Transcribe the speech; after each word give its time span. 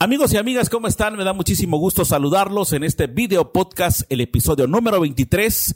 Amigos 0.00 0.32
y 0.32 0.36
amigas, 0.36 0.70
¿cómo 0.70 0.86
están? 0.86 1.16
Me 1.16 1.24
da 1.24 1.32
muchísimo 1.32 1.76
gusto 1.76 2.04
saludarlos 2.04 2.72
en 2.72 2.84
este 2.84 3.08
video 3.08 3.52
podcast, 3.52 4.02
el 4.08 4.20
episodio 4.20 4.68
número 4.68 5.00
23. 5.00 5.74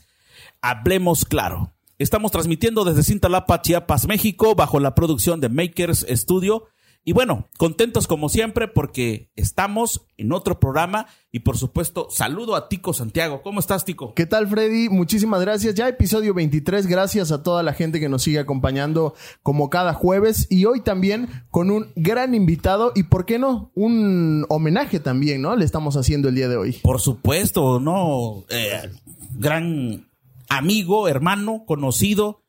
Hablemos 0.60 1.24
claro. 1.24 1.72
Estamos 1.98 2.30
transmitiendo 2.30 2.84
desde 2.84 3.02
Cintalapa, 3.02 3.60
Chiapas, 3.62 4.06
México, 4.06 4.54
bajo 4.54 4.78
la 4.78 4.94
producción 4.94 5.40
de 5.40 5.48
Makers 5.48 6.06
Studio. 6.08 6.68
Y 7.04 7.12
bueno, 7.12 7.48
contentos 7.58 8.06
como 8.06 8.28
siempre 8.28 8.68
porque 8.68 9.32
estamos 9.34 10.06
en 10.16 10.32
otro 10.32 10.60
programa 10.60 11.08
y 11.32 11.40
por 11.40 11.58
supuesto 11.58 12.06
saludo 12.10 12.54
a 12.54 12.68
Tico 12.68 12.92
Santiago. 12.92 13.42
¿Cómo 13.42 13.58
estás, 13.58 13.84
Tico? 13.84 14.14
¿Qué 14.14 14.24
tal, 14.24 14.46
Freddy? 14.46 14.88
Muchísimas 14.88 15.40
gracias. 15.40 15.74
Ya 15.74 15.88
episodio 15.88 16.32
23. 16.32 16.86
Gracias 16.86 17.32
a 17.32 17.42
toda 17.42 17.64
la 17.64 17.72
gente 17.72 17.98
que 17.98 18.08
nos 18.08 18.22
sigue 18.22 18.38
acompañando 18.38 19.14
como 19.42 19.68
cada 19.68 19.94
jueves 19.94 20.46
y 20.48 20.64
hoy 20.64 20.80
también 20.80 21.28
con 21.50 21.72
un 21.72 21.90
gran 21.96 22.36
invitado 22.36 22.92
y, 22.94 23.04
¿por 23.04 23.26
qué 23.26 23.40
no? 23.40 23.72
Un 23.74 24.46
homenaje 24.48 25.00
también, 25.00 25.42
¿no? 25.42 25.56
Le 25.56 25.64
estamos 25.64 25.96
haciendo 25.96 26.28
el 26.28 26.36
día 26.36 26.48
de 26.48 26.56
hoy. 26.56 26.72
Por 26.84 27.00
supuesto, 27.00 27.80
¿no? 27.80 28.44
Eh, 28.48 28.90
gran 29.34 30.06
amigo, 30.48 31.08
hermano, 31.08 31.64
conocido 31.66 32.44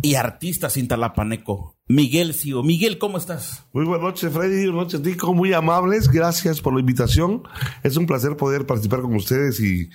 y 0.00 0.14
artista 0.14 0.70
cintalapaneco. 0.70 1.76
Miguel. 1.90 2.36
Miguel, 2.62 2.98
¿cómo 2.98 3.18
estás? 3.18 3.64
Muy 3.72 3.84
buenas 3.84 4.04
noches, 4.04 4.32
Freddy. 4.32 4.66
Buenas 4.68 4.94
noches, 4.94 5.02
Tico. 5.02 5.34
Muy 5.34 5.52
amables. 5.52 6.08
Gracias 6.08 6.60
por 6.60 6.72
la 6.72 6.78
invitación. 6.78 7.42
Es 7.82 7.96
un 7.96 8.06
placer 8.06 8.36
poder 8.36 8.64
participar 8.64 9.00
con 9.00 9.16
ustedes 9.16 9.58
y, 9.60 9.90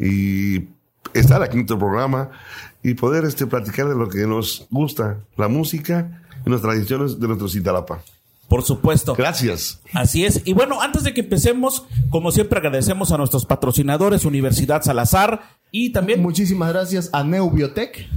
y 0.00 0.66
estar 1.14 1.40
aquí 1.40 1.52
en 1.52 1.58
nuestro 1.58 1.78
programa 1.78 2.30
y 2.82 2.94
poder 2.94 3.24
este, 3.24 3.46
platicar 3.46 3.88
de 3.88 3.94
lo 3.94 4.08
que 4.08 4.26
nos 4.26 4.66
gusta, 4.68 5.20
la 5.36 5.46
música 5.46 6.24
y 6.44 6.50
las 6.50 6.60
tradiciones 6.60 7.20
de 7.20 7.28
nuestro 7.28 7.48
Cintalapa. 7.48 8.02
Por 8.48 8.64
supuesto. 8.64 9.14
Gracias. 9.14 9.80
Así 9.92 10.24
es. 10.24 10.42
Y 10.44 10.54
bueno, 10.54 10.82
antes 10.82 11.04
de 11.04 11.14
que 11.14 11.20
empecemos, 11.20 11.84
como 12.10 12.32
siempre 12.32 12.58
agradecemos 12.58 13.12
a 13.12 13.16
nuestros 13.16 13.46
patrocinadores, 13.46 14.24
Universidad 14.24 14.82
Salazar 14.82 15.42
y 15.70 15.92
también... 15.92 16.20
Muchísimas 16.20 16.70
gracias 16.72 17.10
a 17.12 17.22
Neubiotech. 17.22 18.08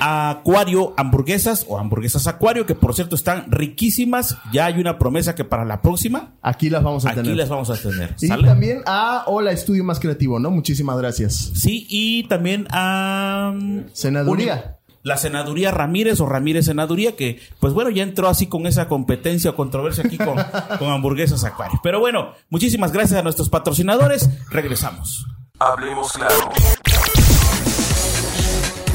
Acuario 0.00 0.94
Hamburguesas 0.96 1.64
o 1.68 1.78
Hamburguesas 1.78 2.26
Acuario, 2.26 2.66
que 2.66 2.74
por 2.74 2.94
cierto 2.94 3.14
están 3.14 3.50
riquísimas. 3.50 4.36
Ya 4.52 4.66
hay 4.66 4.80
una 4.80 4.98
promesa 4.98 5.34
que 5.34 5.44
para 5.44 5.64
la 5.64 5.80
próxima. 5.82 6.34
Aquí 6.42 6.70
las 6.70 6.82
vamos 6.82 7.06
a 7.06 7.10
aquí 7.10 7.22
tener. 7.22 7.36
las 7.36 7.48
vamos 7.48 7.70
a 7.70 7.76
tener. 7.76 8.14
Y 8.20 8.26
¿sale? 8.26 8.46
también 8.46 8.82
a 8.86 9.24
Hola 9.26 9.52
Estudio 9.52 9.84
Más 9.84 10.00
Creativo, 10.00 10.38
¿no? 10.38 10.50
Muchísimas 10.50 10.98
gracias. 10.98 11.52
Sí, 11.54 11.86
y 11.88 12.24
también 12.24 12.66
a. 12.70 13.54
Senaduría. 13.92 14.78
La 15.02 15.16
senaduría 15.16 15.70
Ramírez 15.70 16.18
o 16.20 16.26
Ramírez 16.26 16.66
Senaduría, 16.66 17.14
que 17.14 17.38
pues 17.60 17.72
bueno, 17.72 17.90
ya 17.90 18.02
entró 18.02 18.28
así 18.28 18.48
con 18.48 18.66
esa 18.66 18.88
competencia 18.88 19.52
o 19.52 19.54
controversia 19.54 20.02
aquí 20.04 20.18
con, 20.18 20.34
con 20.80 20.90
hamburguesas 20.90 21.44
Acuario. 21.44 21.78
Pero 21.80 22.00
bueno, 22.00 22.32
muchísimas 22.50 22.90
gracias 22.90 23.20
a 23.20 23.22
nuestros 23.22 23.48
patrocinadores. 23.48 24.28
Regresamos. 24.50 25.24
Hablemos 25.60 26.12
claro. 26.12 26.50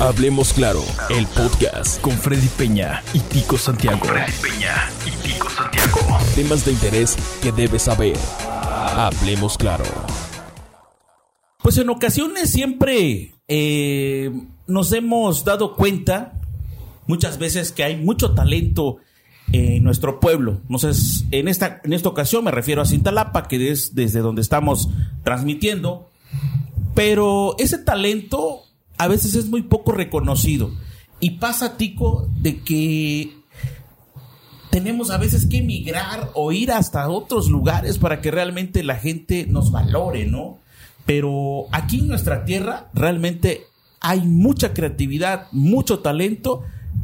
Hablemos 0.01 0.51
claro, 0.51 0.81
el 1.11 1.27
podcast 1.27 2.01
con 2.01 2.13
Freddy 2.13 2.47
Peña 2.57 3.03
y 3.13 3.19
Tico 3.19 3.55
Santiago. 3.55 4.03
Freddy 4.03 4.31
Peña 4.41 4.89
y 5.05 5.27
Tico 5.27 5.47
Santiago. 5.47 5.99
Temas 6.33 6.65
de 6.65 6.71
interés 6.71 7.15
que 7.39 7.51
debes 7.51 7.83
saber. 7.83 8.17
Hablemos 8.49 9.59
claro. 9.59 9.83
Pues 11.59 11.77
en 11.77 11.91
ocasiones 11.91 12.49
siempre 12.49 13.35
eh, 13.47 14.31
nos 14.65 14.91
hemos 14.91 15.45
dado 15.45 15.75
cuenta, 15.75 16.33
muchas 17.05 17.37
veces, 17.37 17.71
que 17.71 17.83
hay 17.83 17.95
mucho 17.95 18.33
talento 18.33 18.97
en 19.51 19.83
nuestro 19.83 20.19
pueblo. 20.19 20.61
No 20.67 20.79
sé, 20.79 20.93
en 21.29 21.47
esta, 21.47 21.79
en 21.83 21.93
esta 21.93 22.09
ocasión 22.09 22.43
me 22.43 22.49
refiero 22.49 22.81
a 22.81 22.87
Cintalapa, 22.87 23.47
que 23.47 23.69
es 23.69 23.93
desde 23.93 24.21
donde 24.21 24.41
estamos 24.41 24.89
transmitiendo. 25.23 26.09
Pero 26.95 27.55
ese 27.59 27.77
talento 27.77 28.63
a 29.01 29.07
veces 29.07 29.33
es 29.33 29.47
muy 29.47 29.63
poco 29.63 29.93
reconocido. 29.93 30.69
Y 31.19 31.31
pasa, 31.31 31.75
Tico, 31.75 32.29
de 32.37 32.59
que 32.59 33.35
tenemos 34.69 35.09
a 35.09 35.17
veces 35.17 35.47
que 35.47 35.57
emigrar 35.57 36.29
o 36.35 36.51
ir 36.51 36.71
hasta 36.71 37.09
otros 37.09 37.49
lugares 37.49 37.97
para 37.97 38.21
que 38.21 38.29
realmente 38.29 38.83
la 38.83 38.97
gente 38.97 39.47
nos 39.47 39.71
valore, 39.71 40.27
¿no? 40.27 40.59
Pero 41.07 41.65
aquí 41.71 42.01
en 42.01 42.09
nuestra 42.09 42.45
tierra 42.45 42.91
realmente 42.93 43.63
hay 44.01 44.21
mucha 44.21 44.71
creatividad, 44.71 45.47
mucho 45.51 46.01
talento 46.01 46.61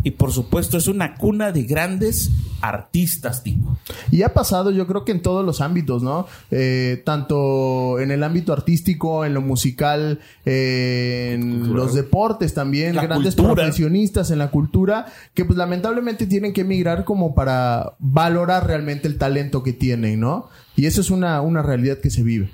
y 0.07 0.11
por 0.11 0.31
supuesto 0.31 0.77
es 0.77 0.87
una 0.87 1.15
cuna 1.15 1.51
de 1.51 1.63
grandes 1.63 2.31
artistas, 2.61 3.43
Tico. 3.43 3.77
Y 4.09 4.21
ha 4.21 4.33
pasado, 4.33 4.71
yo 4.71 4.87
creo 4.87 5.03
que 5.03 5.11
en 5.11 5.21
todos 5.21 5.45
los 5.45 5.59
ámbitos, 5.59 6.01
¿no? 6.01 6.27
Eh, 6.49 7.01
tanto 7.05 7.99
en 7.99 8.11
el 8.11 8.23
ámbito 8.23 8.53
artístico, 8.53 9.25
en 9.25 9.33
lo 9.33 9.41
musical, 9.41 10.21
eh, 10.45 11.33
en 11.33 11.73
los 11.73 11.93
deportes 11.93 12.53
también, 12.53 12.95
La 12.95 13.01
grandes 13.03 13.35
cultura. 13.35 13.55
profesionistas 13.55 14.31
en 14.31 14.39
la 14.39 14.49
cultura, 14.49 15.07
que 15.33 15.43
pues 15.43 15.57
lamentablemente 15.57 16.25
tienen 16.25 16.53
que 16.53 16.61
emigrar 16.61 17.03
como 17.03 17.35
para 17.35 17.95
valorar 17.99 18.65
realmente 18.65 19.09
el 19.09 19.17
talento 19.17 19.61
que 19.61 19.73
tienen, 19.73 20.21
¿no? 20.21 20.47
Y 20.77 20.85
eso 20.85 21.01
es 21.01 21.11
una, 21.11 21.41
una 21.41 21.63
realidad 21.63 21.97
que 21.97 22.11
se 22.11 22.23
vive. 22.23 22.49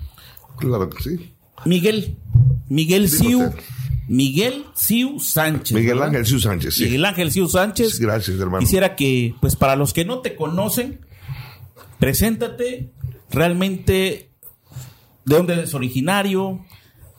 Claro 0.57 0.89
que 0.89 1.03
sí. 1.03 1.33
Miguel, 1.65 2.17
Miguel 2.69 3.09
Siu. 3.09 3.53
Miguel 4.07 4.65
Siu 4.73 5.19
Sánchez. 5.19 5.73
Miguel 5.73 5.95
¿verdad? 5.95 6.09
Ángel 6.09 6.25
Siu 6.25 6.39
Sánchez, 6.39 6.73
sí. 6.75 6.83
Miguel 6.85 7.05
Ángel 7.05 7.31
Siu 7.31 7.47
Sánchez. 7.47 7.99
Gracias, 7.99 8.39
hermano. 8.39 8.59
Quisiera 8.59 8.95
que, 8.95 9.35
pues 9.39 9.55
para 9.55 9.75
los 9.75 9.93
que 9.93 10.05
no 10.05 10.19
te 10.19 10.35
conocen, 10.35 10.99
preséntate 11.99 12.91
realmente 13.31 14.29
de 15.25 15.35
dónde 15.35 15.53
eres 15.53 15.73
originario, 15.73 16.65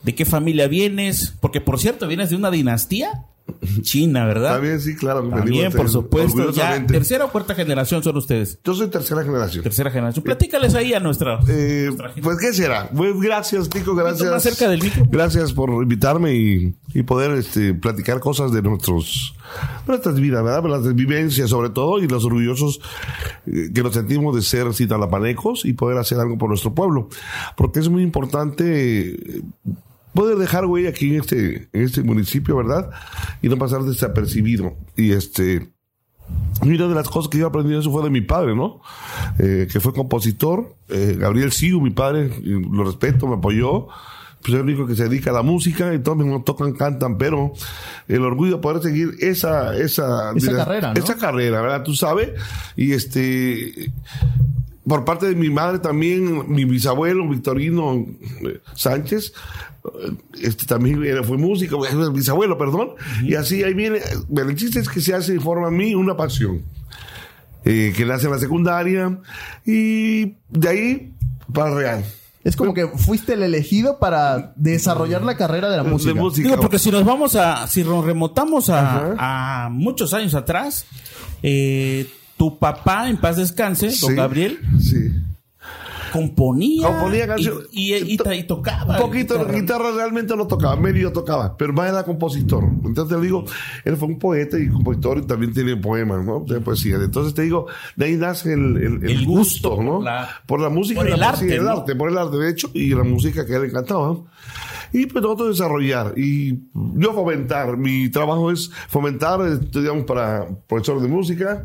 de 0.02 0.14
qué 0.14 0.24
familia 0.24 0.68
vienes, 0.68 1.34
porque 1.40 1.60
por 1.60 1.80
cierto, 1.80 2.06
vienes 2.06 2.30
de 2.30 2.36
una 2.36 2.50
dinastía 2.50 3.26
china, 3.82 4.26
¿verdad? 4.26 4.54
También, 4.54 4.80
sí, 4.80 4.94
claro. 4.96 5.28
También, 5.28 5.72
por 5.72 5.88
supuesto. 5.88 6.50
Ya, 6.52 6.84
tercera 6.86 7.24
o 7.24 7.32
cuarta 7.32 7.54
generación 7.54 8.02
son 8.02 8.16
ustedes. 8.16 8.58
Yo 8.64 8.74
soy 8.74 8.88
tercera 8.88 9.22
generación. 9.22 9.62
Tercera 9.62 9.90
generación. 9.90 10.24
Platícales 10.24 10.74
ahí 10.74 10.94
a 10.94 11.00
nuestra. 11.00 11.38
Eh, 11.48 11.84
nuestra 11.86 12.12
pues, 12.22 12.38
¿qué 12.38 12.52
será? 12.52 12.88
Pues, 12.90 13.18
gracias, 13.20 13.68
Tico, 13.68 13.94
gracias. 13.94 14.30
más 14.30 14.42
cerca 14.42 14.68
del 14.68 14.82
micro. 14.82 15.04
Gracias 15.10 15.52
por 15.52 15.70
invitarme 15.70 16.34
y, 16.34 16.74
y 16.94 17.02
poder 17.02 17.32
este, 17.32 17.74
platicar 17.74 18.20
cosas 18.20 18.52
de 18.52 18.62
nuestros, 18.62 19.34
nuestras 19.86 20.18
vidas, 20.20 20.42
¿verdad? 20.44 20.64
Las 20.68 20.94
vivencias, 20.94 21.50
sobre 21.50 21.70
todo, 21.70 21.98
y 21.98 22.08
los 22.08 22.24
orgullosos 22.24 22.80
eh, 23.46 23.70
que 23.74 23.82
nos 23.82 23.94
sentimos 23.94 24.34
de 24.34 24.42
ser 24.42 24.72
citalapanecos 24.74 25.64
y 25.64 25.72
poder 25.72 25.98
hacer 25.98 26.18
algo 26.18 26.38
por 26.38 26.48
nuestro 26.48 26.74
pueblo. 26.74 27.08
Porque 27.56 27.80
es 27.80 27.88
muy 27.88 28.02
importante 28.02 29.42
poder 30.14 30.36
dejar 30.36 30.66
güey 30.66 30.86
aquí 30.86 31.14
en 31.14 31.20
este, 31.20 31.68
en 31.72 31.82
este 31.82 32.02
municipio, 32.02 32.56
¿verdad? 32.56 32.90
Y 33.42 33.48
no 33.48 33.58
pasar 33.58 33.82
desapercibido. 33.82 34.74
Y 34.96 35.12
este, 35.12 35.74
y 36.62 36.68
una 36.68 36.88
de 36.88 36.94
las 36.94 37.08
cosas 37.08 37.28
que 37.28 37.38
yo 37.38 37.46
aprendí 37.46 37.76
eso 37.76 37.90
fue 37.90 38.02
de 38.02 38.10
mi 38.10 38.20
padre, 38.20 38.54
¿no? 38.54 38.80
Eh, 39.38 39.68
que 39.70 39.80
fue 39.80 39.92
compositor, 39.92 40.74
eh, 40.88 41.16
Gabriel 41.18 41.52
Siu, 41.52 41.80
mi 41.80 41.90
padre, 41.90 42.30
lo 42.42 42.84
respeto, 42.84 43.26
me 43.26 43.34
apoyó. 43.34 43.88
Pues 44.40 44.52
es 44.52 44.60
el 44.60 44.66
único 44.66 44.86
que 44.86 44.94
se 44.94 45.04
dedica 45.04 45.30
a 45.30 45.32
la 45.32 45.42
música, 45.42 45.94
y 45.94 46.00
todos 46.00 46.18
no 46.18 46.42
tocan, 46.42 46.74
cantan, 46.74 47.16
pero 47.16 47.54
el 48.08 48.22
orgullo 48.22 48.56
de 48.56 48.58
poder 48.58 48.82
seguir 48.82 49.14
esa, 49.20 49.74
esa, 49.74 50.32
Esa 50.36 50.56
carrera, 50.56 50.92
¿no? 50.92 51.02
Esa 51.02 51.16
carrera, 51.16 51.62
¿verdad? 51.62 51.82
Tú 51.82 51.94
sabes, 51.94 52.30
y 52.76 52.92
este, 52.92 53.90
por 54.86 55.04
parte 55.04 55.26
de 55.26 55.34
mi 55.34 55.50
madre 55.50 55.78
también, 55.78 56.52
mi 56.52 56.64
bisabuelo, 56.64 57.28
Victorino 57.28 58.04
eh, 58.46 58.60
Sánchez, 58.74 59.32
eh, 59.84 60.12
este 60.42 60.66
también 60.66 61.02
era- 61.04 61.22
fue 61.22 61.38
músico, 61.38 61.84
eh, 61.86 61.90
bisabuelo, 62.12 62.58
perdón, 62.58 62.90
y 63.22 63.34
así 63.34 63.62
ahí 63.62 63.74
viene, 63.74 64.00
bueno, 64.28 64.50
el 64.50 64.56
chiste 64.56 64.80
es 64.80 64.88
que 64.88 65.00
se 65.00 65.14
hace 65.14 65.34
y 65.34 65.38
forma 65.38 65.68
en 65.68 65.76
mí 65.76 65.94
una 65.94 66.16
pasión, 66.16 66.62
eh, 67.64 67.92
que 67.96 68.04
nace 68.04 68.26
en 68.26 68.32
la 68.32 68.38
secundaria, 68.38 69.18
y 69.64 70.34
de 70.50 70.68
ahí 70.68 71.12
para 71.52 71.74
real. 71.74 72.04
Es 72.42 72.56
como 72.56 72.74
que 72.74 72.86
fuiste 72.88 73.32
el 73.32 73.42
elegido 73.42 73.98
para 73.98 74.52
desarrollar 74.56 75.22
la 75.22 75.34
carrera 75.34 75.70
de 75.70 75.78
la 75.78 75.82
música. 75.82 76.12
De 76.12 76.20
música. 76.20 76.46
Digo, 76.46 76.60
porque 76.60 76.78
si 76.78 76.90
nos 76.90 77.02
vamos 77.02 77.36
a, 77.36 77.66
si 77.68 77.82
nos 77.82 78.04
remontamos 78.04 78.68
a, 78.68 79.64
a 79.64 79.68
muchos 79.70 80.12
años 80.12 80.34
atrás, 80.34 80.84
eh, 81.42 82.06
tu 82.36 82.58
papá, 82.58 83.08
en 83.08 83.16
paz 83.16 83.36
descanse, 83.36 83.86
don 83.86 83.94
Sí, 84.10 84.14
Gabriel, 84.14 84.58
Sí. 84.80 85.10
componía, 86.12 86.86
Componía 86.86 87.26
canciones. 87.26 87.66
y, 87.72 87.92
y- 87.94 88.12
y- 88.14 88.18
y 88.38 88.42
tocaba. 88.44 88.94
Un 88.96 89.02
poquito, 89.02 89.42
la 89.44 89.52
guitarra 89.52 89.90
realmente 89.96 90.36
no 90.36 90.46
tocaba, 90.46 90.76
medio 90.76 91.10
tocaba, 91.12 91.56
pero 91.56 91.72
más 91.72 91.88
era 91.90 92.04
compositor. 92.04 92.62
Entonces 92.84 93.16
te 93.16 93.20
digo, 93.22 93.44
él 93.84 93.96
fue 93.96 94.08
un 94.08 94.18
poeta 94.20 94.56
y 94.58 94.68
compositor 94.68 95.18
y 95.18 95.22
también 95.22 95.52
tiene 95.52 95.76
poemas, 95.76 96.24
¿no? 96.24 96.44
De 96.46 96.60
poesía. 96.60 96.96
Entonces 96.96 97.34
te 97.34 97.42
digo, 97.42 97.66
de 97.96 98.04
ahí 98.04 98.16
nace 98.16 98.52
el, 98.52 98.76
el- 98.76 99.04
el 99.04 99.10
El 99.10 99.26
gusto 99.26 99.70
gusto, 99.70 99.82
¿no? 99.82 99.94
por 99.96 100.04
la- 100.04 100.28
por 100.46 100.60
la 100.60 100.68
música 100.68 101.00
por 101.00 101.08
y 101.08 101.10
la 101.10 101.16
el 101.16 101.22
poesía, 101.32 101.46
arte, 101.46 101.56
el 101.56 101.68
arte, 101.68 101.96
por 101.96 102.10
el 102.10 102.18
arte, 102.18 102.36
de 102.36 102.50
hecho, 102.50 102.70
y 102.74 102.90
la 102.94 103.02
música 103.02 103.44
que 103.44 103.54
a 103.54 103.56
él 103.56 103.64
encantaba. 103.64 104.16
Y 104.94 105.06
pues 105.06 105.24
nosotros 105.24 105.58
desarrollar 105.58 106.14
y 106.16 106.60
yo 106.72 107.12
fomentar. 107.12 107.76
Mi 107.76 108.08
trabajo 108.10 108.52
es 108.52 108.70
fomentar, 108.88 109.40
estudiamos 109.44 110.04
para 110.04 110.46
profesor 110.68 111.02
de 111.02 111.08
música, 111.08 111.64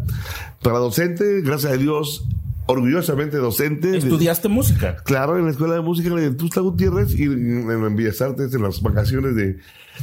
para 0.64 0.80
docente, 0.80 1.42
gracias 1.42 1.74
a 1.74 1.78
Dios 1.78 2.26
orgullosamente 2.66 3.38
docente. 3.38 3.96
¿Estudiaste 3.98 4.48
música? 4.48 4.98
Claro, 5.04 5.38
en 5.38 5.46
la 5.46 5.52
Escuela 5.52 5.76
de 5.76 5.82
Música 5.82 6.10
de 6.16 6.32
Tuxtla 6.32 6.64
Gutiérrez 6.64 7.14
y 7.14 7.26
en, 7.26 7.70
en 7.70 7.96
Bellas 7.96 8.20
Artes 8.20 8.52
en 8.56 8.64
las 8.64 8.82
vacaciones 8.82 9.36
de, 9.36 9.60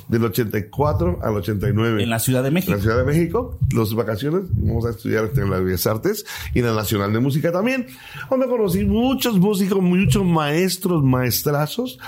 del 0.09 0.25
84 0.25 1.19
al 1.23 1.37
89. 1.37 2.03
En 2.03 2.11
la 2.11 2.19
Ciudad 2.19 2.43
de 2.43 2.51
México. 2.51 2.73
En 2.73 2.79
la 2.79 2.83
Ciudad 2.83 2.99
de 2.99 3.05
México, 3.05 3.59
las 3.75 3.95
vacaciones, 3.95 4.43
vamos 4.53 4.87
a 4.87 4.91
estudiar 4.91 5.31
en 5.37 5.51
las 5.51 5.63
Bellas 5.63 5.87
Artes 5.87 6.25
y 6.55 6.61
en 6.61 6.67
la 6.67 6.75
Nacional 6.75 7.13
de 7.13 7.21
Música 7.21 7.53
también, 7.53 7.87
donde 8.31 8.47
conocí 8.47 8.85
muchos 8.85 9.39
músicos, 9.39 9.81
muchos 9.81 10.25
maestros, 10.25 11.03
maestrazos, 11.03 11.99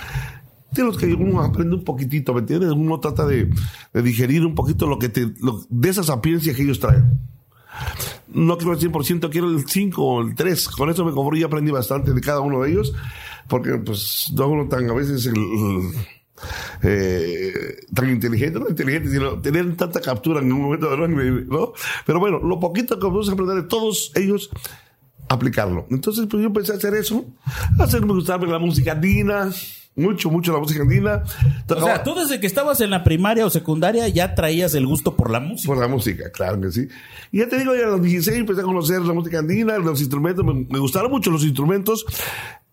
de 0.71 0.83
los 0.83 0.99
que 0.99 1.07
uno 1.15 1.41
aprende 1.43 1.75
un 1.77 1.85
poquitito, 1.85 2.35
¿me 2.35 2.41
entiendes? 2.41 2.71
Uno 2.73 3.01
trata 3.01 3.27
de, 3.27 3.51
de 3.93 4.03
digerir 4.03 4.45
un 4.45 4.55
poquito 4.55 4.87
lo 4.87 4.99
que 4.99 5.09
te, 5.09 5.33
lo- 5.41 5.65
de 5.69 5.89
esa 5.89 6.03
sapiencia 6.03 6.55
que 6.55 6.63
ellos 6.63 6.79
traen. 6.81 7.19
No 8.29 8.57
quiero 8.59 8.73
el 8.75 8.79
100%, 8.79 9.31
quiero 9.31 9.49
el 9.51 9.67
5 9.67 10.03
o 10.05 10.21
el 10.23 10.35
3. 10.35 10.69
Con 10.69 10.91
eso 10.91 11.05
me 11.05 11.13
cobró 11.13 11.37
y 11.37 11.43
aprendí 11.43 11.71
bastante 11.71 12.13
de 12.13 12.21
cada 12.21 12.41
uno 12.41 12.61
de 12.63 12.71
ellos, 12.71 12.93
porque 13.49 13.75
pues 13.79 14.33
no 14.37 14.49
uno 14.49 14.69
tan 14.69 14.89
a 14.91 14.93
veces 14.93 15.25
el, 15.27 15.37
el- 15.37 15.91
eh, 16.83 17.53
tan 17.95 18.11
inteligente, 18.11 18.61
no 18.61 18.69
inteligente, 18.69 19.11
sino 19.11 19.41
tener 19.41 19.75
tanta 19.77 20.01
captura 20.01 20.41
en 20.41 20.53
un 20.53 20.63
momento 20.63 20.95
¿no? 20.97 21.73
Pero 22.07 22.21
bueno, 22.21 22.39
lo 22.41 22.61
poquito 22.61 22.99
que 22.99 23.07
vamos 23.07 23.29
a 23.29 23.33
aprender 23.33 23.57
de 23.57 23.63
todos 23.65 24.13
ellos, 24.15 24.51
aplicarlo. 25.29 25.87
Entonces, 25.91 26.27
pues 26.31 26.41
yo 26.41 26.47
empecé 26.49 26.73
a 26.73 26.77
hacer 26.77 26.95
eso, 26.95 27.25
hacerme 27.79 28.13
gustarme 28.13 28.47
la 28.47 28.59
música 28.59 28.93
andina, 28.93 29.51
mucho, 29.99 30.31
mucho 30.31 30.53
la 30.53 30.61
música 30.61 30.83
andina. 30.83 31.23
O 31.69 31.81
sea, 31.81 32.03
tú 32.03 32.15
desde 32.15 32.41
que 32.41 32.47
estabas 32.47 32.81
en 32.81 32.91
la 32.91 33.05
primaria 33.05 33.45
o 33.45 33.51
secundaria 33.51 34.09
ya 34.09 34.35
traías 34.35 34.75
el 34.75 34.87
gusto 34.87 35.17
por 35.17 35.31
la 35.31 35.41
música. 35.41 35.67
Por 35.67 35.79
la 35.79 35.89
música, 35.89 36.31
claro 36.31 36.61
que 36.61 36.71
sí. 36.71 36.89
Y 37.33 37.39
ya 37.39 37.49
te 37.49 37.59
digo, 37.59 37.75
ya 37.75 37.85
a 37.85 37.91
los 37.91 38.03
16 38.03 38.39
empecé 38.39 38.61
a 38.61 38.65
conocer 38.65 39.01
la 39.03 39.13
música 39.13 39.41
andina, 39.41 39.77
los 39.79 40.01
instrumentos, 40.01 40.45
me, 40.45 40.55
me 40.55 40.79
gustaron 40.79 41.11
mucho 41.11 41.31
los 41.31 41.45
instrumentos, 41.45 42.07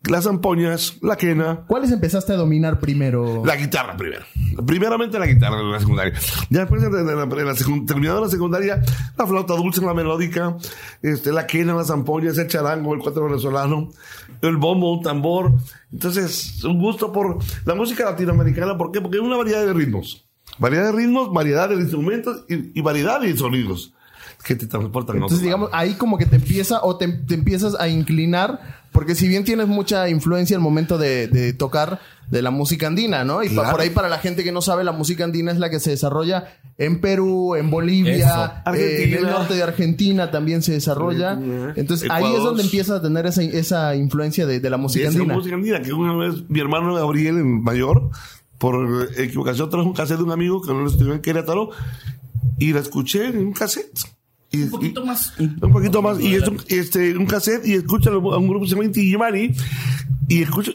las 0.09 0.25
zampoñas, 0.25 0.97
la 1.01 1.15
quena, 1.15 1.61
¿Cuáles 1.67 1.91
empezaste 1.91 2.33
a 2.33 2.35
dominar 2.35 2.79
primero? 2.79 3.43
la 3.45 3.55
guitarra 3.55 3.97
primero. 3.97 4.23
Primeramente 4.65 5.17
la 5.19 5.25
guitarra 5.25 5.59
en 5.59 5.71
la 5.71 5.79
secundaria. 5.79 6.13
Ya 6.49 6.59
después, 6.61 6.83
en 6.83 6.93
la, 7.05 7.13
la 7.25 7.25
secund- 7.53 7.85
terminando 7.87 8.21
la 8.21 8.29
secundaria, 8.29 8.81
la 9.17 9.27
flauta 9.27 9.55
dulce, 9.55 9.81
la 9.81 9.93
melódica, 9.93 10.55
este, 11.01 11.31
la 11.31 11.45
quena, 11.47 11.73
las 11.73 11.87
zampoñas, 11.87 12.37
el 12.37 12.47
charango, 12.47 12.93
el 12.93 12.99
cuatro 13.01 13.25
venezolano, 13.25 13.89
el 14.41 14.57
bombo, 14.57 14.93
un 14.97 15.01
tambor. 15.03 15.53
Entonces, 15.91 16.63
un 16.63 16.79
gusto 16.79 17.11
por 17.11 17.37
la 17.65 17.75
música 17.75 18.05
latinoamericana. 18.05 18.77
¿Por 18.77 18.91
qué? 18.91 19.01
Porque 19.01 19.17
hay 19.17 19.23
una 19.23 19.37
variedad 19.37 19.65
de 19.65 19.73
ritmos. 19.73 20.25
Variedad 20.59 20.85
de 20.85 20.91
ritmos, 20.93 21.33
variedad 21.33 21.67
de 21.69 21.75
instrumentos 21.75 22.45
y, 22.47 22.77
y 22.79 22.81
variedad 22.81 23.19
de 23.19 23.35
sonidos 23.35 23.93
que 24.45 24.55
te 24.55 24.67
transportan. 24.67 25.15
otro 25.15 25.25
Entonces, 25.25 25.41
digamos, 25.41 25.69
ahí 25.73 25.93
como 25.95 26.17
que 26.17 26.25
te 26.25 26.35
empieza 26.35 26.79
o 26.83 26.97
te, 26.97 27.07
te 27.07 27.33
empiezas 27.33 27.75
a 27.79 27.87
inclinar, 27.89 28.85
porque 28.91 29.15
si 29.15 29.27
bien 29.27 29.43
tienes 29.43 29.67
mucha 29.67 30.07
influencia 30.07 30.55
al 30.55 30.61
momento 30.61 30.97
de, 30.99 31.27
de 31.27 31.51
tocar 31.53 31.99
de 32.29 32.41
la 32.41 32.51
música 32.51 32.87
andina, 32.87 33.23
¿no? 33.23 33.43
Y 33.43 33.49
Claro. 33.49 33.71
por 33.71 33.81
ahí 33.81 33.89
para 33.89 34.07
la 34.09 34.17
gente 34.19 34.43
que 34.43 34.51
no 34.51 34.61
sabe, 34.61 34.83
la 34.83 34.91
música 34.91 35.23
andina 35.23 35.51
es 35.51 35.57
la 35.59 35.69
que 35.69 35.79
se 35.79 35.89
desarrolla 35.91 36.45
en 36.77 37.01
Perú, 37.01 37.55
en. 37.55 37.69
Bolivia, 37.71 38.63
eh, 38.73 39.03
en 39.05 39.13
el 39.13 39.23
norte 39.23 39.53
de 39.55 39.63
Argentina 39.63 40.29
también 40.31 40.61
se 40.61 40.71
desarrolla. 40.73 41.31
Argentina. 41.31 41.73
Entonces 41.75 42.09
ahí 42.11 42.25
es 42.33 42.43
donde 42.43 42.63
empiezas 42.63 42.99
a 42.99 43.01
tener 43.01 43.25
esa, 43.25 43.41
esa 43.43 43.95
influencia 43.95 44.45
de, 44.45 44.59
de 44.59 44.69
la 44.69 44.77
música 44.77 45.07
andina. 45.07 45.33
música 45.33 45.55
andina, 45.55 45.81
que 45.81 45.91
una 45.93 46.15
vez 46.15 46.35
mi 46.49 46.59
hermano 46.59 46.93
Gabriel, 46.95 47.37
el 47.37 47.45
mayor, 47.45 48.09
por 48.59 49.09
equivocación 49.17 49.69
trajo 49.69 49.85
un 49.87 49.93
cassette 49.93 50.17
de 50.17 50.23
un 50.23 50.31
amigo 50.31 50.61
que 50.61 50.71
no 50.71 50.81
lo 50.81 50.89
estudió 50.89 51.13
en 51.13 51.21
Querétaro 51.21 51.69
y 52.57 52.71
la 52.73 52.79
escuché 52.79 53.27
en 53.27 53.37
un 53.39 53.53
cassette. 53.53 53.99
Y, 54.55 54.63
Un 54.63 54.69
poquito 54.69 55.03
y- 55.03 55.05
más. 55.07 55.33
Un 55.39 55.71
poquito 55.71 56.01
más. 56.01 56.19
Y 56.19 56.35
es 56.35 56.47
un, 56.47 56.57
este, 56.67 57.15
un 57.17 57.25
cassette 57.25 57.65
y 57.65 57.73
escucho 57.73 58.09
a 58.11 58.37
un 58.37 58.47
grupo 58.47 58.63
que 58.65 58.69
se 58.69 58.75
llama 58.75 58.85
Inti 58.85 59.01
Gimani 59.09 59.51
y 60.27 60.41
escucho, 60.41 60.71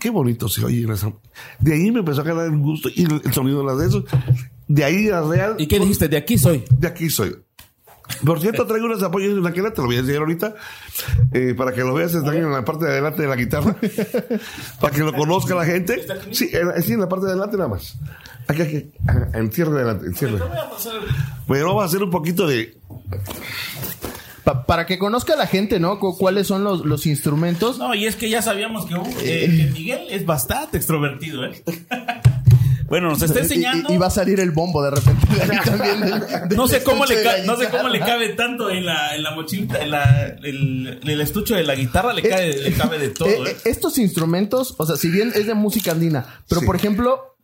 qué 0.00 0.10
bonito 0.10 0.48
se 0.48 0.64
oye. 0.64 0.86
esa- 0.92 1.12
De 1.60 1.74
ahí 1.74 1.90
me 1.90 2.00
empezó 2.00 2.20
a 2.22 2.24
ganar 2.24 2.46
el 2.46 2.58
gusto 2.58 2.88
y 2.94 3.02
el, 3.04 3.20
el 3.24 3.32
sonido 3.32 3.60
de 3.60 3.66
las 3.66 3.78
de 3.78 3.86
esos. 3.86 4.04
De 4.66 4.84
ahí 4.84 5.08
a 5.08 5.22
real. 5.22 5.54
¿Y 5.58 5.66
qué 5.66 5.78
dijiste? 5.80 6.08
De 6.08 6.16
aquí 6.16 6.36
soy. 6.38 6.64
De 6.78 6.88
aquí 6.88 7.08
soy. 7.10 7.36
Por 8.24 8.40
cierto, 8.40 8.66
traigo 8.66 8.86
unos 8.86 9.02
apoyos 9.02 9.34
de 9.34 9.40
una 9.40 9.52
te 9.52 9.60
lo 9.82 9.84
voy 9.86 9.96
a 9.96 9.98
enseñar 9.98 10.22
ahorita, 10.22 10.54
eh, 11.32 11.54
para 11.54 11.72
que 11.74 11.82
lo 11.82 11.92
veas, 11.92 12.14
están 12.14 12.36
en 12.36 12.50
la 12.50 12.64
parte 12.64 12.86
de 12.86 12.92
adelante 12.92 13.20
de 13.20 13.28
la 13.28 13.36
guitarra, 13.36 13.76
para 14.80 14.94
que 14.94 15.02
lo 15.02 15.12
conozca 15.12 15.54
la 15.54 15.66
gente. 15.66 16.00
Sí, 16.30 16.48
en, 16.52 16.82
sí, 16.82 16.94
en 16.94 17.00
la 17.00 17.08
parte 17.08 17.26
de 17.26 17.32
adelante 17.32 17.58
nada 17.58 17.68
más. 17.68 17.98
Aquí, 18.48 18.62
aquí, 18.62 18.90
en 19.34 19.52
cierre 19.52 19.72
de 19.72 19.76
adelante, 19.82 20.06
en 20.06 20.14
cierre. 20.14 20.38
Bueno, 21.46 21.66
vamos 21.66 21.82
a 21.82 21.86
hacer 21.86 22.02
un 22.02 22.10
poquito 22.10 22.46
de... 22.46 22.76
Pa- 24.44 24.64
para 24.64 24.86
que 24.86 24.98
conozca 24.98 25.36
la 25.36 25.46
gente, 25.46 25.78
¿no? 25.78 25.98
Cu- 26.00 26.16
¿Cuáles 26.16 26.46
son 26.46 26.64
los, 26.64 26.84
los 26.86 27.04
instrumentos? 27.06 27.78
No, 27.78 27.94
y 27.94 28.06
es 28.06 28.16
que 28.16 28.30
ya 28.30 28.40
sabíamos 28.40 28.86
que, 28.86 28.94
uh, 28.94 29.02
eh, 29.22 29.46
que 29.54 29.70
Miguel 29.72 30.00
es 30.10 30.24
bastante 30.24 30.78
extrovertido, 30.78 31.44
¿eh? 31.44 31.62
bueno, 32.88 33.10
nos 33.10 33.20
está 33.20 33.40
enseñando. 33.40 33.92
Y, 33.92 33.96
y 33.96 33.98
va 33.98 34.06
a 34.06 34.10
salir 34.10 34.40
el 34.40 34.50
bombo 34.52 34.82
de 34.82 34.92
repente. 34.92 35.26
de 35.34 35.42
ahí 35.52 35.58
también 35.62 36.00
del- 36.00 36.48
del 36.48 36.56
No 36.56 36.66
sé 36.66 36.82
cómo 36.82 37.04
le 37.04 37.22
ca- 37.22 37.42
no 37.44 37.56
sé 37.56 37.68
cómo 37.68 37.88
le 37.90 38.00
cabe 38.00 38.30
tanto 38.30 38.70
en 38.70 38.86
la, 38.86 39.14
en 39.14 39.22
la 39.22 39.34
mochilita, 39.34 39.82
en 39.82 39.90
la, 39.90 40.26
el, 40.42 40.98
en 41.02 41.08
el 41.10 41.20
estuche 41.20 41.54
de 41.54 41.64
la 41.64 41.74
guitarra 41.74 42.14
le 42.14 42.22
cabe, 42.22 42.56
le 42.56 42.72
cabe 42.72 42.98
de 42.98 43.08
todo, 43.10 43.28
Eh, 43.28 43.36
¿eh? 43.46 43.50
eh, 43.50 43.56
estos 43.66 43.98
instrumentos, 43.98 44.74
o 44.78 44.86
sea, 44.86 44.96
si 44.96 45.10
bien 45.10 45.32
es 45.34 45.46
de 45.46 45.52
música 45.52 45.90
andina, 45.92 46.24
pero 46.48 46.62
Sí. 46.62 46.66
por 46.66 46.76
ejemplo, 46.76 47.36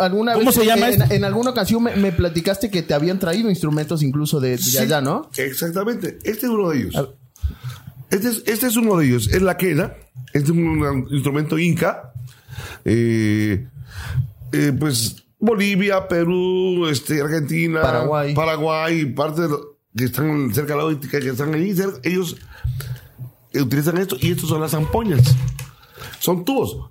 alguna 0.00 0.32
¿Cómo 0.34 0.46
vez, 0.46 0.54
se 0.54 0.64
llama 0.66 0.88
en, 0.88 1.02
esto? 1.02 1.14
en 1.14 1.24
alguna 1.24 1.50
ocasión 1.50 1.82
me, 1.82 1.94
me 1.96 2.12
platicaste 2.12 2.70
que 2.70 2.82
te 2.82 2.94
habían 2.94 3.18
traído 3.18 3.50
instrumentos 3.50 4.02
incluso 4.02 4.40
de, 4.40 4.50
de 4.50 4.58
Sí, 4.58 4.78
allá, 4.78 5.00
¿no? 5.00 5.30
Exactamente, 5.36 6.18
este 6.24 6.46
es 6.46 6.52
uno 6.52 6.70
de 6.70 6.78
ellos. 6.78 7.08
Este 8.10 8.28
es, 8.28 8.42
este 8.46 8.66
es 8.68 8.76
uno 8.76 8.96
de 8.96 9.06
ellos, 9.06 9.28
es 9.28 9.42
la 9.42 9.56
quena, 9.56 9.92
este 10.32 10.44
es 10.44 10.50
un, 10.50 10.82
un 10.82 11.08
instrumento 11.10 11.58
inca. 11.58 12.12
Eh, 12.84 13.66
eh, 14.52 14.72
pues 14.78 15.16
Bolivia, 15.38 16.06
Perú, 16.08 16.86
este, 16.88 17.20
Argentina, 17.20 17.82
Paraguay. 17.82 18.34
Paraguay, 18.34 19.04
parte 19.06 19.42
de 19.42 19.48
lo- 19.48 19.74
que 19.96 20.04
están 20.04 20.52
cerca 20.54 20.72
de 20.74 20.78
la 20.78 20.86
óptica, 20.86 21.20
que 21.20 21.28
están 21.28 21.54
ahí, 21.54 21.74
cerca, 21.74 21.98
ellos 22.02 22.36
eh, 23.52 23.60
utilizan 23.62 23.96
esto 23.98 24.16
y 24.20 24.30
estos 24.32 24.48
son 24.48 24.60
las 24.60 24.70
zampoñas. 24.72 25.20
Son 26.20 26.44
tubos. 26.44 26.90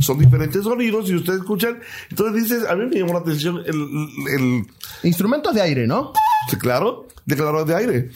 Son 0.00 0.18
diferentes 0.18 0.64
sonidos 0.64 1.08
y 1.10 1.14
ustedes 1.14 1.40
escuchan. 1.40 1.80
Entonces 2.10 2.42
dices, 2.42 2.68
a 2.68 2.74
mí 2.74 2.86
me 2.86 2.96
llamó 2.96 3.12
la 3.12 3.20
atención 3.20 3.62
el, 3.66 4.08
el, 4.34 4.66
Instrumentos 5.02 5.54
de 5.54 5.62
aire, 5.62 5.86
¿no? 5.86 6.12
Sí, 6.48 6.56
claro, 6.56 7.06
declarador 7.26 7.66
de 7.66 7.74
aire. 7.74 8.10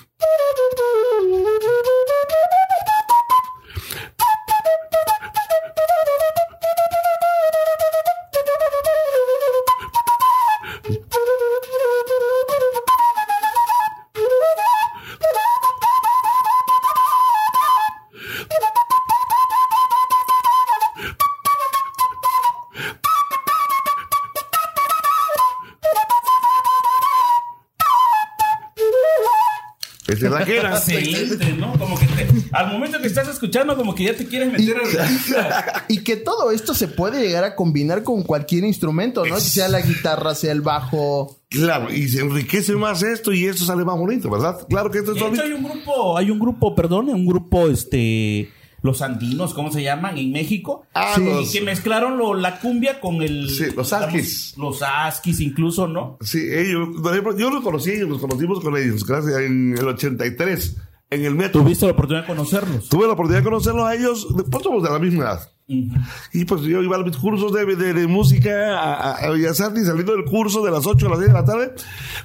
Excelente, 30.77 31.53
¿no? 31.59 31.79
Como 31.79 31.99
que 31.99 32.07
te- 32.07 32.27
al 32.53 32.73
momento 32.73 33.01
que 33.01 33.07
estás 33.09 33.29
escuchando, 33.29 33.77
como 33.77 33.95
que 33.95 34.05
ya 34.05 34.15
te 34.15 34.27
quieres 34.27 34.53
meter 34.53 34.77
a 34.79 35.85
Y 35.89 35.99
que 36.05 36.17
todo 36.17 36.51
esto 36.51 36.75
se 36.75 36.89
puede 36.89 37.21
llegar 37.27 37.45
a 37.45 37.55
combinar 37.57 38.03
con 38.03 38.23
cualquier 38.23 38.65
instrumento, 38.65 39.25
¿no? 39.25 39.41
Sea 39.41 39.69
la 39.69 39.81
guitarra, 39.81 40.35
sea 40.35 40.53
el 40.53 40.61
bajo. 40.61 41.39
Claro, 41.51 41.93
y 41.93 42.09
se 42.09 42.21
enriquece 42.21 42.75
más 42.75 43.03
esto 43.03 43.33
y 43.33 43.45
esto 43.47 43.65
sale 43.65 43.85
más 43.85 43.97
bonito, 43.97 44.29
¿verdad? 44.31 44.67
Claro 44.69 44.91
que 44.91 44.99
esto 44.99 45.13
es 45.13 45.21
De 45.21 45.29
hecho, 45.29 45.43
hay 45.43 45.53
un 45.53 45.63
grupo, 45.65 46.17
hay 46.19 46.31
un 46.31 46.39
grupo, 46.39 46.75
perdón, 46.75 47.09
un 47.09 47.27
grupo, 47.27 47.69
este, 47.69 48.51
los 48.85 49.01
andinos, 49.03 49.55
¿cómo 49.55 49.73
se 49.73 49.83
llaman? 49.83 50.19
En 50.19 50.31
México. 50.31 50.85
Ah, 50.95 51.15
Sí, 51.17 51.25
los- 51.25 51.51
que 51.51 51.63
mezclaron 51.63 52.19
lo- 52.19 52.35
la 52.35 52.61
cumbia 52.61 53.01
con 53.01 53.23
el... 53.23 53.49
Sí, 53.49 53.65
los 53.75 53.91
mus- 54.13 54.55
Los 54.59 54.83
askis 54.83 55.41
incluso, 55.41 55.89
¿no? 55.89 56.19
Sí, 56.21 56.39
ellos, 56.53 56.89
ejemplo, 57.11 57.37
yo 57.37 57.51
los 57.51 57.65
conocí, 57.65 57.97
nos 58.07 58.21
conocimos 58.21 58.61
con 58.61 58.77
ellos, 58.77 59.05
gracias, 59.07 59.41
en 59.41 59.75
el 59.77 59.89
83, 59.89 60.77
en 61.11 61.25
el 61.25 61.35
metro. 61.35 61.63
Tuviste 61.63 61.87
la 61.87 61.93
oportunidad 61.93 62.23
de 62.27 62.35
conocerlos. 62.35 62.89
Tuve 62.91 63.07
la 63.07 63.15
oportunidad 63.15 63.41
de 63.41 63.45
conocerlos 63.45 63.85
a 63.87 63.95
ellos, 63.95 64.27
después 64.37 64.63
somos 64.63 64.83
de 64.83 64.91
la 64.91 64.99
misma 64.99 65.25
edad. 65.25 65.51
Y 65.67 66.45
pues 66.45 66.61
yo 66.63 66.83
iba 66.83 66.97
a 66.97 67.03
mis 67.03 67.17
cursos 67.17 67.51
de, 67.53 67.65
de, 67.77 67.95
de 67.95 68.07
música 68.07 69.15
a, 69.17 69.31
Bellas 69.31 69.61
Artes, 69.63 69.87
saliendo 69.87 70.13
del 70.15 70.25
curso 70.27 70.63
de 70.65 70.71
las 70.71 70.87
8 70.87 71.07
a 71.07 71.11
las 71.11 71.19
10 71.21 71.29
de 71.33 71.39
la 71.39 71.45
tarde, 71.45 71.75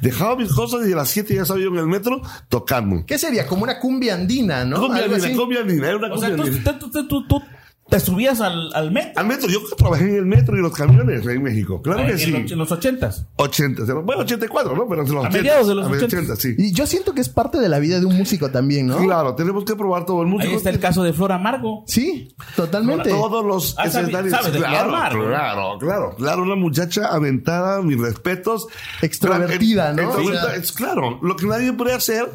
dejaba 0.02 0.36
mis 0.36 0.52
cosas 0.52 0.86
y 0.88 0.92
a 0.92 0.96
las 0.98 1.10
7 1.10 1.36
ya 1.36 1.44
estaba 1.44 1.60
yo 1.60 1.70
en 1.70 1.78
el 1.78 1.88
metro 1.88 2.22
tocando. 2.50 3.06
¿Qué 3.06 3.18
sería? 3.18 3.48
Como 3.48 3.64
una 3.64 3.80
cumbia 3.80 4.16
andina, 4.16 4.66
¿no? 4.66 4.82
Cumbia 4.82 5.06
andina, 5.06 5.36
cumbia 5.38 5.60
andina, 5.62 5.88
era 5.88 5.98
una 5.98 6.14
O 6.14 6.18
sea, 6.18 6.30
cumbia 6.36 6.46
tú, 6.52 6.58
andina. 6.58 6.80
tú, 6.80 6.90
tú, 6.92 7.08
tú- 7.08 7.28
tú 7.28 7.42
¿Te 7.90 8.00
subías 8.00 8.40
al, 8.40 8.70
al 8.76 8.92
metro? 8.92 9.14
Al 9.20 9.26
metro, 9.28 9.50
yo 9.50 9.60
trabajé 9.76 10.04
en 10.06 10.16
el 10.18 10.26
metro 10.26 10.56
y 10.58 10.62
los 10.62 10.72
camiones 10.74 11.26
en 11.26 11.42
México. 11.42 11.82
Claro 11.82 12.06
que 12.06 12.12
en, 12.12 12.20
sí. 12.20 12.32
los, 12.32 12.52
en 12.52 12.58
los 12.60 12.70
80s. 12.72 13.26
80, 13.38 13.94
bueno, 14.04 14.22
84, 14.22 14.76
¿no? 14.76 14.88
Pero 14.88 15.02
en 15.04 15.08
los 15.12 15.16
A 15.26 15.28
80, 15.28 15.38
mediados 15.38 15.68
de 15.68 15.76
los 15.76 15.88
a 15.88 15.90
80, 16.06 16.36
sí. 16.36 16.56
Y 16.58 16.72
yo 16.72 16.86
siento 16.86 17.14
que 17.14 17.22
es 17.22 17.30
parte 17.30 17.58
de 17.60 17.68
la 17.68 17.80
vida 17.80 18.00
de 18.00 18.06
un 18.06 18.16
músico 18.16 18.52
también, 18.52 18.88
¿no? 18.88 18.98
Claro, 18.98 19.34
tenemos 19.36 19.66
que 19.66 19.76
probar 19.76 20.06
todo 20.06 20.22
el 20.22 20.28
músico. 20.28 20.52
Ahí 20.52 20.58
está 20.58 20.70
el 20.70 20.80
caso 20.80 21.02
de 21.04 21.14
Flor 21.14 21.32
Amargo. 21.32 21.84
Sí, 21.88 22.34
totalmente. 22.56 23.10
Todos 23.10 23.44
los 23.46 23.76
Ah, 23.78 23.86
escenarios. 23.88 24.32
sabe 24.34 24.52
de 24.52 24.58
claro, 24.60 24.76
Flor 24.90 24.96
Amargo. 24.96 25.26
claro, 25.28 25.78
claro, 25.80 26.16
claro. 26.16 26.44
Una 26.44 26.56
muchacha 26.56 27.08
aventada, 27.08 27.82
mis 27.82 28.00
respetos. 28.00 28.68
Extrovertida, 29.02 29.94
¿no? 29.94 30.04
Extrovertida, 30.04 30.44
O 30.44 30.48
sea- 30.50 30.56
es 30.56 30.72
claro, 30.72 31.20
lo 31.22 31.36
que 31.36 31.46
nadie 31.48 31.74
puede 31.74 31.94
hacer, 31.94 32.26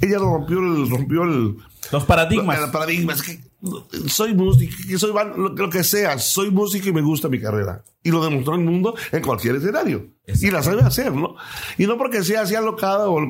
ella 0.00 0.18
rompió 0.18 0.58
el, 0.58 0.88
rompió 0.90 1.22
el, 1.24 1.56
Los 1.90 2.04
paradigmas. 2.04 2.58
el 2.58 2.70
paradigma. 2.70 3.12
Es 3.12 3.22
que 3.22 3.51
soy 4.08 4.34
músico, 4.34 4.74
que 4.88 4.98
soy 4.98 5.12
ban- 5.12 5.34
lo, 5.36 5.70
que 5.70 5.84
sea, 5.84 6.18
soy 6.18 6.50
músico 6.50 6.88
y 6.88 6.92
me 6.92 7.00
gusta 7.02 7.28
mi 7.28 7.40
carrera. 7.40 7.84
Y 8.02 8.10
lo 8.10 8.22
demostró 8.24 8.54
el 8.54 8.62
mundo 8.62 8.94
en 9.12 9.22
cualquier 9.22 9.56
escenario. 9.56 10.08
Y 10.26 10.50
la 10.50 10.62
sabe 10.62 10.82
hacer, 10.82 11.12
¿no? 11.12 11.36
Y 11.78 11.86
no 11.86 11.96
porque 11.96 12.24
sea 12.24 12.42
así 12.42 12.54
alocada 12.56 13.08
o 13.08 13.20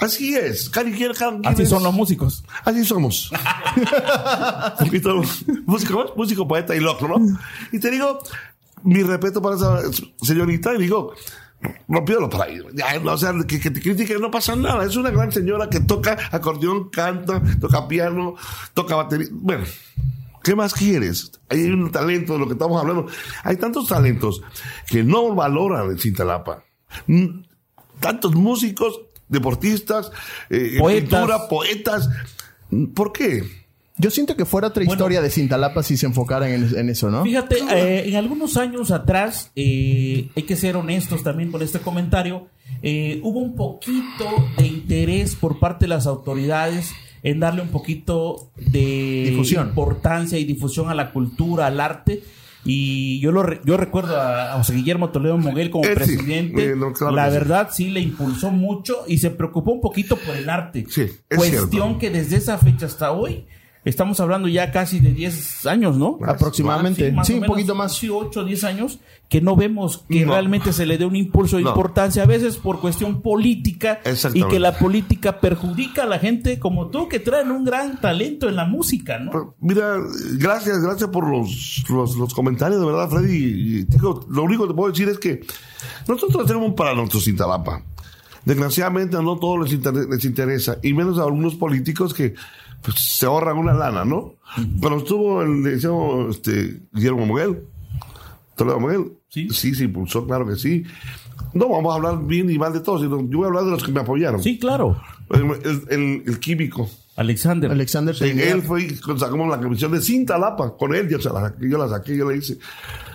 así 0.00 0.34
es. 0.34 0.70
Quien 0.70 1.12
Así 1.44 1.62
es- 1.62 1.68
son 1.68 1.82
los 1.82 1.92
músicos. 1.92 2.42
Así 2.64 2.84
somos. 2.84 3.30
Un 3.32 4.86
poquito 4.86 5.22
músico, 5.66 6.12
músico, 6.16 6.48
poeta 6.48 6.74
y 6.74 6.80
loco, 6.80 7.06
¿no? 7.08 7.38
Y 7.72 7.78
te 7.78 7.90
digo, 7.90 8.18
mi 8.84 9.02
respeto 9.02 9.42
para 9.42 9.56
esa 9.56 9.80
señorita, 10.22 10.74
y 10.74 10.78
digo, 10.78 11.12
rompió 11.88 12.20
los 12.20 12.28
paraísos. 12.30 12.72
Ya, 12.74 12.98
no, 12.98 13.12
o 13.12 13.18
sea, 13.18 13.32
que, 13.46 13.60
que 13.60 13.70
te 13.70 13.80
critiquen 13.80 14.20
no 14.20 14.30
pasa 14.30 14.56
nada. 14.56 14.84
Es 14.84 14.96
una 14.96 15.10
gran 15.10 15.32
señora 15.32 15.68
que 15.70 15.80
toca 15.80 16.16
acordeón, 16.30 16.90
canta, 16.90 17.42
toca 17.60 17.88
piano, 17.88 18.34
toca 18.74 18.96
batería. 18.96 19.28
Bueno, 19.32 19.64
¿qué 20.42 20.54
más 20.54 20.74
quieres? 20.74 21.32
Hay 21.48 21.64
un 21.64 21.90
talento 21.90 22.34
de 22.34 22.38
lo 22.40 22.46
que 22.46 22.52
estamos 22.52 22.80
hablando. 22.80 23.06
Hay 23.44 23.56
tantos 23.56 23.88
talentos 23.88 24.42
que 24.88 25.02
no 25.02 25.34
valoran 25.34 25.90
en 25.90 25.98
Cintalapa. 25.98 26.64
Mm, 27.06 27.42
Tantos 28.00 28.34
músicos, 28.34 29.00
deportistas, 29.28 30.12
eh, 30.50 30.76
Poetas. 30.78 31.08
pintura, 31.08 31.48
poetas. 31.48 32.10
¿Por 32.94 33.12
qué? 33.12 33.65
Yo 33.98 34.10
siento 34.10 34.36
que 34.36 34.44
fuera 34.44 34.68
otra 34.68 34.84
historia 34.84 35.22
de 35.22 35.30
Cintalapa 35.30 35.82
si 35.82 35.96
se 35.96 36.06
enfocaran 36.06 36.50
en, 36.50 36.78
en 36.78 36.90
eso, 36.90 37.10
¿no? 37.10 37.22
Fíjate, 37.24 37.56
eh, 37.72 38.08
en 38.08 38.16
algunos 38.16 38.56
años 38.58 38.90
atrás, 38.90 39.50
eh, 39.56 40.28
hay 40.36 40.42
que 40.42 40.54
ser 40.56 40.76
honestos 40.76 41.22
también 41.22 41.50
con 41.50 41.62
este 41.62 41.78
comentario, 41.78 42.46
eh, 42.82 43.20
hubo 43.22 43.38
un 43.40 43.54
poquito 43.56 44.24
de 44.58 44.66
interés 44.66 45.34
por 45.34 45.58
parte 45.58 45.86
de 45.86 45.88
las 45.88 46.06
autoridades 46.06 46.92
en 47.22 47.40
darle 47.40 47.62
un 47.62 47.68
poquito 47.68 48.50
de 48.56 49.28
Difusión. 49.30 49.68
importancia 49.68 50.38
y 50.38 50.44
difusión 50.44 50.90
a 50.90 50.94
la 50.94 51.10
cultura, 51.12 51.66
al 51.66 51.80
arte. 51.80 52.22
Y 52.68 53.20
yo 53.20 53.30
lo 53.32 53.44
re- 53.44 53.60
yo 53.64 53.76
recuerdo 53.76 54.20
a, 54.20 54.54
José 54.58 54.74
Guillermo 54.74 55.10
Toledo 55.10 55.38
Moguel 55.38 55.70
como 55.70 55.84
Eh, 55.84 55.90
sí. 55.90 55.94
presidente. 55.94 56.64
Eh, 56.70 56.76
no, 56.76 56.92
claro 56.92 57.14
la 57.14 57.26
que 57.26 57.30
sí. 57.30 57.38
verdad 57.38 57.68
sí 57.72 57.90
le 57.90 58.00
impulsó 58.00 58.50
mucho 58.50 59.04
y 59.06 59.18
se 59.18 59.30
preocupó 59.30 59.70
un 59.72 59.80
poquito 59.80 60.16
por 60.16 60.36
el 60.36 60.50
arte. 60.50 60.84
Sí, 60.88 61.02
es 61.02 61.36
Cuestión 61.36 61.70
cierto. 61.70 61.98
que 61.98 62.10
desde 62.10 62.36
esa 62.36 62.58
fecha 62.58 62.86
hasta 62.86 63.12
hoy 63.12 63.46
estamos 63.86 64.20
hablando 64.20 64.48
ya 64.48 64.70
casi 64.70 65.00
de 65.00 65.12
10 65.12 65.64
años, 65.66 65.96
¿no? 65.96 66.18
Aproximadamente. 66.26 67.10
más 67.12 67.26
Sí, 67.26 67.34
un 67.34 67.44
poquito 67.44 67.74
más. 67.74 67.94
Sí, 67.96 68.08
8 68.10 68.40
o 68.40 68.44
10 68.44 68.64
años 68.64 68.98
que 69.28 69.40
no 69.40 69.56
vemos 69.56 70.04
que 70.08 70.24
No. 70.24 70.32
realmente 70.32 70.72
se 70.72 70.86
le 70.86 70.98
dé 70.98 71.04
un 71.06 71.16
impulso 71.16 71.56
de 71.56 71.62
No. 71.64 71.70
importancia, 71.70 72.22
a 72.22 72.26
veces 72.26 72.58
por 72.58 72.80
cuestión 72.80 73.22
política 73.22 74.00
y 74.34 74.42
que 74.44 74.58
la 74.60 74.78
política 74.78 75.40
perjudica 75.40 76.02
a 76.02 76.06
la 76.06 76.18
gente 76.18 76.58
como 76.60 76.88
tú 76.88 77.08
que 77.08 77.18
traen 77.20 77.50
un 77.50 77.64
gran 77.64 78.00
talento 78.00 78.48
en 78.48 78.56
la 78.56 78.66
música, 78.66 79.18
¿no? 79.18 79.30
Pero, 79.32 79.54
Mira, 79.60 79.96
gracias, 80.38 80.80
gracias 80.82 81.08
por 81.10 81.28
los, 81.28 81.82
los, 81.88 82.16
los 82.16 82.34
comentarios, 82.34 82.78
de 82.80 82.86
verdad, 82.86 83.08
Freddy. 83.08 83.34
Y, 83.36 83.84
digo, 83.84 84.24
lo 84.28 84.42
único 84.44 84.64
que 84.64 84.68
te 84.68 84.74
puedo 84.76 84.90
decir 84.92 85.08
es 85.08 85.18
que 85.18 85.40
nosotros 86.06 86.46
tenemos 86.46 86.74
para 86.74 86.94
nuestro 86.94 87.18
Cintalapa. 87.20 87.82
Desgraciadamente, 88.44 89.16
no 89.22 89.36
todos 89.38 89.64
les, 89.64 89.72
inter- 89.72 90.06
les 90.08 90.24
interesa, 90.24 90.78
y 90.82 90.92
menos 90.92 91.18
a 91.18 91.22
algunos 91.24 91.56
políticos 91.56 92.14
que 92.14 92.34
pues, 92.82 92.96
se 92.98 93.26
ahorran 93.26 93.58
una 93.58 93.74
lana, 93.74 94.04
¿no? 94.04 94.34
Pero 94.80 94.98
estuvo 94.98 95.42
el 95.42 95.62
liceo 95.62 96.30
este, 96.30 96.80
Guillermo 96.92 97.26
Moguel, 97.26 97.62
Toledo 98.56 98.80
Moguel. 98.80 99.12
Sí. 99.28 99.48
sí, 99.50 99.74
se 99.74 99.84
impulsó, 99.84 100.26
claro 100.26 100.46
que 100.46 100.56
sí. 100.56 100.84
No 101.52 101.68
vamos 101.68 101.92
a 101.92 101.96
hablar 101.96 102.24
bien 102.26 102.48
y 102.50 102.58
mal 102.58 102.72
de 102.72 102.80
todos, 102.80 103.02
sino 103.02 103.20
yo 103.28 103.38
voy 103.38 103.44
a 103.44 103.48
hablar 103.48 103.64
de 103.64 103.70
los 103.72 103.82
que 103.84 103.92
me 103.92 104.00
apoyaron. 104.00 104.42
Sí, 104.42 104.58
claro. 104.58 105.00
El, 105.30 105.42
el- 105.64 105.82
el- 105.90 106.22
el 106.26 106.38
químico. 106.40 106.88
Alexander. 107.16 107.70
Alexander 107.70 108.14
Sí, 108.14 108.24
él 108.26 108.62
fue 108.62 108.82
y 108.84 108.90
sacamos 108.90 109.48
la 109.48 109.58
comisión 109.58 109.90
de 109.92 110.00
Cintalapa. 110.02 110.76
Con 110.76 110.94
él 110.94 111.08
yo, 111.08 111.18
se 111.20 111.30
la 111.30 111.40
saqué, 111.40 111.68
yo 111.68 111.78
la 111.78 111.88
saqué, 111.88 112.16
yo 112.16 112.30
le 112.30 112.36
hice. 112.38 112.58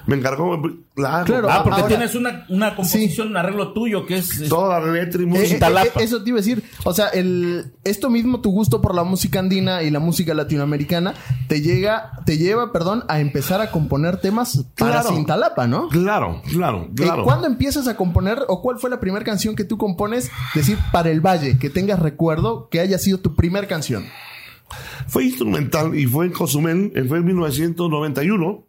Me 0.07 0.15
encargó, 0.15 0.59
la 1.01 1.17
hago. 1.17 1.25
Claro, 1.25 1.49
ah, 1.51 1.63
porque 1.63 1.81
Ahora- 1.81 1.87
tienes 1.97 2.15
una, 2.15 2.45
una 2.49 2.75
composición, 2.75 3.27
un 3.29 3.37
arreglo 3.37 3.73
tuyo 3.73 4.05
que 4.05 4.17
es... 4.19 4.47
Toda 4.47 4.79
la 4.79 4.91
letra 4.91 5.21
y 5.21 5.25
Eh, 5.25 5.27
música. 5.27 5.45
eh, 5.45 5.49
Cintalapa. 5.49 5.99
eh, 5.99 6.03
eso 6.03 6.23
te 6.23 6.29
iba 6.29 6.37
a 6.37 6.41
decir. 6.41 6.63
O 6.85 6.93
sea, 6.93 7.07
el, 7.09 7.73
esto 7.83 8.09
mismo, 8.09 8.39
tu 8.41 8.51
gusto 8.51 8.81
por 8.81 8.95
la 8.95 9.03
música 9.03 9.39
andina 9.39 9.83
y 9.83 9.89
la 9.91 9.99
música 9.99 10.33
latinoamericana, 10.33 11.13
te 11.47 11.61
llega, 11.61 12.11
te 12.25 12.37
lleva, 12.37 12.71
perdón, 12.71 13.03
a 13.07 13.19
empezar 13.19 13.59
a 13.61 13.71
componer 13.71 14.17
temas 14.21 14.65
para 14.77 15.01
Claro. 15.01 15.09
Cintalapa, 15.15 15.67
¿no? 15.67 15.89
Claro, 15.89 16.41
claro, 16.51 16.83
Eh, 16.89 16.91
claro. 16.95 17.23
¿Cuándo 17.23 17.47
empiezas 17.47 17.87
a 17.87 17.97
componer 17.97 18.39
o 18.47 18.61
cuál 18.61 18.77
fue 18.79 18.89
la 18.89 18.99
primera 18.99 19.25
canción 19.25 19.55
que 19.55 19.63
tú 19.63 19.77
compones? 19.77 20.29
Decir, 20.53 20.77
para 20.91 21.09
el 21.09 21.21
Valle, 21.21 21.57
que 21.57 21.69
tengas 21.69 21.99
recuerdo 21.99 22.69
que 22.69 22.79
haya 22.79 22.97
sido 22.97 23.17
tu 23.19 23.35
primera 23.35 23.67
canción. 23.67 24.05
Fue 25.07 25.25
instrumental 25.25 25.93
y 25.97 26.05
fue 26.05 26.27
en 26.27 26.31
Cozumel, 26.31 26.93
eh, 26.95 27.03
fue 27.03 27.17
en 27.17 27.25
1991. 27.25 28.67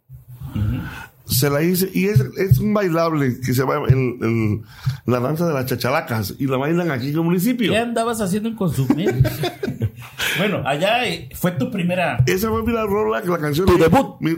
Se 1.25 1.49
la 1.49 1.63
hice, 1.63 1.89
y 1.93 2.05
es, 2.07 2.19
es 2.37 2.57
un 2.59 2.73
bailable 2.73 3.39
que 3.39 3.53
se 3.53 3.61
llama 3.61 3.75
el- 3.87 4.17
el- 4.21 4.61
la 5.05 5.19
danza 5.21 5.47
de 5.47 5.53
las 5.53 5.65
chachalacas, 5.65 6.35
y 6.37 6.47
la 6.47 6.57
bailan 6.57 6.91
aquí 6.91 7.09
en 7.09 7.13
el 7.15 7.21
municipio. 7.21 7.71
¿Qué 7.71 7.77
andabas 7.77 8.19
haciendo 8.19 8.49
en 8.49 8.55
Consumel? 8.55 9.23
bueno, 10.37 10.61
allá 10.67 11.07
eh, 11.07 11.29
fue 11.33 11.51
tu 11.51 11.71
primera... 11.71 12.23
Esa 12.27 12.49
fue 12.49 12.63
mi 12.63 12.73
la 12.73 12.85
rola, 12.85 13.21
la 13.21 13.37
canción. 13.37 13.65
Tu 13.65 13.77
de- 13.77 13.83
debut. 13.85 14.17
mi- 14.19 14.35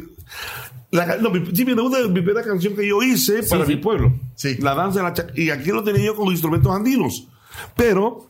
la, 0.92 1.18
no, 1.18 1.30
mi, 1.32 1.44
sí, 1.56 1.66
mi 1.66 1.74
debut 1.74 1.94
es 1.96 2.08
mi 2.08 2.22
primera 2.22 2.44
canción 2.44 2.76
que 2.76 2.88
yo 2.88 3.02
hice 3.02 3.44
para 3.44 3.66
sí. 3.66 3.76
mi 3.76 3.82
pueblo. 3.82 4.14
Sí. 4.36 4.56
La 4.60 4.76
danza 4.76 5.02
de 5.02 5.04
la 5.10 5.28
Y 5.36 5.50
aquí 5.50 5.70
lo 5.72 5.84
tenía 5.84 6.06
yo 6.06 6.16
con 6.16 6.28
instrumentos 6.28 6.74
andinos. 6.74 7.28
Pero, 7.76 8.28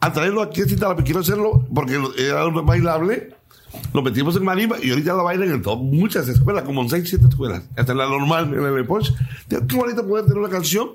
al 0.00 0.12
traerlo 0.12 0.40
aquí 0.42 0.62
a 0.62 0.66
Cintalapa, 0.66 1.02
quiero 1.02 1.20
hacerlo 1.20 1.66
porque 1.74 1.98
era 2.18 2.46
un 2.46 2.64
bailable. 2.64 3.34
Lo 3.94 4.02
metimos 4.02 4.36
en 4.36 4.44
marimba 4.44 4.76
y 4.82 4.90
ahorita 4.90 5.14
la 5.14 5.22
bailan 5.22 5.50
en 5.50 5.62
todo, 5.62 5.76
muchas 5.76 6.28
escuelas, 6.28 6.64
como 6.64 6.82
en 6.82 6.88
6, 6.90 7.04
7 7.08 7.26
escuelas. 7.28 7.62
Hasta 7.76 7.92
en 7.92 7.98
la 7.98 8.06
normal, 8.06 8.52
en 8.54 8.64
el 8.64 8.78
Epoch. 8.78 9.08
Qué 9.48 9.76
bonito 9.76 10.06
poder 10.06 10.24
tener 10.26 10.38
una 10.38 10.48
canción. 10.50 10.90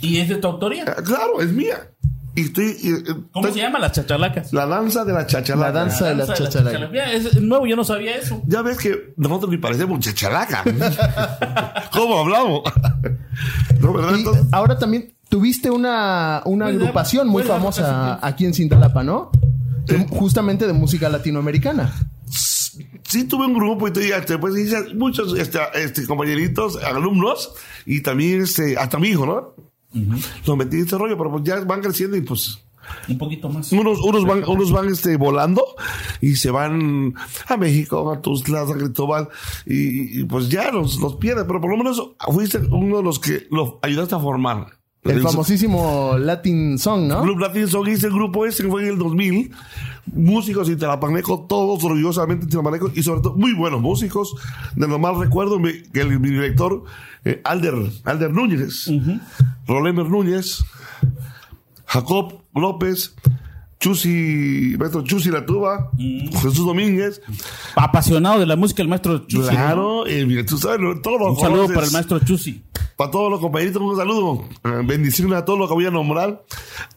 ¿Y 0.00 0.18
es 0.18 0.28
de 0.28 0.36
tu 0.36 0.48
autoría? 0.48 0.84
Ah, 0.86 1.02
Claro, 1.02 1.40
es 1.40 1.50
mía. 1.52 1.88
Y 2.34 2.42
estoy. 2.44 2.76
y, 2.82 2.88
eh, 2.88 3.02
¿Cómo 3.32 3.46
estoy- 3.46 3.52
se 3.52 3.66
llama? 3.66 3.78
Las 3.78 3.92
chachalacas. 3.92 4.52
La 4.54 4.66
danza 4.66 5.04
de 5.04 5.12
la 5.12 5.26
chachalaca. 5.26 5.66
La 5.70 5.72
danza 5.80 6.08
de 6.08 6.14
la 6.14 6.24
Danza 6.26 6.34
de 6.34 6.40
las 6.44 6.54
chachalaca. 6.72 7.12
es 7.12 7.40
nuevo, 7.42 7.66
yo 7.66 7.76
no 7.76 7.84
sabía 7.84 8.16
eso. 8.16 8.42
Ya 8.46 8.62
ves 8.62 8.78
que 8.78 9.12
nosotros 9.18 9.50
ni 9.50 9.58
parecemos 9.58 10.00
chachalaca. 10.00 10.64
¿Cómo 11.92 12.20
hablamos? 12.20 12.62
no, 13.80 13.92
¿verdad? 13.92 14.12
Y 14.14 14.18
Entonces, 14.20 14.46
ahora 14.50 14.78
también 14.78 15.14
tuviste 15.28 15.70
una, 15.70 16.42
una 16.46 16.66
dar- 16.66 16.74
agrupación 16.74 17.26
muy 17.28 17.42
puedes 17.42 17.48
dar 17.48 17.58
famosa 17.58 18.18
aquí 18.26 18.46
en 18.46 18.54
Cintalapa, 18.54 19.02
¿no? 19.02 19.30
Justamente 20.10 20.66
de 20.66 20.72
música 20.72 21.08
latinoamericana. 21.08 21.92
Sí 22.32 23.24
tuve 23.24 23.46
un 23.46 23.54
grupo 23.54 23.88
y 23.88 23.92
te 23.92 24.00
digo, 24.00 24.16
este, 24.16 24.38
hice 24.60 24.94
muchos 24.94 25.38
este, 25.38 25.58
este, 25.74 26.06
compañeritos, 26.06 26.76
alumnos, 26.82 27.52
y 27.84 28.00
también 28.00 28.42
este, 28.42 28.76
hasta 28.76 28.98
mi 28.98 29.08
hijo, 29.08 29.26
¿no? 29.26 29.54
Los 30.46 30.56
metí 30.56 30.76
en 30.76 30.86
ese 30.86 30.96
rollo, 30.96 31.18
pero 31.18 31.30
pues 31.30 31.44
ya 31.44 31.60
van 31.60 31.82
creciendo 31.82 32.16
y 32.16 32.22
pues 32.22 32.64
Un 33.06 33.18
poquito 33.18 33.50
más. 33.50 33.70
unos, 33.72 34.00
unos 34.00 34.24
van, 34.24 34.42
unos 34.48 34.72
van 34.72 34.88
este, 34.88 35.16
volando 35.18 35.62
y 36.22 36.36
se 36.36 36.50
van 36.50 37.14
a 37.46 37.56
México, 37.58 38.10
a 38.10 38.22
Tuzla, 38.22 38.62
a 38.62 38.72
Cristóbal, 38.72 39.28
y, 39.66 40.20
y, 40.20 40.24
pues 40.24 40.48
ya 40.48 40.70
los, 40.70 40.98
los 40.98 41.16
pierdes, 41.16 41.44
pero 41.46 41.60
por 41.60 41.70
lo 41.70 41.76
menos 41.76 42.02
fuiste 42.32 42.58
uno 42.70 42.98
de 42.98 43.02
los 43.02 43.18
que 43.18 43.46
los 43.50 43.74
ayudaste 43.82 44.14
a 44.14 44.20
formar. 44.20 44.81
El 45.04 45.20
famosísimo 45.20 46.16
Latin 46.16 46.78
Song, 46.78 47.08
¿no? 47.08 47.22
Club 47.22 47.38
Latin 47.40 47.66
Song 47.66 47.88
hice 47.88 48.06
el 48.06 48.12
grupo 48.12 48.46
ese 48.46 48.62
que 48.62 48.68
fue 48.70 48.82
en 48.84 48.90
el 48.90 48.98
2000. 48.98 49.50
Músicos 50.14 50.68
y 50.68 50.76
Telapaneco, 50.76 51.44
todos 51.48 51.82
orgullosamente 51.82 52.46
Telapaneco 52.46 52.90
y 52.94 53.02
sobre 53.02 53.20
todo 53.20 53.34
muy 53.34 53.52
buenos 53.52 53.80
músicos. 53.80 54.34
De 54.76 54.86
lo 54.86 54.98
más 55.00 55.16
recuerdo 55.16 55.58
mi- 55.58 55.82
que 55.92 56.02
el, 56.02 56.20
mi 56.20 56.30
director, 56.30 56.84
eh, 57.24 57.40
Alder, 57.44 57.74
Alder 58.04 58.30
Núñez, 58.32 58.90
Rolemer 59.66 60.06
Núñez, 60.08 60.64
Jacob 61.86 62.42
López, 62.54 63.14
Chusi, 63.80 64.76
maestro 64.78 65.02
Chusi 65.02 65.30
Latuba, 65.30 65.90
Jesús 65.98 66.64
Domínguez. 66.64 67.20
Apasionado 67.74 68.38
de 68.38 68.46
la 68.46 68.54
música, 68.54 68.82
el 68.82 68.88
maestro 68.88 69.18
Chusi. 69.26 69.46
¿no? 69.46 69.50
Claro, 69.50 70.06
eh, 70.06 70.24
mira, 70.26 70.46
tú 70.46 70.56
sabes, 70.58 70.78
todos 71.02 71.18
los 71.20 71.30
Un 71.30 71.40
saludo 71.40 71.66
para 71.74 71.86
el 71.86 71.92
maestro 71.92 72.20
Chusi. 72.20 72.62
Para 72.96 73.10
todos 73.10 73.30
los 73.30 73.40
compañeritos, 73.40 73.80
un 73.82 73.96
saludo. 73.96 74.44
Eh, 74.64 74.82
Bendiciones 74.84 75.38
a 75.38 75.44
todos 75.44 75.58
los 75.58 75.68
que 75.68 75.74
voy 75.74 75.86
a 75.86 75.90
nombrar. 75.90 76.42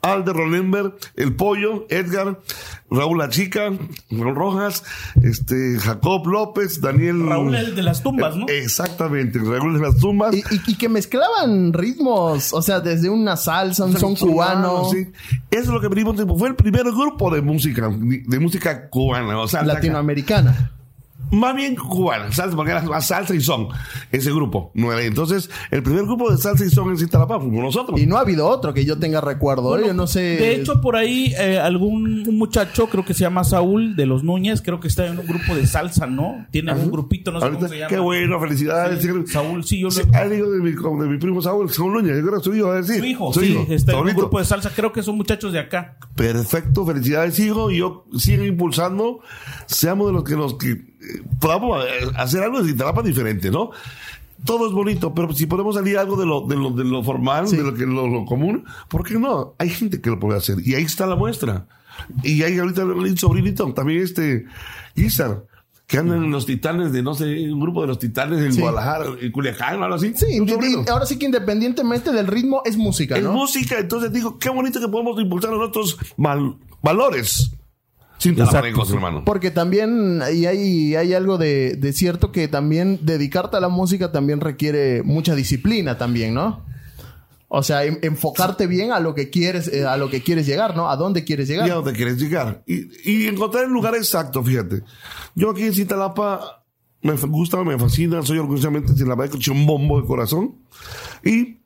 Alde 0.01 0.33
Rolenberg, 0.33 0.95
El 1.15 1.35
Pollo, 1.35 1.85
Edgar, 1.89 2.39
Raúl 2.91 3.17
La 3.17 3.29
Chica, 3.29 3.71
Raúl 4.11 4.35
Rojas, 4.35 4.83
este, 5.23 5.77
Jacob 5.79 6.27
López, 6.27 6.81
Daniel. 6.81 7.25
Raúl 7.27 7.55
el 7.55 7.75
de 7.75 7.83
las 7.83 8.03
tumbas, 8.03 8.35
¿no? 8.35 8.45
Exactamente, 8.47 9.39
Raúl 9.39 9.73
de 9.73 9.79
las 9.79 9.97
tumbas. 9.97 10.33
Y, 10.35 10.39
y- 10.39 10.61
y 10.67 10.77
que 10.77 10.89
mezclaban 10.89 11.73
ritmos, 11.73 12.53
o 12.53 12.61
sea, 12.61 12.79
desde 12.79 13.09
una 13.09 13.37
salsa, 13.37 13.85
un 13.85 13.97
son 13.97 14.15
cubano, 14.15 14.89
Sí. 14.91 15.07
Eso 15.51 15.61
es 15.63 15.67
lo 15.69 15.81
que 15.81 15.87
venimos. 15.87 16.15
Fue 16.37 16.49
el 16.49 16.55
primer 16.55 16.83
grupo 16.83 17.33
de 17.33 17.41
música, 17.41 17.89
de 17.91 18.39
música 18.39 18.89
cubana, 18.89 19.39
o 19.39 19.47
sea, 19.47 19.63
latinoamericana. 19.63 20.71
Más 21.35 21.55
bien 21.55 21.75
cubana, 21.75 22.31
salsa, 22.31 22.55
porque 22.55 22.71
era 22.71 22.81
más 22.83 23.07
salsa 23.07 23.33
y 23.35 23.41
son, 23.41 23.67
ese 24.11 24.31
grupo. 24.31 24.71
Entonces, 24.75 25.49
el 25.71 25.83
primer 25.83 26.03
grupo 26.05 26.31
de 26.31 26.37
salsa 26.37 26.65
y 26.65 26.69
son 26.69 26.89
en 26.89 26.97
Cintalapa 26.97 27.39
fuimos 27.39 27.63
nosotros. 27.63 27.99
Y 27.99 28.05
no 28.05 28.17
ha 28.17 28.21
habido 28.21 28.47
otro 28.47 28.73
que 28.73 28.85
yo 28.85 28.97
tenga 28.97 29.21
recuerdo. 29.21 29.75
¿eh? 29.75 29.81
Bueno, 29.81 29.87
Yo 29.87 29.93
no 29.93 30.07
sé. 30.07 30.19
De 30.21 30.55
hecho, 30.55 30.81
por 30.81 30.95
ahí 30.95 31.33
eh, 31.39 31.59
algún 31.59 32.23
muchacho, 32.37 32.87
creo 32.87 33.03
que 33.05 33.13
se 33.13 33.21
llama 33.21 33.43
Saúl 33.43 33.95
de 33.95 34.05
los 34.05 34.23
Núñez, 34.23 34.61
creo 34.61 34.79
que 34.79 34.87
está 34.87 35.05
en 35.07 35.19
un 35.19 35.25
grupo 35.27 35.55
de 35.55 35.67
salsa, 35.67 36.07
¿no? 36.07 36.45
Tiene 36.51 36.73
un 36.73 36.91
grupito, 36.91 37.31
no 37.31 37.39
sé 37.39 37.45
Ahorita, 37.45 37.59
cómo 37.61 37.69
se 37.73 37.77
llama. 37.79 37.89
qué 37.89 37.99
bueno, 37.99 38.39
felicidades. 38.39 39.01
Sí, 39.01 39.09
Saúl, 39.31 39.63
sí, 39.63 39.79
yo 39.79 39.91
Sí, 39.91 40.01
lo- 40.03 40.15
ah, 40.17 40.25
digo 40.27 40.49
de 40.51 40.59
mi, 40.59 40.71
de 40.71 41.07
mi 41.09 41.17
primo 41.17 41.41
Saúl, 41.41 41.69
Saúl 41.69 41.93
Núñez, 41.93 42.17
yo 42.17 42.25
creo 42.27 42.37
que 42.39 42.43
su 42.43 42.55
hijo, 42.55 42.71
a 42.71 42.75
decir. 42.75 42.99
Su 42.99 43.05
hijo, 43.05 43.33
sí, 43.33 43.57
está 43.69 43.93
en 43.93 43.99
un 43.99 44.13
grupo 44.15 44.39
de 44.39 44.45
salsa, 44.45 44.71
creo 44.75 44.91
que 44.91 45.03
son 45.03 45.15
muchachos 45.17 45.51
de 45.53 45.59
acá. 45.59 45.97
Perfecto, 46.15 46.85
felicidades, 46.85 47.39
hijo. 47.39 47.71
Y 47.71 47.77
yo 47.79 48.05
sigo 48.17 48.43
impulsando. 48.45 49.19
Seamos 49.67 50.07
de 50.07 50.13
los 50.13 50.23
que 50.23 50.35
nos 50.35 50.55
que 50.55 50.71
eh, 50.71 50.94
podamos 51.39 51.83
eh, 51.85 52.11
hacer 52.15 52.43
algo 52.43 52.61
de 52.61 52.69
Cintalapa 52.69 53.01
diferente, 53.01 53.51
¿no? 53.51 53.71
Todo 54.43 54.67
es 54.67 54.73
bonito, 54.73 55.13
pero 55.13 55.33
si 55.33 55.45
podemos 55.47 55.75
salir 55.75 55.97
algo 55.97 56.17
de 56.17 56.25
lo, 56.25 56.41
de 56.41 56.55
lo, 56.55 56.69
de 56.71 56.83
lo 56.83 57.03
formal, 57.03 57.47
Sí. 57.47 57.57
de 57.57 57.63
lo, 57.63 57.73
que, 57.73 57.85
lo, 57.85 58.07
lo 58.07 58.25
común, 58.25 58.65
¿por 58.89 59.03
qué 59.03 59.15
no? 59.17 59.55
Hay 59.57 59.69
gente 59.69 60.01
que 60.01 60.09
lo 60.09 60.19
puede 60.19 60.37
hacer. 60.37 60.57
Y 60.63 60.75
ahí 60.75 60.83
está 60.83 61.05
la 61.07 61.15
muestra. 61.15 61.65
Y 62.23 62.43
hay 62.43 62.59
ahorita 62.59 62.83
un 62.85 63.17
sobrinito, 63.17 63.73
también 63.73 64.03
este, 64.03 64.45
Guizar, 64.95 65.43
que 65.87 65.97
andan 65.97 66.25
en 66.25 66.31
los 66.31 66.45
titanes 66.45 66.91
de, 66.91 67.01
no 67.01 67.13
sé, 67.15 67.49
un 67.49 67.59
grupo 67.59 67.81
de 67.81 67.87
los 67.87 67.97
titanes 67.99 68.39
en 68.41 68.53
Sí. 68.53 68.59
Guadalajara, 68.59 69.05
en 69.21 69.31
Culiacán, 69.31 69.81
algo 69.81 69.95
así. 69.95 70.13
Sí, 70.15 70.25
y- 70.29 70.89
ahora 70.89 71.05
sí 71.05 71.17
que 71.17 71.25
independientemente 71.27 72.11
del 72.11 72.27
ritmo 72.27 72.61
es 72.65 72.75
música, 72.75 73.15
Es 73.17 73.23
¿no? 73.23 73.31
música, 73.31 73.79
entonces 73.79 74.11
digo, 74.11 74.37
qué 74.37 74.49
bonito 74.49 74.79
que 74.81 74.87
podemos 74.89 75.19
impulsar 75.21 75.51
nosotros 75.51 75.97
val- 76.17 76.55
valores. 76.81 77.54
Sin 78.25 78.33
Exacto, 78.33 78.51
talamanecos, 78.53 78.87
sí. 78.87 78.93
hermano. 78.95 79.23
Porque 79.23 79.51
también 79.51 80.21
y 80.33 80.45
hay, 80.47 80.95
hay 80.95 81.13
algo 81.13 81.37
de, 81.37 81.75
de 81.75 81.93
cierto 81.93 82.31
que 82.31 82.47
también 82.47 82.99
dedicarte 83.03 83.57
a 83.57 83.59
la 83.59 83.69
música 83.69 84.11
también 84.11 84.41
requiere 84.41 85.03
mucha 85.03 85.35
disciplina 85.35 85.97
también, 85.97 86.33
¿no? 86.33 86.65
O 87.47 87.61
sea, 87.61 87.83
en- 87.85 87.99
enfocarte 88.01 88.65
bien 88.65 88.91
a 88.91 88.99
lo 88.99 89.13
que 89.13 89.29
quieres, 89.29 89.67
eh, 89.67 89.85
a 89.85 89.95
lo 89.97 90.09
que 90.09 90.21
quieres 90.23 90.47
llegar, 90.47 90.75
¿no? 90.75 90.89
A 90.89 90.95
dónde 90.97 91.23
quieres 91.23 91.47
llegar. 91.47 91.67
y 91.67 91.71
a 91.71 91.75
dónde 91.75 91.93
quieres 91.93 92.17
llegar. 92.19 92.63
Y, 92.65 92.87
y 93.09 93.27
encontrar 93.27 93.65
el 93.65 93.69
lugar 93.71 93.95
exacto, 93.95 94.43
fíjate. 94.43 94.81
Yo 95.35 95.51
aquí 95.51 95.61
en 95.63 95.73
Cintalapa 95.73 96.63
me 97.03 97.13
gusta, 97.13 97.63
me 97.63 97.77
fascina, 97.77 98.23
soy 98.23 98.39
orgullosamente 98.39 98.93
cintapaneco, 98.95 99.37
un 99.51 99.67
bombo 99.67 100.01
de 100.01 100.07
corazón. 100.07 100.55
Y, 101.23 101.59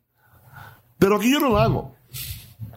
pero 0.97 1.15
aquí 1.15 1.31
yo 1.31 1.39
no 1.39 1.49
lo 1.49 1.57
hago. 1.57 1.95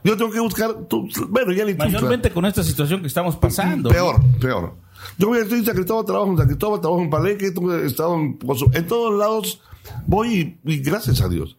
Yo 0.04 0.16
tengo 0.16 0.30
que 0.30 0.40
buscar, 0.40 0.74
tú- 0.88 1.08
bueno, 1.28 1.52
ya 1.52 1.64
tú, 1.64 1.78
Mayormente 1.78 2.30
con 2.30 2.44
esta 2.44 2.62
situación 2.64 3.00
que 3.02 3.06
estamos 3.06 3.36
pasando. 3.36 3.88
Peor, 3.90 4.20
peor. 4.40 4.74
Yo 5.18 5.28
voy, 5.28 5.38
estoy 5.38 5.58
en 5.60 5.64
San 5.64 5.74
Cristóbal, 5.74 6.04
trabajo 6.04 6.30
en 6.30 6.38
San 6.38 6.46
Cristóbal, 6.46 6.80
trabajo 6.80 7.02
en 7.02 7.10
Palenque, 7.10 7.46
he 7.46 7.86
estado 7.86 8.14
en, 8.16 8.38
en 8.72 8.86
todos 8.86 9.18
lados 9.18 9.60
voy 10.06 10.58
y, 10.64 10.72
y 10.72 10.78
gracias 10.78 11.20
a 11.20 11.28
Dios. 11.28 11.56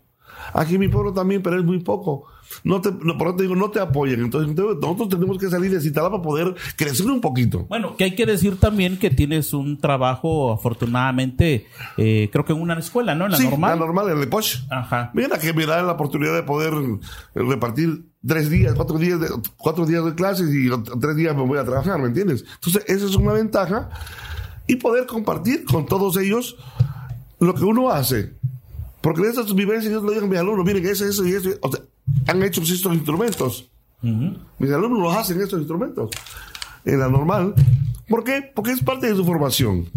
Aquí 0.53 0.75
en 0.75 0.81
mi 0.81 0.87
pueblo 0.87 1.13
también, 1.13 1.41
pero 1.41 1.59
es 1.59 1.65
muy 1.65 1.79
poco. 1.79 2.27
No 2.63 2.81
te, 2.81 2.91
no, 2.91 3.17
por 3.17 3.29
eso 3.29 3.37
te 3.37 3.43
digo, 3.43 3.55
no 3.55 3.71
te 3.71 3.79
apoyan. 3.79 4.21
Entonces, 4.21 4.55
nosotros 4.55 5.09
tenemos 5.09 5.37
que 5.37 5.49
salir 5.49 5.71
de 5.71 5.81
Citalapa 5.81 6.17
para 6.17 6.23
poder 6.23 6.55
crecer 6.75 7.05
un 7.07 7.21
poquito. 7.21 7.65
Bueno, 7.69 7.95
que 7.97 8.03
hay 8.03 8.15
que 8.15 8.25
decir 8.25 8.59
también 8.59 8.97
que 8.97 9.09
tienes 9.09 9.53
un 9.53 9.79
trabajo, 9.79 10.51
afortunadamente, 10.51 11.67
eh, 11.97 12.29
creo 12.31 12.45
que 12.45 12.53
en 12.53 12.61
una 12.61 12.77
escuela, 12.77 13.15
¿no? 13.15 13.25
En 13.25 13.31
la 13.31 13.37
sí, 13.37 13.45
normal. 13.45 13.71
la 13.71 13.85
normal, 13.85 14.09
en 14.11 14.19
el 14.19 14.27
Poch. 14.27 14.57
Ajá. 14.69 15.11
Mira 15.13 15.37
que 15.39 15.53
me 15.53 15.65
da 15.65 15.81
la 15.81 15.93
oportunidad 15.93 16.33
de 16.35 16.43
poder 16.43 16.73
eh, 16.73 16.99
repartir 17.35 18.05
tres 18.25 18.49
días, 18.49 18.73
cuatro 18.75 18.97
días 18.97 19.19
de, 19.19 19.27
cuatro 19.57 19.85
días 19.85 20.05
de 20.05 20.15
clases 20.15 20.53
y 20.53 20.69
tres 20.99 21.15
días 21.15 21.35
me 21.35 21.43
voy 21.43 21.57
a 21.57 21.63
trabajar, 21.63 21.99
¿me 21.99 22.07
entiendes? 22.07 22.45
Entonces, 22.55 22.83
esa 22.87 23.05
es 23.05 23.15
una 23.15 23.33
ventaja. 23.33 23.89
Y 24.65 24.77
poder 24.77 25.05
compartir 25.07 25.65
con 25.65 25.85
todos 25.85 26.15
ellos 26.17 26.55
lo 27.39 27.53
que 27.53 27.65
uno 27.65 27.89
hace. 27.89 28.37
Porque 29.03 29.21
de 29.21 29.31
esas 29.31 29.53
vivencias 29.53 29.91
yo 29.91 30.01
le 30.01 30.13
digo 30.13 30.25
a 30.25 30.29
mis 30.29 30.39
alumnos, 30.39 30.65
miren, 30.65 30.85
eso, 30.85 31.05
eso 31.05 31.27
y 31.27 31.33
eso. 31.33 31.49
O 31.59 31.69
sea, 31.69 31.81
han 32.25 32.41
hecho 32.41 32.61
estos 32.61 32.93
instrumentos. 32.93 33.69
Mis 34.01 34.71
alumnos 34.71 35.01
los 35.01 35.13
hacen 35.13 35.41
estos 35.41 35.59
instrumentos. 35.59 36.09
En 36.85 36.99
la 36.99 37.09
normal. 37.09 37.53
¿Por 38.07 38.23
qué? 38.23 38.49
Porque 38.55 38.71
es 38.71 38.81
parte 38.81 39.07
de 39.07 39.15
su 39.15 39.25
formación. 39.25 39.89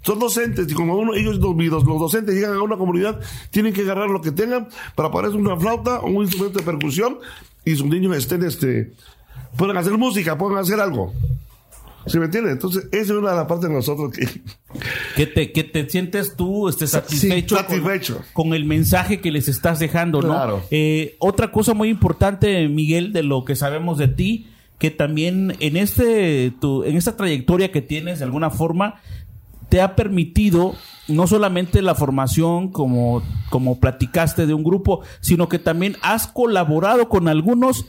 Son 0.00 0.18
docentes 0.18 0.66
y 0.70 0.72
como 0.72 0.96
uno, 0.96 1.12
ellos, 1.12 1.36
los, 1.36 1.54
los, 1.54 1.84
docentes 1.84 2.34
llegan 2.34 2.54
a 2.54 2.62
una 2.62 2.78
comunidad, 2.78 3.20
tienen 3.50 3.74
que 3.74 3.82
agarrar 3.82 4.08
lo 4.08 4.22
que 4.22 4.32
tengan 4.32 4.68
para 4.94 5.10
poder 5.10 5.28
hacer 5.28 5.40
una 5.40 5.58
flauta 5.58 6.00
o 6.00 6.06
un 6.06 6.22
instrumento 6.22 6.58
de 6.58 6.64
percusión 6.64 7.18
y 7.66 7.76
sus 7.76 7.86
niños 7.86 8.16
estén, 8.16 8.44
este, 8.44 8.94
puedan 9.58 9.76
hacer 9.76 9.92
música, 9.98 10.38
puedan 10.38 10.56
hacer 10.56 10.80
algo. 10.80 11.12
¿Sí 12.06 12.18
me 12.18 12.26
entiendes? 12.26 12.52
Entonces, 12.52 12.86
esa 12.92 13.12
es 13.14 13.18
una 13.18 13.30
de 13.30 13.36
las 13.36 13.46
partes 13.46 13.68
de 13.68 13.74
nosotros 13.74 14.12
que... 14.12 14.28
Que 15.16 15.26
te, 15.26 15.52
que 15.52 15.64
te 15.64 15.88
sientes 15.88 16.36
tú 16.36 16.68
este, 16.68 16.86
satisfecho, 16.86 17.56
satisfecho. 17.56 18.16
Con, 18.32 18.48
con 18.48 18.54
el 18.54 18.64
mensaje 18.64 19.20
que 19.20 19.30
les 19.30 19.48
estás 19.48 19.78
dejando, 19.78 20.20
¿no? 20.20 20.28
Claro. 20.28 20.62
Eh, 20.70 21.16
otra 21.18 21.52
cosa 21.52 21.74
muy 21.74 21.88
importante, 21.88 22.68
Miguel, 22.68 23.12
de 23.12 23.22
lo 23.22 23.44
que 23.44 23.56
sabemos 23.56 23.98
de 23.98 24.08
ti, 24.08 24.48
que 24.78 24.90
también 24.90 25.56
en 25.60 25.76
este 25.76 26.52
tu, 26.60 26.84
en 26.84 26.96
esta 26.96 27.16
trayectoria 27.16 27.70
que 27.70 27.80
tienes 27.80 28.18
de 28.18 28.24
alguna 28.24 28.50
forma 28.50 28.96
te 29.68 29.80
ha 29.80 29.96
permitido 29.96 30.74
no 31.08 31.26
solamente 31.26 31.80
la 31.80 31.94
formación 31.94 32.70
como 32.70 33.22
como 33.50 33.80
platicaste 33.80 34.46
de 34.46 34.54
un 34.54 34.64
grupo, 34.64 35.00
sino 35.20 35.48
que 35.48 35.58
también 35.58 35.96
has 36.02 36.26
colaborado 36.26 37.08
con 37.08 37.28
algunos 37.28 37.86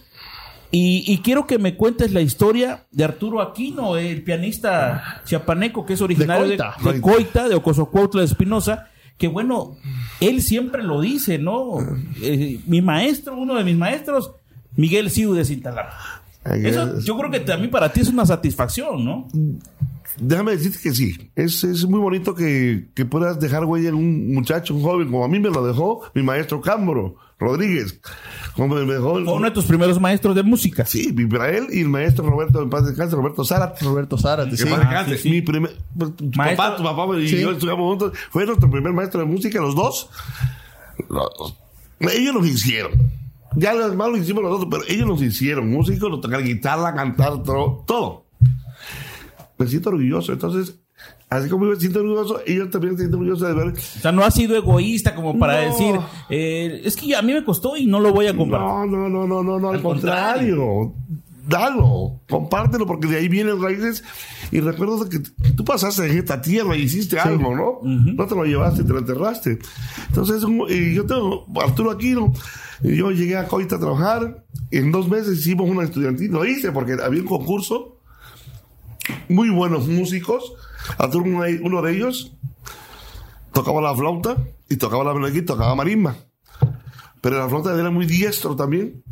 y, 0.77 1.05
y 1.07 1.19
quiero 1.19 1.47
que 1.47 1.57
me 1.57 1.77
cuentes 1.77 2.11
la 2.11 2.19
historia 2.19 2.83
de 2.91 3.05
Arturo 3.05 3.41
Aquino, 3.41 3.95
el 3.95 4.23
pianista 4.23 5.21
chiapaneco 5.23 5.85
que 5.85 5.93
es 5.93 6.01
originario 6.01 6.49
de, 6.49 6.57
Coita. 6.57 6.75
de 6.83 6.99
Coita, 7.01 7.47
de 7.47 7.55
Ocosocuautla 7.55 8.19
de 8.19 8.27
Espinosa, 8.27 8.89
que 9.17 9.29
bueno, 9.29 9.77
él 10.19 10.41
siempre 10.41 10.83
lo 10.83 10.99
dice, 10.99 11.37
¿no? 11.37 11.77
Eh, 12.21 12.59
mi 12.67 12.81
maestro, 12.81 13.37
uno 13.37 13.55
de 13.55 13.63
mis 13.63 13.77
maestros, 13.77 14.33
Miguel 14.75 15.09
Siu 15.09 15.33
de 15.33 15.45
Cintalapa. 15.45 16.21
Eso 16.43 16.99
yo 16.99 17.17
creo 17.17 17.31
que 17.31 17.39
también 17.39 17.71
para 17.71 17.93
ti 17.93 18.01
es 18.01 18.09
una 18.09 18.25
satisfacción, 18.25 19.05
¿no? 19.05 19.29
Déjame 20.19 20.57
decirte 20.57 20.79
que 20.83 20.91
sí. 20.91 21.31
Es, 21.37 21.63
es 21.63 21.85
muy 21.85 22.01
bonito 22.01 22.35
que, 22.35 22.89
que 22.93 23.05
puedas 23.05 23.39
dejar 23.39 23.63
huella 23.63 23.87
en 23.87 23.95
un 23.95 24.33
muchacho, 24.33 24.75
un 24.75 24.81
joven, 24.81 25.07
como 25.07 25.23
a 25.23 25.29
mí 25.29 25.39
me 25.39 25.49
lo 25.49 25.65
dejó 25.65 26.01
mi 26.13 26.21
maestro 26.21 26.59
Cámbaro 26.59 27.15
Rodríguez. 27.37 27.99
Como 28.55 28.75
me 28.75 28.93
dejó 28.93 29.17
el- 29.17 29.25
Fue 29.25 29.33
uno 29.33 29.45
de 29.45 29.51
tus 29.51 29.65
primeros 29.65 29.99
maestros 29.99 30.35
de 30.35 30.43
música. 30.43 30.85
Sí, 30.85 31.13
él 31.49 31.67
y 31.71 31.81
el 31.81 31.89
maestro 31.89 32.29
Roberto, 32.29 32.61
en 32.61 32.69
paz 32.69 32.85
descanse, 32.85 33.15
Roberto 33.15 33.43
Zárate. 33.43 33.83
Roberto 33.83 34.17
Zárate, 34.17 34.51
Que 34.51 34.57
sí. 34.57 34.63
en 34.63 34.69
paz 34.69 34.79
Ah, 34.79 34.87
descanse. 34.89 35.17
sí, 35.17 35.23
sí. 35.23 35.29
Mi 35.29 35.41
primer, 35.41 35.75
pues, 35.97 36.15
tu 36.15 36.25
Maestro. 36.35 36.57
papá, 36.63 36.77
tu 36.77 36.83
papá 36.83 37.19
y 37.19 37.27
Sí. 37.27 37.41
yo 37.41 37.51
estudiamos 37.51 37.85
juntos. 37.85 38.17
Fue 38.31 38.45
nuestro 38.45 38.69
primer 38.71 38.93
maestro 38.93 39.19
de 39.19 39.25
música, 39.25 39.59
los 39.59 39.75
dos. 39.75 40.09
Los- 41.09 41.55
ellos 42.13 42.33
nos 42.33 42.47
hicieron. 42.47 42.91
Ya 43.57 43.73
lo 43.73 43.89
demás 43.89 44.09
lo 44.09 44.17
hicimos 44.17 44.43
nosotros, 44.43 44.67
pero 44.71 44.83
ellos 44.93 45.07
nos 45.07 45.21
hicieron. 45.21 45.69
Músicos, 45.69 46.09
nos 46.09 46.21
tocar 46.21 46.41
guitarra, 46.43 46.93
cantar, 46.93 47.41
todo. 47.43 47.83
todo. 47.87 48.25
Me 49.57 49.67
siento 49.67 49.89
orgulloso. 49.89 50.33
Entonces, 50.33 50.75
así 51.29 51.49
como 51.49 51.65
yo 51.65 51.71
me 51.71 51.79
siento 51.79 51.99
orgulloso, 51.99 52.39
ellos 52.45 52.69
también 52.69 52.93
se 52.93 53.03
sienten 53.03 53.19
orgullosos 53.19 53.47
de 53.47 53.53
ver. 53.53 53.67
O 53.73 53.75
sea, 54.01 54.11
no 54.11 54.23
has 54.23 54.33
sido 54.33 54.55
egoísta 54.55 55.15
como 55.15 55.37
para 55.37 55.61
No. 55.65 55.71
decir, 55.71 55.95
eh, 56.29 56.81
es 56.83 56.95
que 56.95 57.15
a 57.15 57.21
mí 57.21 57.33
me 57.33 57.43
costó 57.43 57.75
y 57.77 57.85
no 57.85 57.99
lo 57.99 58.13
voy 58.13 58.27
a 58.27 58.35
compartir. 58.35 58.67
No, 58.67 58.85
no, 58.85 59.09
no, 59.09 59.27
no, 59.27 59.43
no, 59.43 59.59
no, 59.59 59.69
al, 59.69 59.75
Al 59.75 59.81
contrario. 59.81 60.93
Dalo, 61.47 62.21
compártelo, 62.27 62.87
porque 62.87 63.07
de 63.07 63.17
ahí 63.17 63.27
vienen 63.27 63.61
raíces. 63.61 64.03
Y 64.51 64.61
recuerdo 64.61 65.07
que 65.07 65.19
tú 65.19 65.63
pasaste 65.63 66.09
en 66.09 66.17
esta 66.17 66.41
tierra 66.41 66.75
y 66.75 66.81
hiciste 66.81 67.19
algo, 67.19 67.55
¿no? 67.55 67.79
No 67.83 68.25
te 68.25 68.33
lo 68.33 68.45
llevaste, 68.45 68.83
te 68.83 68.89
lo 68.91 68.97
enterraste. 68.97 69.59
Entonces, 70.07 70.41
yo 70.41 71.05
tengo 71.05 71.45
Arturo 71.61 71.91
Aquino, 71.91 72.33
yo 72.81 73.11
llegué 73.11 73.37
a 73.37 73.47
Coita 73.47 73.75
a 73.75 73.79
trabajar. 73.79 74.43
En 74.71 74.91
dos 74.91 75.07
meses 75.07 75.37
hicimos 75.37 75.69
una 75.69 75.83
estudiantil. 75.83 76.31
Lo 76.31 76.45
hice 76.45 76.71
porque 76.71 76.93
había 76.93 77.21
un 77.21 77.27
concurso. 77.27 77.99
Muy 79.29 79.51
buenos 79.51 79.87
músicos. 79.87 80.51
Arturo, 80.97 81.25
uno 81.25 81.43
de- 81.81 81.91
de 81.91 81.97
ellos, 81.97 82.33
tocaba 83.53 83.81
la 83.81 83.95
flauta 83.95 84.37
y 84.69 84.77
tocaba 84.77 85.03
la 85.03 85.13
melodía 85.13 85.39
y 85.41 85.45
tocaba 85.45 85.75
marimba. 85.75 86.15
Pero 87.21 87.39
la 87.39 87.49
flauta 87.49 87.73
era 87.77 87.89
muy 87.89 88.05
diestro 88.05 88.55
también. 88.55 89.03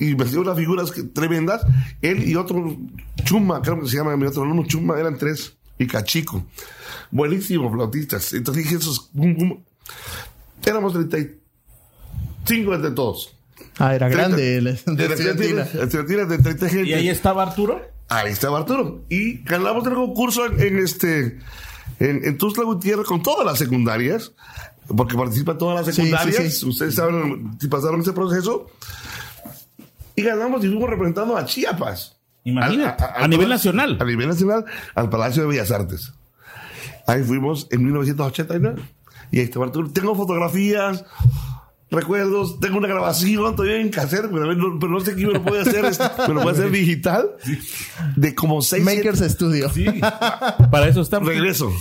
Y 0.00 0.14
me 0.14 0.24
hacía 0.24 0.40
unas 0.40 0.56
figuras 0.56 0.92
tremendas. 1.14 1.62
Él 2.00 2.26
y 2.28 2.36
otro 2.36 2.76
Chuma, 3.24 3.60
creo 3.62 3.80
que 3.80 3.88
se 3.88 3.96
llama 3.98 4.16
mi 4.16 4.26
otro 4.26 4.42
alumno 4.42 4.64
Chuma, 4.66 4.98
eran 4.98 5.16
tres. 5.18 5.56
Y 5.78 5.86
Cachico. 5.86 6.44
Buenísimos 7.10 7.72
flautistas. 7.72 8.32
Entonces 8.32 8.64
dije, 8.64 8.76
esos. 8.76 9.10
bum, 9.12 9.34
bum. 9.36 9.62
Éramos 10.64 10.92
30 10.94 11.18
y 11.18 11.40
cinco 12.46 12.74
entre 12.74 12.92
todos. 12.92 13.36
Ah, 13.78 13.94
era 13.94 14.08
30 14.08 14.16
grande 14.28 14.56
el 14.56 14.64
de 14.64 14.70
de 14.72 15.08
la 15.08 15.14
estudiantina. 15.14 15.62
estudiantina, 15.62 15.82
estudiantina 15.84 16.24
de 16.24 16.38
30 16.38 16.68
gente. 16.68 16.88
¿Y 16.90 16.92
ahí 16.94 17.08
estaba 17.08 17.42
Arturo? 17.42 17.80
Ahí 18.16 18.32
estaba 18.32 18.58
Arturo. 18.58 19.02
Y 19.08 19.38
ganamos 19.44 19.86
el 19.86 19.94
concurso 19.94 20.46
en, 20.46 20.60
en 20.60 20.78
este, 20.78 21.38
en, 21.98 22.24
en 22.24 22.38
Tuxtla 22.38 22.64
Gutiérrez 22.64 23.06
con 23.06 23.22
todas 23.22 23.44
las 23.46 23.58
secundarias, 23.58 24.32
porque 24.86 25.16
participan 25.16 25.58
todas 25.58 25.76
las 25.86 25.94
Sí, 25.94 26.02
sí, 26.02 26.08
secundarias. 26.08 26.58
sí. 26.58 26.66
Ustedes 26.66 26.94
saben 26.94 27.56
si 27.60 27.68
pasaron 27.68 28.00
ese 28.00 28.12
proceso. 28.12 28.70
Y 30.16 30.22
ganamos 30.22 30.64
y 30.64 30.68
fuimos 30.68 30.88
representando 30.90 31.36
a 31.36 31.44
Chiapas. 31.44 32.16
Imagínate, 32.44 33.02
Al- 33.04 33.24
a 33.24 33.28
nivel 33.28 33.46
Palacio- 33.48 33.72
nacional. 33.72 33.98
A 34.00 34.04
nivel 34.04 34.28
nacional, 34.28 34.64
al 34.94 35.08
Palacio 35.10 35.42
de 35.42 35.48
Bellas 35.48 35.70
Artes. 35.70 36.12
Ahí 37.06 37.22
fuimos 37.24 37.66
en 37.70 37.84
1989. 37.84 38.80
Y 39.32 39.38
ahí 39.38 39.44
estaba 39.44 39.66
Arturo. 39.66 39.90
Tengo 39.90 40.14
fotografías, 40.14 41.04
recuerdos, 41.94 42.60
tengo 42.60 42.78
una 42.78 42.88
grabación 42.88 43.56
todavía 43.56 43.80
en 43.80 43.88
cassette, 43.90 44.28
pero 44.30 44.54
no, 44.54 44.78
pero 44.78 44.92
no 44.92 45.00
sé 45.00 45.14
quién 45.14 45.28
me 45.28 45.32
lo 45.34 45.42
puede 45.44 45.62
hacer, 45.62 45.84
este, 45.84 46.04
me 46.28 46.34
lo 46.34 46.42
puede 46.42 46.56
hacer 46.58 46.70
digital, 46.70 47.30
de 48.16 48.34
como 48.34 48.60
seis, 48.62 48.84
siete- 48.86 49.08
Makers 49.10 49.32
Studio. 49.32 49.70
Para 50.70 50.88
eso 50.88 51.00
estamos. 51.00 51.28
regreso. 51.28 51.72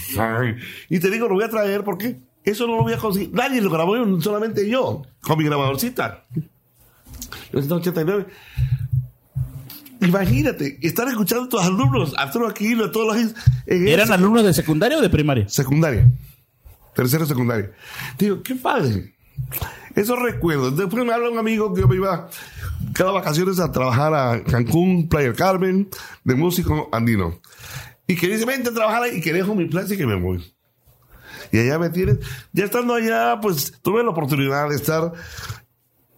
Y 0.90 1.00
te 1.00 1.10
digo, 1.10 1.28
lo 1.28 1.36
voy 1.36 1.44
a 1.44 1.50
traer 1.50 1.84
porque 1.84 2.20
eso 2.44 2.68
no 2.68 2.76
lo 2.78 2.84
voy 2.84 2.94
a 2.94 2.98
conseguir. 2.98 3.32
Nadie 3.34 3.62
lo 3.62 3.70
grabó, 3.70 3.96
solamente 4.22 4.70
yo, 4.70 5.04
con 5.22 5.38
mi 5.38 5.46
grabadorcita. 5.46 6.26
1989. 7.52 8.26
Imagínate, 10.02 10.80
estar 10.82 11.08
escuchando 11.08 11.46
a 11.46 11.50
tus 11.50 11.62
alumnos, 11.62 12.14
Arturo 12.18 12.48
Aquino, 12.48 12.92
todos 12.92 13.16
los 13.16 13.34
¿Eran 13.68 14.04
ese- 14.06 14.14
alumnos 14.14 14.44
de 14.44 14.54
secundaria 14.54 14.98
o 14.98 15.02
de 15.02 15.10
primaria? 15.10 15.48
secundaria. 15.48 16.10
Tercero 16.94 17.26
secundaria. 17.26 17.72
Digo, 18.20 18.44
qué 18.44 18.54
padre. 18.56 19.13
Esos 19.96 20.20
recuerdos. 20.20 20.76
Después 20.78 21.06
me 21.06 21.14
habla 21.14 21.30
un 21.30 21.38
amigo 21.38 21.74
que 21.74 21.82
yo 21.82 21.88
me 21.88 21.96
iba 21.96 22.28
cada 22.94 23.12
vacaciones 23.12 23.60
a 23.60 23.72
trabajar 23.72 24.14
a 24.14 24.44
Cancún, 24.44 25.08
Playa 25.08 25.28
del 25.28 25.36
Carmen, 25.36 25.90
de 26.24 26.36
músico 26.36 26.90
andino. 26.92 27.40
Y 28.08 28.16
que 28.16 28.28
dice, 28.28 28.46
vente 28.46 28.70
a 28.70 28.74
trabajar 28.74 29.04
ahí 29.04 29.18
y 29.18 29.22
que 29.22 29.34
dejo 29.34 29.56
mi 29.56 29.66
plaza 29.66 29.94
y 29.94 29.98
que 29.98 30.06
me 30.06 30.16
voy. 30.16 30.54
Y 31.52 31.60
allá 31.60 31.78
me 31.78 31.90
tienes. 31.90 32.18
Ya 32.52 32.66
estando 32.66 32.96
allá, 32.96 33.40
pues 33.42 33.74
tuve 33.82 34.04
la 34.04 34.10
oportunidad 34.10 34.70
de 34.70 34.76
estar 34.76 35.14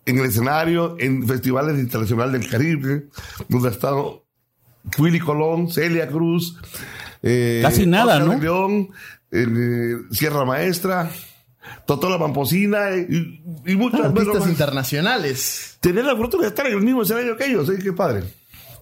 en 0.06 0.19
el 0.19 0.25
escenario, 0.25 0.95
en 0.99 1.28
festivales 1.28 1.78
internacionales 1.80 2.39
del 2.39 2.49
Caribe, 2.49 3.08
donde 3.49 3.67
ha 3.69 3.71
estado 3.71 4.25
Willy 4.97 5.19
Colón, 5.19 5.69
Celia 5.71 6.08
Cruz. 6.08 6.58
eh, 7.23 7.60
Casi 7.62 7.86
nada, 7.86 8.17
Oscar 8.19 8.28
¿no? 8.38 8.41
León, 8.41 8.89
eh, 9.32 9.97
Sierra 10.12 10.45
Maestra, 10.45 11.10
Totola 11.86 12.17
Pamposina 12.19 12.91
eh, 12.91 13.08
y, 13.10 13.71
y 13.71 13.75
muchas 13.75 14.01
Artistas 14.01 14.41
más. 14.41 14.49
internacionales. 14.49 15.78
Tener 15.80 16.06
la 16.06 16.13
oportunidad 16.13 16.47
de 16.49 16.56
estar 16.56 16.67
en 16.67 16.73
el 16.78 16.84
mismo 16.84 17.04
escenario 17.04 17.36
que 17.38 17.45
ellos, 17.45 17.69
¿eh? 17.69 17.80
qué 17.82 17.93
padre. 17.93 18.23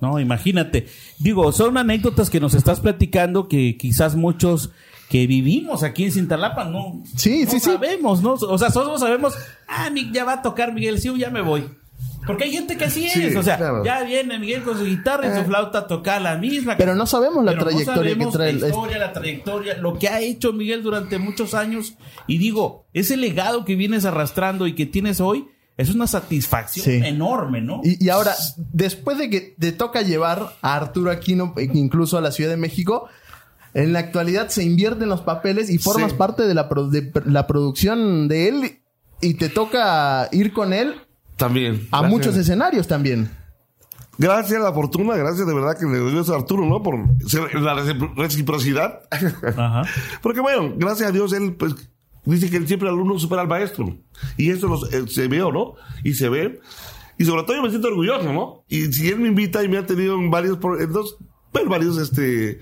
No, 0.01 0.19
imagínate. 0.19 0.87
Digo, 1.19 1.51
son 1.51 1.77
anécdotas 1.77 2.29
que 2.29 2.39
nos 2.39 2.53
estás 2.53 2.79
platicando 2.81 3.47
que 3.47 3.77
quizás 3.77 4.15
muchos 4.15 4.71
que 5.09 5.27
vivimos 5.27 5.83
aquí 5.83 6.05
en 6.05 6.11
Cintalapa 6.11 6.65
no, 6.65 7.03
Sí, 7.15 7.43
no 7.45 7.51
sí, 7.51 7.59
sí. 7.59 7.65
sabemos, 7.71 8.21
¿no? 8.21 8.33
O 8.33 8.57
sea, 8.57 8.69
solo 8.71 8.97
sabemos, 8.97 9.33
ah, 9.67 9.89
mi- 9.89 10.11
ya 10.11 10.23
va 10.25 10.33
a 10.33 10.41
tocar 10.41 10.73
Miguel, 10.73 10.99
sí, 10.99 11.09
ya 11.17 11.29
me 11.29 11.41
voy. 11.41 11.63
Porque 12.25 12.45
hay 12.45 12.51
gente 12.51 12.77
que 12.77 12.85
así 12.85 13.09
Sí, 13.09 13.23
es, 13.23 13.35
o 13.35 13.43
sea, 13.43 13.57
claro. 13.57 13.83
ya 13.83 14.03
viene 14.03 14.39
Miguel 14.39 14.63
con 14.63 14.77
su 14.77 14.85
guitarra 14.85 15.27
y 15.27 15.39
su 15.39 15.45
flauta 15.45 15.79
a 15.79 15.87
tocar 15.87 16.21
la 16.21 16.37
misma. 16.37 16.77
Pero 16.77 16.95
no 16.95 17.05
sabemos 17.05 17.43
la 17.43 17.51
Pero 17.51 17.63
no 17.65 17.69
trayectoria 17.69 18.03
que 18.03 18.09
sabemos 18.19 18.33
trae 18.33 18.53
La 18.53 18.67
historia, 18.69 18.97
la 18.97 19.13
trayectoria, 19.13 19.77
lo 19.77 19.97
que 19.99 20.07
ha 20.07 20.19
hecho 20.21 20.53
Miguel 20.53 20.83
durante 20.83 21.17
muchos 21.19 21.53
años. 21.53 21.95
Y 22.27 22.37
digo, 22.37 22.85
ese 22.93 23.17
legado 23.17 23.65
que 23.65 23.75
vienes 23.75 24.05
arrastrando 24.05 24.67
y 24.67 24.73
que 24.75 24.85
tienes 24.85 25.19
hoy 25.19 25.47
es 25.75 25.89
una 25.93 26.05
satisfacción 26.07 26.85
Sí. 26.85 27.01
enorme, 27.03 27.59
¿no? 27.59 27.81
Y, 27.83 28.03
y 28.05 28.09
ahora, 28.09 28.33
después 28.71 29.17
de 29.17 29.29
que 29.29 29.55
te 29.59 29.71
toca 29.71 30.01
llevar 30.03 30.53
a 30.61 30.75
Arturo 30.75 31.09
Aquino, 31.11 31.53
e 31.57 31.63
incluso 31.73 32.17
a 32.17 32.21
la 32.21 32.31
Ciudad 32.31 32.51
de 32.51 32.57
México, 32.57 33.09
en 33.73 33.91
la 33.91 33.99
actualidad 33.99 34.49
se 34.49 34.63
invierten 34.63 35.09
los 35.09 35.21
papeles 35.21 35.69
y 35.71 35.79
formas 35.79 36.11
Sí. 36.11 36.17
parte 36.17 36.43
de 36.47 36.53
la, 36.53 36.69
pro- 36.69 36.87
de 36.89 37.11
la 37.25 37.47
producción 37.47 38.27
de 38.27 38.47
él 38.49 38.79
y 39.19 39.33
te 39.33 39.49
toca 39.49 40.29
ir 40.31 40.53
con 40.53 40.73
él 40.73 40.93
También. 41.37 41.87
a 41.91 42.03
muchos 42.03 42.35
escenarios 42.37 42.87
también. 42.87 43.29
Gracias 44.17 44.59
a 44.59 44.63
la 44.65 44.73
fortuna, 44.73 45.15
gracias 45.15 45.47
de 45.47 45.53
verdad 45.55 45.75
que 45.77 45.85
le 45.87 45.97
doy 45.97 46.19
eso 46.19 46.33
a 46.33 46.37
Arturo, 46.37 46.65
¿no? 46.65 46.83
Por 46.83 46.95
ser- 47.27 47.53
la 47.59 47.73
recipro- 47.73 48.13
reciprocidad. 48.15 49.01
Ajá. 49.57 49.81
Porque 50.21 50.39
bueno, 50.39 50.73
gracias 50.77 51.09
a 51.09 51.11
Dios 51.11 51.33
él 51.33 51.55
pues 51.55 51.73
dice 52.25 52.49
que 52.49 52.65
siempre 52.67 52.87
el 52.89 52.93
alumno 52.93 53.17
supera 53.17 53.41
al 53.41 53.47
maestro. 53.47 53.97
Y 54.37 54.51
eso 54.51 54.67
lo- 54.67 54.85
eh, 54.91 55.05
se 55.07 55.27
ve, 55.27 55.39
¿no? 55.39 55.73
Y 56.03 56.13
se 56.13 56.29
ve. 56.29 56.61
Y 57.17 57.25
sobre 57.25 57.43
todo 57.43 57.55
yo 57.55 57.63
me 57.63 57.69
siento 57.69 57.87
orgulloso, 57.87 58.31
¿no? 58.31 58.63
Y 58.69 58.85
si 58.93 59.09
él 59.09 59.19
me 59.19 59.27
invita 59.29 59.63
y 59.63 59.67
me 59.67 59.77
ha 59.79 59.85
tenido 59.85 60.15
en 60.15 60.29
varios, 60.29 60.59
en 60.79 60.91
dos, 60.93 61.17
bueno, 61.51 61.69
varios, 61.71 61.97
este, 61.97 62.59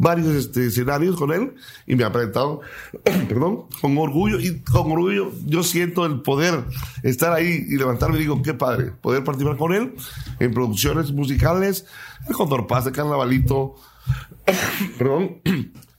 varios, 0.00 0.34
este, 0.34 0.66
escenarios 0.66 1.14
con 1.14 1.30
él 1.30 1.54
y 1.86 1.94
me 1.94 2.04
ha 2.04 2.10
presentado, 2.10 2.62
perdón, 3.28 3.66
con 3.80 3.96
orgullo 3.98 4.40
y 4.40 4.60
con 4.60 4.90
orgullo 4.90 5.30
yo 5.44 5.62
siento 5.62 6.06
el 6.06 6.22
poder 6.22 6.64
estar 7.02 7.34
ahí 7.34 7.66
y 7.68 7.76
levantarme 7.76 8.16
y 8.16 8.20
digo, 8.20 8.40
qué 8.42 8.54
padre, 8.54 8.92
poder 9.02 9.22
participar 9.24 9.58
con 9.58 9.74
él 9.74 9.94
en 10.38 10.54
producciones 10.54 11.12
musicales, 11.12 11.84
el 12.28 12.34
Condor 12.34 12.66
Paz, 12.66 12.86
el 12.86 12.92
Carnavalito, 12.92 13.76
perdón, 14.98 15.42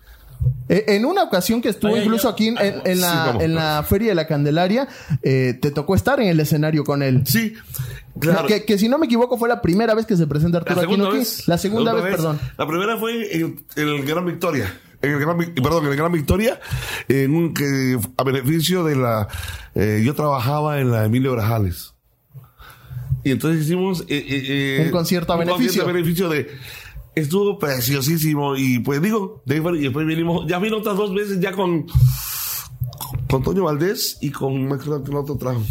En 0.70 1.06
una 1.06 1.24
ocasión 1.24 1.62
que 1.62 1.68
estuvo 1.70 1.98
incluso 1.98 2.30
aquí 2.30 2.48
en, 2.48 2.58
en- 2.58 2.82
en 2.86 3.02
la, 3.02 3.12
Sí, 3.12 3.18
vamos. 3.28 3.44
en 3.44 3.56
la 3.56 3.84
Feria 3.88 4.10
de 4.10 4.16
la 4.16 4.26
Candelaria, 4.28 4.88
eh, 5.22 5.58
te 5.62 5.70
tocó 5.72 5.96
estar 5.96 6.20
en 6.22 6.30
el 6.30 6.40
escenario 6.40 6.84
con 6.86 7.04
él. 7.04 7.24
sí, 7.26 7.54
claro. 8.20 8.48
Que, 8.48 8.64
que 8.64 8.78
si 8.78 8.88
no 8.88 8.98
me 8.98 9.08
equivoco 9.08 9.38
fue 9.38 9.50
la 9.50 9.62
primera 9.62 9.94
vez 9.96 10.06
que 10.06 10.16
se 10.16 10.28
presenta 10.28 10.60
La 10.60 10.62
Arturo 10.62 10.80
segunda 10.82 11.06
Aquino 11.06 11.10
aquí. 11.10 11.18
vez. 11.20 11.48
La 11.48 11.58
segunda 11.58 11.92
otra 11.94 12.04
vez, 12.06 12.16
perdón. 12.16 12.40
La 12.58 12.68
primera 12.68 12.98
fue 12.98 13.36
en, 13.36 13.66
el 13.76 14.06
Gran 14.06 14.26
Victoria. 14.26 14.74
En 15.02 15.12
el 15.14 15.20
Gran, 15.20 15.38
Vic- 15.38 15.62
perdón, 15.62 15.86
en 15.86 15.92
el 15.92 15.98
Gran 15.98 16.12
Victoria, 16.12 16.60
en 17.10 17.36
un, 17.36 17.54
que, 17.54 18.00
a 18.18 18.24
beneficio 18.24 18.84
de 18.86 18.96
la, 18.96 19.28
eh, 19.76 20.02
yo 20.06 20.14
trabajaba 20.16 20.80
en 20.80 20.92
la 20.92 21.04
Emilio 21.06 21.34
Grajales. 21.34 21.96
Y 23.24 23.32
entonces 23.32 23.64
hicimos, 23.66 24.02
eh, 24.02 24.06
eh, 24.10 24.78
eh, 24.80 24.84
Un 24.86 24.92
concierto 24.92 25.34
a 25.34 25.36
un 25.36 25.40
beneficio. 25.42 25.84
concierto 25.84 25.90
a 25.90 25.94
beneficio 25.94 26.30
de, 26.30 26.50
estuvo 27.16 27.58
preciosísimo. 27.60 28.56
Y 28.56 28.80
pues 28.80 29.02
digo, 29.02 29.42
de 29.46 29.56
ahí 29.56 29.62
fue- 29.62 29.78
y 29.80 29.82
después 29.84 30.06
vinimos, 30.06 30.46
ya 30.48 30.60
vino 30.60 30.78
otras 30.78 30.98
dos 30.98 31.14
veces 31.14 31.40
ya 31.40 31.52
con, 31.54 31.86
con 33.30 33.44
Toño 33.44 33.64
Valdés 33.64 34.18
y 34.22 34.30
con, 34.32 34.66
me 34.66 34.76
acuerdo 34.76 35.04
que 35.04 35.12
el 35.12 35.18
otro 35.18 35.38
trajo. 35.38 35.62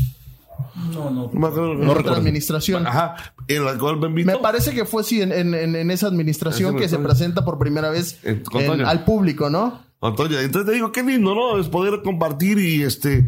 No, 0.93 1.11
no. 1.11 1.31
No 1.33 1.41
me 1.41 1.47
acuerdo. 1.49 1.73
En 1.73 1.89
otra 1.89 2.17
administración. 2.17 2.87
Ajá, 2.87 3.17
en 3.49 3.65
la 3.65 3.79
cual 3.79 3.99
me 3.99 4.07
invitó. 4.09 4.31
Me 4.33 4.39
parece 4.39 4.73
que 4.75 4.85
fue 4.85 5.03
sí 5.05 5.23
en, 5.23 5.33
en- 5.33 5.55
en- 5.55 5.91
esa 5.91 6.07
administración 6.07 6.77
que 6.77 6.89
se 6.89 6.99
presenta 6.99 7.45
por 7.45 7.59
primera 7.59 7.91
vez 7.91 8.19
En- 8.25 8.43
con 8.45 8.61
en- 8.61 8.67
Toño. 8.67 8.87
al 8.89 9.05
público, 9.05 9.49
¿no? 9.51 9.81
Antonio, 10.03 10.41
entonces 10.41 10.67
te 10.69 10.75
digo, 10.75 10.93
qué 10.93 11.03
lindo, 11.03 11.35
¿no? 11.35 11.59
Es 11.59 11.69
poder 11.69 12.01
compartir 12.03 12.59
y 12.59 12.83
este 12.83 13.27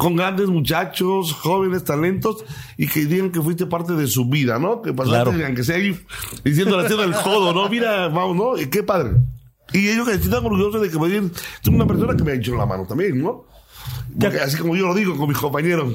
con 0.00 0.16
grandes 0.16 0.48
muchachos, 0.48 1.32
jóvenes 1.34 1.84
talentos 1.84 2.42
y 2.78 2.86
que 2.86 3.04
digan 3.04 3.30
que 3.30 3.40
fuiste 3.42 3.66
parte 3.66 3.92
de 3.92 4.06
su 4.06 4.24
vida, 4.28 4.58
¿no? 4.58 4.80
Que 4.80 4.92
pasaste, 4.94 5.30
Claro. 5.30 5.46
aunque 5.46 5.62
sea 5.62 5.76
ahí 5.76 5.94
diciéndole 6.42 6.84
haciendo 6.84 7.04
el 7.04 7.12
codo, 7.12 7.52
¿no? 7.52 7.68
Mira, 7.68 8.08
vamos, 8.08 8.34
¿no? 8.34 8.58
Y 8.58 8.66
qué 8.70 8.82
padre. 8.82 9.10
Y 9.74 9.88
ellos 9.88 10.08
que 10.08 10.14
están 10.14 10.44
orgullosos 10.44 10.80
de 10.80 10.90
que 10.90 10.98
me 10.98 11.06
digan, 11.08 11.30
soy 11.60 11.74
una 11.74 11.86
persona 11.86 12.16
que 12.16 12.24
me 12.24 12.32
ha 12.32 12.34
hecho 12.34 12.56
la 12.56 12.64
mano 12.66 12.86
también, 12.86 13.22
¿no? 13.22 13.44
Porque 14.18 14.38
así 14.40 14.56
como 14.58 14.74
yo 14.74 14.86
lo 14.88 14.94
digo 14.94 15.16
con 15.16 15.28
mis 15.28 15.38
compañeros. 15.38 15.94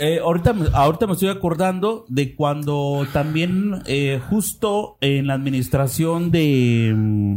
Eh, 0.00 0.18
ahorita, 0.22 0.52
me- 0.52 0.68
ahorita 0.72 1.06
me 1.06 1.12
estoy 1.14 1.28
acordando 1.28 2.04
de 2.08 2.34
cuando 2.34 3.06
también 3.12 3.82
eh, 3.86 4.20
justo 4.28 4.96
en 5.00 5.26
la 5.28 5.34
administración 5.34 6.30
de, 6.30 6.92
mm, 6.94 7.36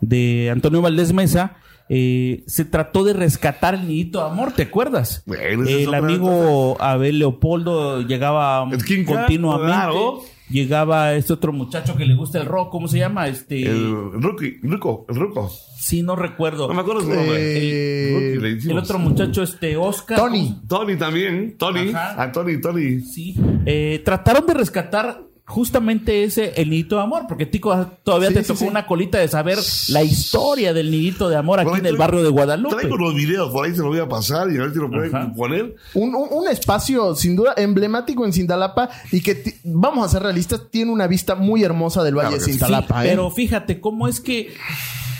de 0.00 0.50
Antonio 0.52 0.82
Valdés 0.82 1.12
Mesa 1.12 1.56
eh, 1.94 2.42
se 2.46 2.64
trató 2.64 3.04
de 3.04 3.12
rescatar 3.12 3.74
el 3.74 3.86
nidito 3.86 4.20
de 4.20 4.30
amor, 4.30 4.52
¿te 4.52 4.62
acuerdas? 4.62 5.22
Bueno, 5.26 5.68
el 5.68 5.92
amigo 5.92 6.80
Abel 6.80 7.18
Leopoldo 7.18 8.00
llegaba 8.00 8.66
El 8.72 8.82
King 8.82 9.04
Kong, 9.04 9.16
continuamente. 9.18 9.66
claro. 9.66 10.20
Llegaba 10.48 11.12
este 11.14 11.34
otro 11.34 11.52
muchacho 11.52 11.94
que 11.94 12.06
le 12.06 12.14
gusta 12.14 12.38
el 12.38 12.46
rock, 12.46 12.70
¿cómo 12.70 12.88
se 12.88 12.98
llama? 12.98 13.28
Este, 13.28 13.62
El 13.66 14.10
Rookie, 14.22 14.58
Ruco, 14.62 15.04
el 15.10 15.16
Ruco. 15.16 15.50
sí, 15.78 16.02
no 16.02 16.16
recuerdo. 16.16 16.66
No 16.66 16.72
me 16.72 16.80
acuerdo 16.80 17.02
su 17.02 17.08
nombre. 17.08 17.36
Eh, 17.38 18.34
el 18.64 18.78
otro 18.78 18.98
muchacho, 18.98 19.42
este, 19.42 19.76
Oscar. 19.76 20.16
Tony. 20.18 20.62
Tony 20.66 20.96
también, 20.96 21.56
Tony. 21.58 21.90
Ajá. 21.90 22.22
A 22.22 22.32
Tony, 22.32 22.58
Tony. 22.58 23.00
Sí. 23.00 23.34
Eh, 23.66 24.00
trataron 24.02 24.46
de 24.46 24.54
rescatar 24.54 25.22
justamente 25.44 26.24
ese, 26.24 26.52
el 26.56 26.70
nidito 26.70 26.96
de 26.96 27.02
amor, 27.02 27.24
porque 27.28 27.46
Tico 27.46 27.74
todavía 28.04 28.28
Sí, 28.28 28.34
te 28.34 28.42
sí, 28.42 28.48
tocó 28.48 28.60
sí. 28.60 28.66
una 28.66 28.86
colita 28.86 29.18
de 29.18 29.28
saber 29.28 29.58
la 29.88 30.02
historia 30.02 30.72
del 30.72 30.90
nidito 30.90 31.28
de 31.28 31.36
amor 31.36 31.60
aquí 31.60 31.68
Por 31.68 31.78
en 31.80 31.86
el 31.86 31.96
barrio 31.96 32.22
de 32.22 32.30
Guadalupe. 32.30 32.76
Traigo 32.76 32.96
los 32.96 33.14
videos, 33.14 33.50
por 33.52 33.66
ahí 33.66 33.72
se 33.72 33.78
los 33.78 33.88
voy 33.88 33.98
a 33.98 34.08
pasar 34.08 34.50
y 34.50 34.56
a 34.56 34.60
ver 34.62 34.72
si 34.72 34.78
lo 34.78 34.88
pueden 34.88 35.14
Ajá. 35.14 35.32
poner. 35.34 35.74
Un, 35.94 36.14
un- 36.14 36.28
un 36.30 36.48
espacio 36.48 37.14
sin 37.14 37.36
duda 37.36 37.54
emblemático 37.56 38.24
en 38.24 38.32
Cintalapa 38.32 38.88
y 39.10 39.20
que, 39.20 39.56
vamos 39.64 40.06
a 40.06 40.08
ser 40.08 40.22
realistas, 40.22 40.62
tiene 40.70 40.90
una 40.90 41.06
vista 41.06 41.34
muy 41.34 41.62
hermosa 41.64 42.02
del 42.02 42.14
Valle 42.14 42.28
Claro 42.30 42.44
de. 42.46 42.52
Cintalapa. 42.52 43.04
¿eh? 43.04 43.08
Pero 43.10 43.30
fíjate 43.30 43.80
cómo 43.80 44.08
es 44.08 44.20
que 44.20 44.54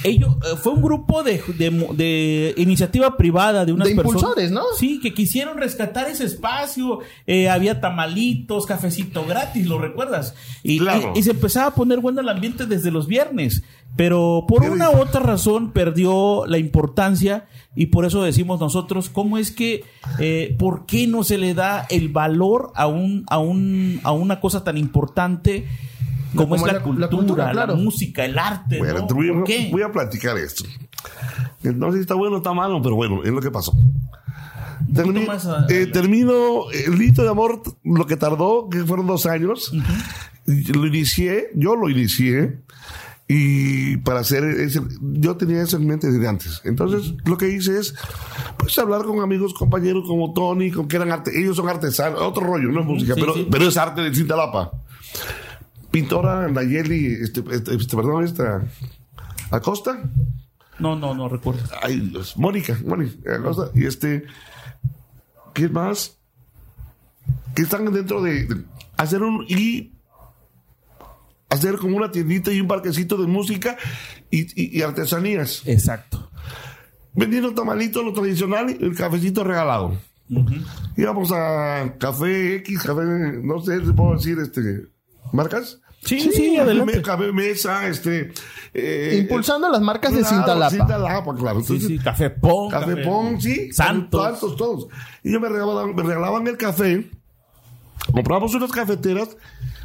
ellos 0.04 0.36
eh, 0.42 0.56
fue 0.62 0.72
un 0.72 0.82
grupo 0.82 1.22
de, 1.22 1.42
de, 1.58 1.70
de 1.94 2.54
iniciativa 2.56 3.16
privada 3.16 3.64
de 3.64 3.72
unas 3.72 3.88
De 3.88 3.94
personas- 3.94 4.20
impulsores, 4.22 4.50
¿no? 4.50 4.62
Sí, 4.78 5.00
que 5.00 5.14
quisieron 5.14 5.58
rescatar 5.58 6.08
ese 6.08 6.24
espacio. 6.24 7.00
Eh, 7.26 7.48
había 7.48 7.80
tamalitos, 7.80 8.66
cafecito 8.66 9.24
gratis, 9.26 9.66
¿lo 9.66 9.78
recuerdas? 9.78 10.34
Y, 10.62 10.78
Claro. 10.78 11.12
y- 11.14 11.20
y 11.20 11.22
se 11.22 11.30
empezaba 11.32 11.68
a 11.68 11.74
poner 11.74 12.00
bueno 12.00 12.20
el 12.20 12.28
ambiente 12.28 12.66
desde 12.66 12.90
los 12.90 13.06
viernes. 13.06 13.62
Pero 13.94 14.46
por 14.48 14.62
una 14.64 14.88
u 14.90 14.96
otra 15.02 15.20
razón 15.20 15.70
perdió 15.72 16.46
la 16.46 16.56
importancia 16.56 17.44
y 17.76 17.86
por 17.86 18.06
eso 18.06 18.22
decimos 18.22 18.58
nosotros, 18.58 19.10
¿cómo 19.10 19.36
es 19.36 19.50
que, 19.50 19.84
eh, 20.18 20.56
por 20.58 20.86
qué 20.86 21.06
no 21.06 21.24
se 21.24 21.36
le 21.36 21.52
da 21.52 21.86
el 21.90 22.08
valor 22.08 22.72
a, 22.74 22.86
un, 22.86 23.24
a, 23.28 23.38
un, 23.38 24.00
a 24.02 24.12
una 24.12 24.40
cosa 24.40 24.64
tan 24.64 24.78
importante 24.78 25.66
como, 26.34 26.48
Como 26.50 26.56
es 26.56 26.62
la, 26.62 26.66
la- 26.66 26.78
la 26.78 26.82
cultura, 26.84 27.08
cultura, 27.08 27.44
la 27.46 27.52
claro. 27.52 27.76
música, 27.76 28.24
el 28.24 28.38
arte? 28.38 28.78
Bueno, 28.78 29.00
¿no? 29.00 29.06
voy, 29.14 29.28
a- 29.30 29.32
¿Por 29.34 29.44
qué? 29.44 29.68
voy 29.70 29.82
a 29.82 29.92
platicar 29.92 30.36
esto. 30.38 30.64
No 31.62 31.90
sé 31.92 31.98
si 31.98 32.02
está 32.02 32.14
bueno 32.14 32.34
o 32.36 32.38
está 32.38 32.52
malo, 32.52 32.80
pero 32.82 32.94
bueno, 32.96 33.22
es 33.24 33.30
lo 33.30 33.40
que 33.40 33.50
pasó. 33.50 33.72
Termi- 34.92 35.26
más 35.26 35.48
eh, 35.70 35.86
termino 35.86 36.70
el 36.70 37.00
hito 37.00 37.22
de 37.22 37.28
amor, 37.30 37.62
lo 37.84 38.06
que 38.06 38.16
tardó, 38.16 38.68
que 38.68 38.84
fueron 38.84 39.06
dos 39.06 39.26
años. 39.26 39.72
Lo 40.46 40.86
inicié, 40.86 41.50
yo 41.54 41.76
lo 41.76 41.88
inicié. 41.88 42.58
Y 43.28 43.96
para 43.98 44.20
hacer 44.20 44.44
ese, 44.44 44.80
yo 45.00 45.36
tenía 45.36 45.62
eso 45.62 45.76
en 45.78 45.86
mente 45.86 46.10
desde 46.10 46.28
antes. 46.28 46.60
Entonces, 46.64 47.14
lo 47.24 47.38
que 47.38 47.48
hice 47.48 47.78
es, 47.78 47.94
pues, 48.58 48.76
hablar 48.78 49.04
con 49.04 49.20
amigos, 49.20 49.54
compañeros 49.54 50.04
como 50.06 50.34
Tony, 50.34 50.70
con 50.70 50.86
que 50.88 50.96
eran 50.96 51.12
arte, 51.12 51.30
ellos 51.40 51.56
son 51.56 51.68
artesanos, 51.68 52.20
otro 52.20 52.42
rollo, 52.44 52.68
no 52.70 52.80
es 52.80 52.86
música, 52.86 53.14
sí, 53.14 53.20
pero, 53.20 53.34
sí. 53.34 53.48
pero 53.50 53.68
es 53.68 53.76
arte 53.78 54.02
de 54.02 54.14
Cintalapa. 54.14 54.72
Pintora 55.92 56.48
Nayeli, 56.48 57.06
este, 57.22 57.44
este, 57.52 57.74
este, 57.76 57.96
perdón, 57.96 58.24
esta, 58.24 58.62
Acosta, 59.50 60.02
No, 60.78 60.96
no, 60.96 61.14
no 61.14 61.28
recuerdo. 61.28 61.60
Ay, 61.82 62.12
Mónica, 62.36 62.76
Mónica 62.84 63.36
Acosta, 63.36 63.70
y 63.74 63.86
este, 63.86 64.24
¿qué 65.54 65.68
más? 65.68 66.16
Que 67.54 67.62
están 67.62 67.92
dentro 67.92 68.22
de, 68.22 68.46
de 68.46 68.64
hacer 68.96 69.22
un, 69.22 69.44
y 69.46 69.92
hacer 71.50 71.76
como 71.76 71.96
una 71.98 72.10
tiendita 72.10 72.50
y 72.50 72.60
un 72.60 72.66
parquecito 72.66 73.18
de 73.18 73.26
música 73.26 73.76
y, 74.30 74.40
y- 74.60 74.78
y 74.78 74.82
artesanías. 74.82 75.62
Exacto. 75.66 76.30
Vendiendo 77.14 77.52
tamalitos, 77.52 78.02
lo 78.02 78.14
tradicional 78.14 78.70
y 78.70 78.82
el 78.82 78.96
cafecito 78.96 79.44
regalado. 79.44 79.98
Íbamos 80.96 81.30
a 81.30 81.94
Café 81.98 82.56
X, 82.56 82.82
Café, 82.82 83.02
no 83.42 83.60
sé 83.60 83.84
si 83.84 83.92
puedo 83.92 84.14
decir, 84.14 84.38
este, 84.38 84.86
¿marcas? 85.30 85.81
Sí, 86.04 86.18
sí, 86.32 86.56
adelante. 86.56 86.96
Me- 86.96 87.02
Café 87.02 87.32
Mesa, 87.32 87.86
este... 87.86 88.32
eh, 88.74 89.18
Impulsando 89.22 89.68
las 89.70 89.80
marcas 89.80 90.12
de 90.12 90.20
claro, 90.20 90.36
Cintalapa. 90.36 90.70
Cintalapa, 90.70 91.34
claro. 91.36 91.60
Sí, 91.60 91.72
Entonces, 91.74 91.88
sí, 91.88 91.98
Café 91.98 92.30
Pong. 92.30 92.70
Café 92.70 92.96
Pong, 92.98 93.40
sí. 93.40 93.72
Santos. 93.72 94.22
Santos, 94.22 94.56
todos. 94.56 94.86
Y 95.22 95.32
yo 95.32 95.40
me 95.40 95.48
regalaban, 95.48 95.94
me 95.94 96.02
regalaban 96.02 96.46
el 96.48 96.56
café. 96.56 97.08
Comprábamos 98.12 98.52
unas 98.54 98.72
cafeteras 98.72 99.36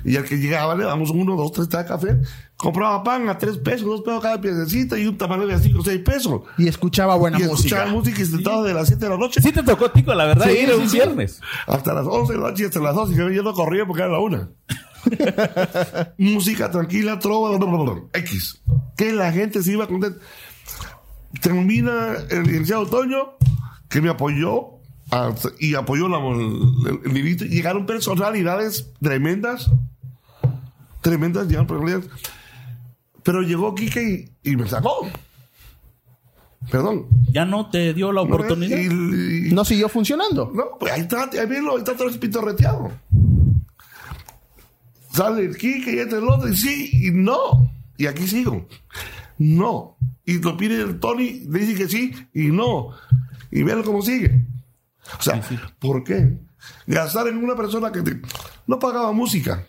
y 0.03 0.15
al 0.17 0.23
que 0.23 0.37
llegaba 0.37 0.73
le 0.75 0.85
damos 0.85 1.11
uno, 1.11 1.35
dos, 1.35 1.51
tres 1.51 1.69
tazas 1.69 2.01
de 2.01 2.07
café. 2.15 2.27
Compraba 2.55 3.03
pan 3.03 3.29
a 3.29 3.37
tres 3.37 3.57
pesos, 3.59 3.85
dos 3.85 4.01
pesos 4.01 4.19
cada 4.23 4.41
piececita 4.41 4.97
y 4.97 5.05
un 5.05 5.15
tamal 5.19 5.47
de 5.47 5.59
cinco 5.59 5.81
o 5.81 5.83
seis 5.83 6.01
pesos. 6.03 6.41
Y 6.57 6.67
escuchaba 6.67 7.15
buena 7.15 7.37
y 7.39 7.43
música. 7.43 7.57
escuchaba 7.75 7.91
música 7.91 8.21
y 8.21 8.25
sentaba 8.25 8.63
de 8.63 8.73
las 8.73 8.87
siete 8.87 9.05
de 9.05 9.11
la 9.11 9.17
noche 9.17 9.39
Sí 9.39 9.51
te 9.51 9.61
tocó, 9.61 9.91
Tico, 9.91 10.15
la 10.15 10.25
verdad, 10.25 10.47
Sí, 10.47 10.57
ir 10.57 10.69
sí, 10.69 10.73
un 10.81 10.89
sí. 10.89 10.97
viernes. 10.97 11.39
hasta 11.67 11.93
las 11.93 12.07
once 12.07 12.33
de 12.33 12.39
la 12.39 12.49
noche 12.49 12.63
y 12.63 12.65
hasta 12.65 12.79
las 12.79 12.95
dos. 12.95 13.11
Y 13.11 13.15
yo 13.15 13.43
no 13.43 13.53
corría 13.53 13.85
porque 13.85 14.01
era 14.01 14.11
la 14.11 14.19
una. 14.19 14.49
música 16.17 16.69
tranquila, 16.71 17.19
trova, 17.19 17.57
bla, 17.57 17.65
bla, 17.67 17.77
bla, 17.83 17.93
bla. 17.93 18.03
X. 18.13 18.61
Que 18.95 19.11
la 19.13 19.31
gente 19.31 19.61
se 19.63 19.71
iba 19.73 19.87
contenta. 19.87 20.19
Termina 21.41 22.15
el 22.29 22.43
licenciado 22.43 22.83
Otoño, 22.83 23.33
que 23.89 24.01
me 24.01 24.09
apoyó 24.09 24.77
a- 25.11 25.33
y 25.59 25.75
apoyó 25.75 26.07
la- 26.07 26.17
el, 26.19 26.99
el. 27.05 27.17
Y 27.27 27.35
Llegaron 27.49 27.85
personalidades 27.85 28.91
tremendas. 29.01 29.69
Tremendas, 31.01 31.47
llegaron 31.47 31.67
personalidades. 31.67 32.09
Pero 33.23 33.41
llegó 33.41 33.75
Quique 33.75 34.29
y, 34.43 34.51
y 34.51 34.55
me 34.55 34.67
sacó. 34.67 35.07
Perdón. 36.71 37.05
Ya 37.31 37.45
no 37.45 37.69
te 37.69 37.93
dio 37.93 38.11
la 38.11 38.21
oportunidad. 38.21 38.77
Y- 38.77 39.47
y- 39.49 39.53
No 39.53 39.63
siguió 39.63 39.87
funcionando. 39.89 40.51
no, 40.53 40.77
pues 40.79 40.91
ahí 40.91 41.01
está, 41.01 41.23
ahí 41.31 41.39
ahí 41.39 41.77
está 41.77 41.95
todo 41.95 42.07
el 42.09 42.17
pitorreteado. 42.19 42.91
Sale 45.17 45.43
el 45.45 45.57
Kike 45.57 45.95
y 45.95 45.99
entra 45.99 46.19
el 46.19 46.25
otro, 46.27 46.47
y 46.49 46.55
sí, 46.55 46.89
y 46.93 47.11
no. 47.11 47.71
Y 47.97 48.05
aquí 48.05 48.27
sigo. 48.27 48.67
No. 49.39 49.97
Y 50.25 50.39
lo 50.39 50.55
pide 50.57 50.81
el 50.81 50.99
Tony, 50.99 51.43
dice 51.47 51.75
que 51.75 51.87
sí, 51.89 52.13
y 52.33 52.47
no. 52.47 52.89
Y 53.51 53.63
véalo 53.63 53.83
cómo 53.83 54.01
sigue. 54.01 54.45
O 55.19 55.21
sea, 55.21 55.41
¿por 55.79 56.03
qué? 56.03 56.37
Gastar 56.85 57.27
en 57.27 57.37
una 57.37 57.55
persona 57.55 57.91
que 57.91 58.01
te- 58.01 58.21
no 58.67 58.77
pagaba 58.77 59.11
música. 59.13 59.65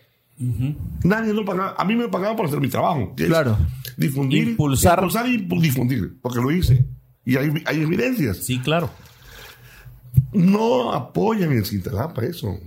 Nadie 1.04 1.32
no 1.32 1.44
pagaba. 1.44 1.74
A 1.78 1.84
mí 1.84 1.94
me 1.96 2.08
pagaban 2.08 2.37
por 2.37 2.46
hacer 2.46 2.61
mi 2.61 2.68
trabajo. 2.68 3.14
Claro. 3.16 3.56
Difundir. 3.96 4.48
Impulsar. 4.50 4.98
Impulsar 4.98 5.26
y 5.28 5.37
difundir. 5.61 6.18
Porque 6.20 6.40
lo 6.40 6.50
hice. 6.50 6.84
Y 7.24 7.37
hay, 7.37 7.50
hay 7.66 7.82
evidencias 7.82 8.38
Sí, 8.38 8.58
claro. 8.61 8.90
no 10.32 10.92
apoyan 10.92 11.52
en 11.52 11.64
Cintalapa 11.64 12.24
eso. 12.24 12.58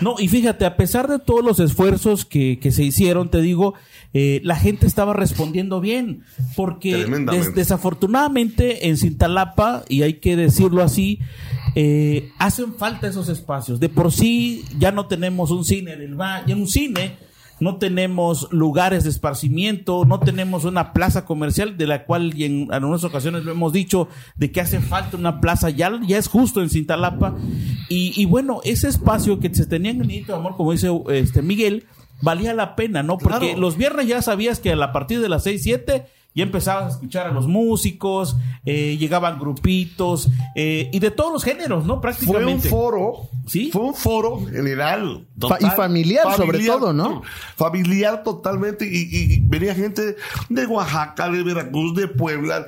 No, 0.00 0.14
y 0.18 0.28
fíjate, 0.28 0.64
a 0.66 0.76
pesar 0.76 1.08
de 1.08 1.18
todos 1.18 1.44
los 1.44 1.58
esfuerzos 1.60 2.24
que, 2.24 2.58
que 2.60 2.70
se 2.72 2.84
hicieron, 2.84 3.30
te 3.30 3.40
digo, 3.40 3.74
eh, 4.14 4.40
la 4.44 4.56
gente 4.56 4.86
estaba 4.86 5.12
respondiendo 5.12 5.80
bien, 5.80 6.22
porque 6.56 6.92
des- 7.32 7.54
desafortunadamente 7.54 8.88
en 8.88 8.96
Cintalapa, 8.96 9.84
y 9.88 10.02
hay 10.02 10.14
que 10.14 10.36
decirlo 10.36 10.82
así, 10.82 11.18
eh, 11.74 12.30
hacen 12.38 12.74
falta 12.74 13.06
esos 13.08 13.28
espacios. 13.28 13.80
De 13.80 13.88
por 13.88 14.12
sí 14.12 14.64
ya 14.78 14.92
no 14.92 15.06
tenemos 15.06 15.50
un 15.50 15.64
cine 15.64 15.92
en 15.92 16.00
el 16.02 16.14
valle, 16.14 16.54
un 16.54 16.68
cine, 16.68 17.16
no 17.60 17.76
tenemos 17.76 18.48
lugares 18.52 19.04
de 19.04 19.10
esparcimiento, 19.10 20.04
no 20.04 20.20
tenemos 20.20 20.64
una 20.64 20.92
plaza 20.92 21.24
comercial 21.24 21.76
de 21.76 21.86
la 21.86 22.04
cual 22.04 22.32
y 22.36 22.44
en 22.44 22.68
algunas 22.72 23.04
ocasiones 23.04 23.44
lo 23.44 23.52
hemos 23.52 23.72
dicho 23.72 24.08
de 24.36 24.50
que 24.50 24.60
hace 24.60 24.80
falta 24.80 25.16
una 25.16 25.40
plaza, 25.40 25.70
ya, 25.70 25.98
ya 26.06 26.18
es 26.18 26.28
justo 26.28 26.62
en 26.62 26.70
Cintalapa. 26.70 27.34
Y, 27.88 28.12
y 28.20 28.24
bueno, 28.26 28.60
ese 28.64 28.88
espacio 28.88 29.40
que 29.40 29.54
se 29.54 29.66
tenía 29.66 29.90
en 29.90 30.06
de 30.06 30.24
Amor, 30.32 30.56
como 30.56 30.72
dice 30.72 30.88
este 31.10 31.42
Miguel, 31.42 31.86
valía 32.22 32.54
la 32.54 32.76
pena, 32.76 33.02
¿no? 33.02 33.18
Porque 33.18 33.48
Claro. 33.50 33.60
los 33.60 33.76
viernes 33.76 34.06
ya 34.06 34.22
sabías 34.22 34.60
que 34.60 34.72
a 34.72 34.92
partir 34.92 35.20
de 35.20 35.28
las 35.28 35.44
6, 35.44 35.62
7 35.62 36.04
ya 36.34 36.44
empezabas 36.44 36.84
a 36.84 36.88
escuchar 36.90 37.26
a 37.26 37.32
los 37.32 37.48
músicos, 37.48 38.36
eh, 38.64 38.96
llegaban 38.98 39.38
grupitos, 39.40 40.28
eh, 40.54 40.88
y 40.92 40.98
de 41.00 41.10
todos 41.10 41.32
los 41.32 41.42
géneros, 41.42 41.84
¿no? 41.84 41.86
Fue 41.86 41.94
un 41.96 42.00
Prácticamente. 42.00 42.68
foro, 42.68 43.28
¿Sí? 43.46 43.70
fue 43.72 43.82
un 43.82 43.94
foro 43.94 44.44
general. 44.46 45.26
Fa- 45.40 45.58
y 45.60 45.64
familiar, 45.70 46.24
sobre 46.36 46.64
todo, 46.64 46.92
¿no? 46.92 47.22
Familiar 47.56 48.22
totalmente. 48.22 48.86
Y, 48.86 49.08
y- 49.10 49.34
y 49.34 49.40
venía 49.40 49.74
gente 49.74 50.16
de 50.48 50.66
Oaxaca, 50.66 51.28
de 51.28 51.42
Veracruz, 51.42 51.94
de 51.96 52.06
Puebla. 52.08 52.66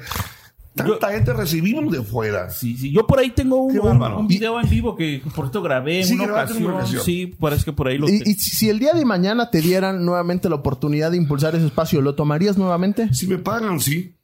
Tanta 0.75 1.11
gente 1.11 1.33
recibimos 1.33 1.93
de 1.93 2.03
fuera. 2.03 2.49
Sí, 2.51 2.77
sí. 2.77 2.93
Yo 2.93 3.07
por 3.07 3.19
ahí 3.19 3.31
tengo 3.31 3.57
un, 3.57 3.77
un- 3.79 4.27
video 4.29 4.61
en 4.61 4.71
vivo 4.71 4.95
que 4.95 5.21
por 5.35 5.47
esto 5.47 5.61
grabé 5.63 6.01
en 6.03 6.07
Sí, 6.07 6.15
una 6.15 6.25
ocasión. 6.27 7.05
Sí, 7.05 7.27
parece 7.27 7.65
que 7.65 7.73
por 7.73 7.89
ahí 7.89 7.99
lo 7.99 8.09
Y, 8.09 8.19
tengo. 8.21 8.31
y 8.31 8.35
si 8.35 8.69
el 8.69 8.79
día 8.79 8.93
de 8.93 9.05
mañana 9.05 9.51
te 9.51 9.61
dieran 9.61 10.05
nuevamente 10.05 10.49
la 10.49 10.55
oportunidad 10.55 11.11
de 11.11 11.17
impulsar 11.17 11.57
ese 11.57 11.67
espacio, 11.67 12.01
¿lo 12.01 12.15
tomarías 12.15 12.57
nuevamente? 12.57 13.13
Si 13.13 13.27
me 13.27 13.39
pagan, 13.39 13.81
sí. 13.81 14.15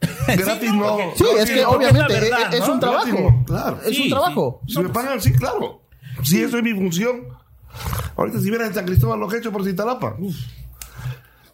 Gratis 0.28 0.72
no, 0.72 0.80
no. 0.80 0.96
porque- 0.96 1.12
Sí, 1.16 1.24
No, 1.24 1.38
es 1.38 1.50
que 1.50 1.62
porque 1.62 1.76
obviamente 1.76 2.14
es 2.14 2.30
la 2.30 2.36
verdad, 2.38 2.54
es, 2.54 2.60
es 2.60 2.66
¿no? 2.68 2.74
un 2.74 2.80
trabajo. 2.80 3.06
Gratis, 3.06 3.44
claro. 3.46 3.78
Es 3.84 3.96
Sí, 3.96 4.02
un 4.04 4.08
trabajo. 4.10 4.60
Si 4.68 4.78
me 4.82 4.88
pagan, 4.88 5.20
sí, 5.20 5.32
claro. 5.32 5.82
Si 6.22 6.42
eso 6.42 6.58
es 6.58 6.62
mi 6.62 6.72
función. 6.74 7.22
Ahorita 8.16 8.38
si 8.38 8.50
vieras 8.50 8.68
en 8.68 8.74
San 8.74 8.84
Cristóbal 8.86 9.18
lo 9.18 9.26
que 9.28 9.36
he 9.36 9.38
hecho 9.40 9.50
por 9.50 9.64
Citalapa. 9.64 10.14
uf. 10.18 10.36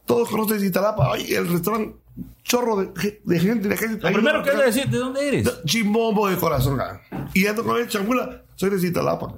Todos 0.05 0.29
conocen 0.29 0.61
Citalapa. 0.61 1.13
Ay, 1.15 1.33
el 1.33 1.49
restaurante 1.49 1.95
chorro 2.43 2.77
de, 2.77 3.21
de 3.25 3.41
gente. 3.41 3.69
De 3.69 3.77
gente 3.77 4.07
Lo 4.07 4.13
primero 4.13 4.43
que 4.43 4.51
hay 4.51 4.57
que 4.57 4.63
decir, 4.65 4.89
¿de 4.89 4.99
dónde 4.99 5.29
eres? 5.29 5.63
Chimbombo 5.65 6.29
de 6.29 6.37
corazón. 6.37 6.81
ah. 6.81 7.01
Y 7.35 7.47
ando 7.47 7.65
con 7.65 7.77
el 7.77 7.89
chambula. 7.89 8.43
Soy 8.57 8.71
de 8.71 8.79
Citalapa. 8.79 9.35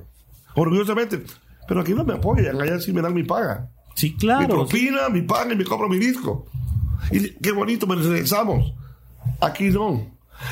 Orgullosamente. 0.55 1.23
Pero 1.69 1.81
aquí 1.81 1.93
no 1.95 2.05
me 2.05 2.15
apoyan. 2.15 2.61
Allá 2.61 2.79
sí 2.81 2.93
me 2.93 3.03
dan 3.03 3.15
mi 3.15 3.23
paga. 3.23 3.69
Sí, 3.95 4.11
Mi 4.13 4.17
claro. 4.17 4.49
propina, 4.49 5.09
mi 5.09 5.23
paga 5.23 5.53
y 5.53 5.57
me 5.57 5.65
compro 5.65 5.89
mi 5.89 5.99
disco. 5.99 6.47
Y 7.11 7.31
qué 7.35 7.53
bonito, 7.53 7.87
me 7.87 7.97
regresamos. 7.97 8.73
Aquí 9.41 9.69
no. 9.71 10.07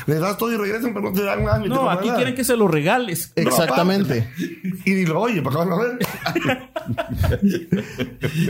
Le 0.05 0.15
das 0.15 0.37
todo 0.37 0.53
y 0.53 0.57
regresan, 0.57 0.93
pero 0.93 1.09
no 1.09 1.13
te 1.13 1.23
dan 1.23 1.43
nada. 1.43 1.59
No, 1.59 1.89
aquí 1.89 2.07
nada. 2.07 2.17
quieren 2.17 2.35
que 2.35 2.43
se 2.43 2.55
lo 2.55 2.67
regales. 2.67 3.33
No, 3.35 3.43
Exactamente. 3.43 4.29
Y 4.85 4.91
ni 4.91 5.05
lo 5.05 5.19
oye, 5.19 5.41
para 5.41 5.57
van 5.57 5.73
a 5.73 5.77
ver. 5.77 5.99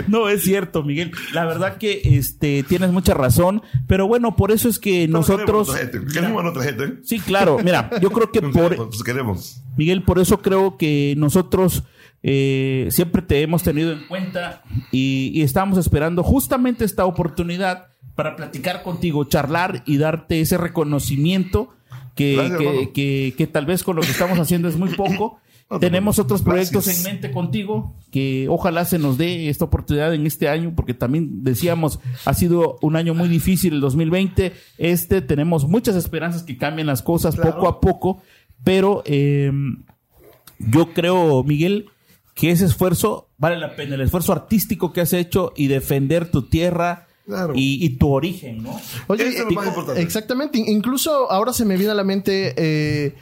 No, 0.08 0.30
es 0.30 0.44
cierto, 0.44 0.84
Miguel. 0.84 1.12
La 1.34 1.46
verdad 1.46 1.78
que 1.78 2.02
este 2.04 2.64
tienes 2.64 2.92
mucha 2.92 3.14
razón, 3.14 3.64
pero 3.88 4.08
bueno, 4.08 4.36
por 4.36 4.52
eso 4.52 4.70
es 4.70 4.80
que 4.80 5.08
nosotros 5.08 5.70
Queremos 5.70 5.70
a 5.70 5.72
otra 5.72 6.00
gente, 6.00 6.14
queremos 6.14 6.46
otra 6.46 6.64
gente. 6.64 6.84
¿eh? 6.84 6.94
Sí, 7.04 7.20
claro. 7.20 7.58
Mira, 7.64 7.90
yo 8.02 8.12
creo 8.12 8.32
que 8.32 8.42
por 8.44 9.04
queremos. 9.04 9.62
Miguel, 9.78 10.04
por 10.04 10.20
eso 10.20 10.42
creo 10.42 10.78
que 10.78 11.16
nosotros 11.18 11.84
eh, 12.24 12.88
siempre 12.92 13.22
te 13.22 13.42
hemos 13.42 13.64
tenido 13.64 13.92
en 13.94 14.06
cuenta 14.08 14.62
y, 14.92 15.32
y 15.34 15.42
estamos 15.44 15.78
esperando 15.78 16.24
justamente 16.24 16.84
esta 16.86 17.06
oportunidad 17.06 17.88
para 18.16 18.36
platicar 18.36 18.84
contigo, 18.84 19.24
charlar 19.26 19.84
y 19.86 19.98
darte 19.98 20.42
ese 20.42 20.58
reconocimiento 20.58 21.70
que, 22.16 22.36
Gracias, 22.36 22.58
que- 22.60 22.92
que- 22.92 23.34
que 23.38 23.48
tal 23.48 23.66
vez 23.66 23.84
con 23.84 23.96
lo 23.96 24.02
que 24.02 24.12
estamos 24.12 24.38
haciendo 24.40 24.68
es 24.68 24.76
muy 24.78 24.90
poco. 24.90 25.40
Tenemos 25.80 26.18
otros 26.18 26.42
proyectos 26.42 26.86
gracias. 26.86 27.06
en 27.06 27.12
mente 27.14 27.32
contigo 27.32 27.96
que 28.12 28.48
ojalá 28.50 28.86
se 28.86 28.98
nos 28.98 29.20
dé 29.20 29.50
esta 29.50 29.66
oportunidad 29.66 30.14
en 30.16 30.26
este 30.26 30.50
año, 30.50 30.74
porque 30.76 30.96
también 30.96 31.44
decíamos, 31.44 32.00
ha 32.26 32.34
sido 32.34 32.78
un 32.82 32.96
año 32.96 33.14
muy 33.14 33.30
difícil 33.30 33.76
el 33.76 33.80
2020. 33.80 34.52
Este 34.80 35.22
tenemos 35.22 35.68
muchas 35.68 35.96
esperanzas 35.96 36.42
que 36.42 36.58
cambien 36.58 36.88
las 36.88 37.04
cosas 37.04 37.36
Claro. 37.36 37.52
poco 37.54 37.68
a 37.68 37.80
poco, 37.80 38.22
pero 38.64 39.04
eh, 39.06 39.52
yo 40.58 40.92
creo, 40.94 41.44
Miguel, 41.44 41.86
que 42.40 42.52
ese 42.52 42.66
esfuerzo 42.66 43.28
vale 43.38 43.58
la 43.58 43.76
pena, 43.76 43.96
el 43.96 44.02
esfuerzo 44.02 44.32
artístico 44.32 44.94
que 44.94 45.02
has 45.02 45.12
hecho 45.14 45.52
y 45.58 45.68
defender 45.68 46.32
tu 46.32 46.44
tierra 46.44 47.06
Claro. 47.26 47.54
y, 47.56 47.86
y 47.86 47.90
tu 47.98 48.10
origen, 48.12 48.64
¿no? 48.64 48.80
Oye, 49.08 49.28
Eso 49.28 49.40
es 49.40 49.46
lo 49.46 49.52
más 49.52 49.68
importante. 49.68 50.02
Exactamente. 50.02 50.58
Incluso 50.58 51.32
ahora 51.32 51.54
se 51.54 51.64
me 51.66 51.76
viene 51.78 51.92
a 51.92 51.96
la 51.96 52.04
mente 52.04 52.56
eh, 52.58 53.14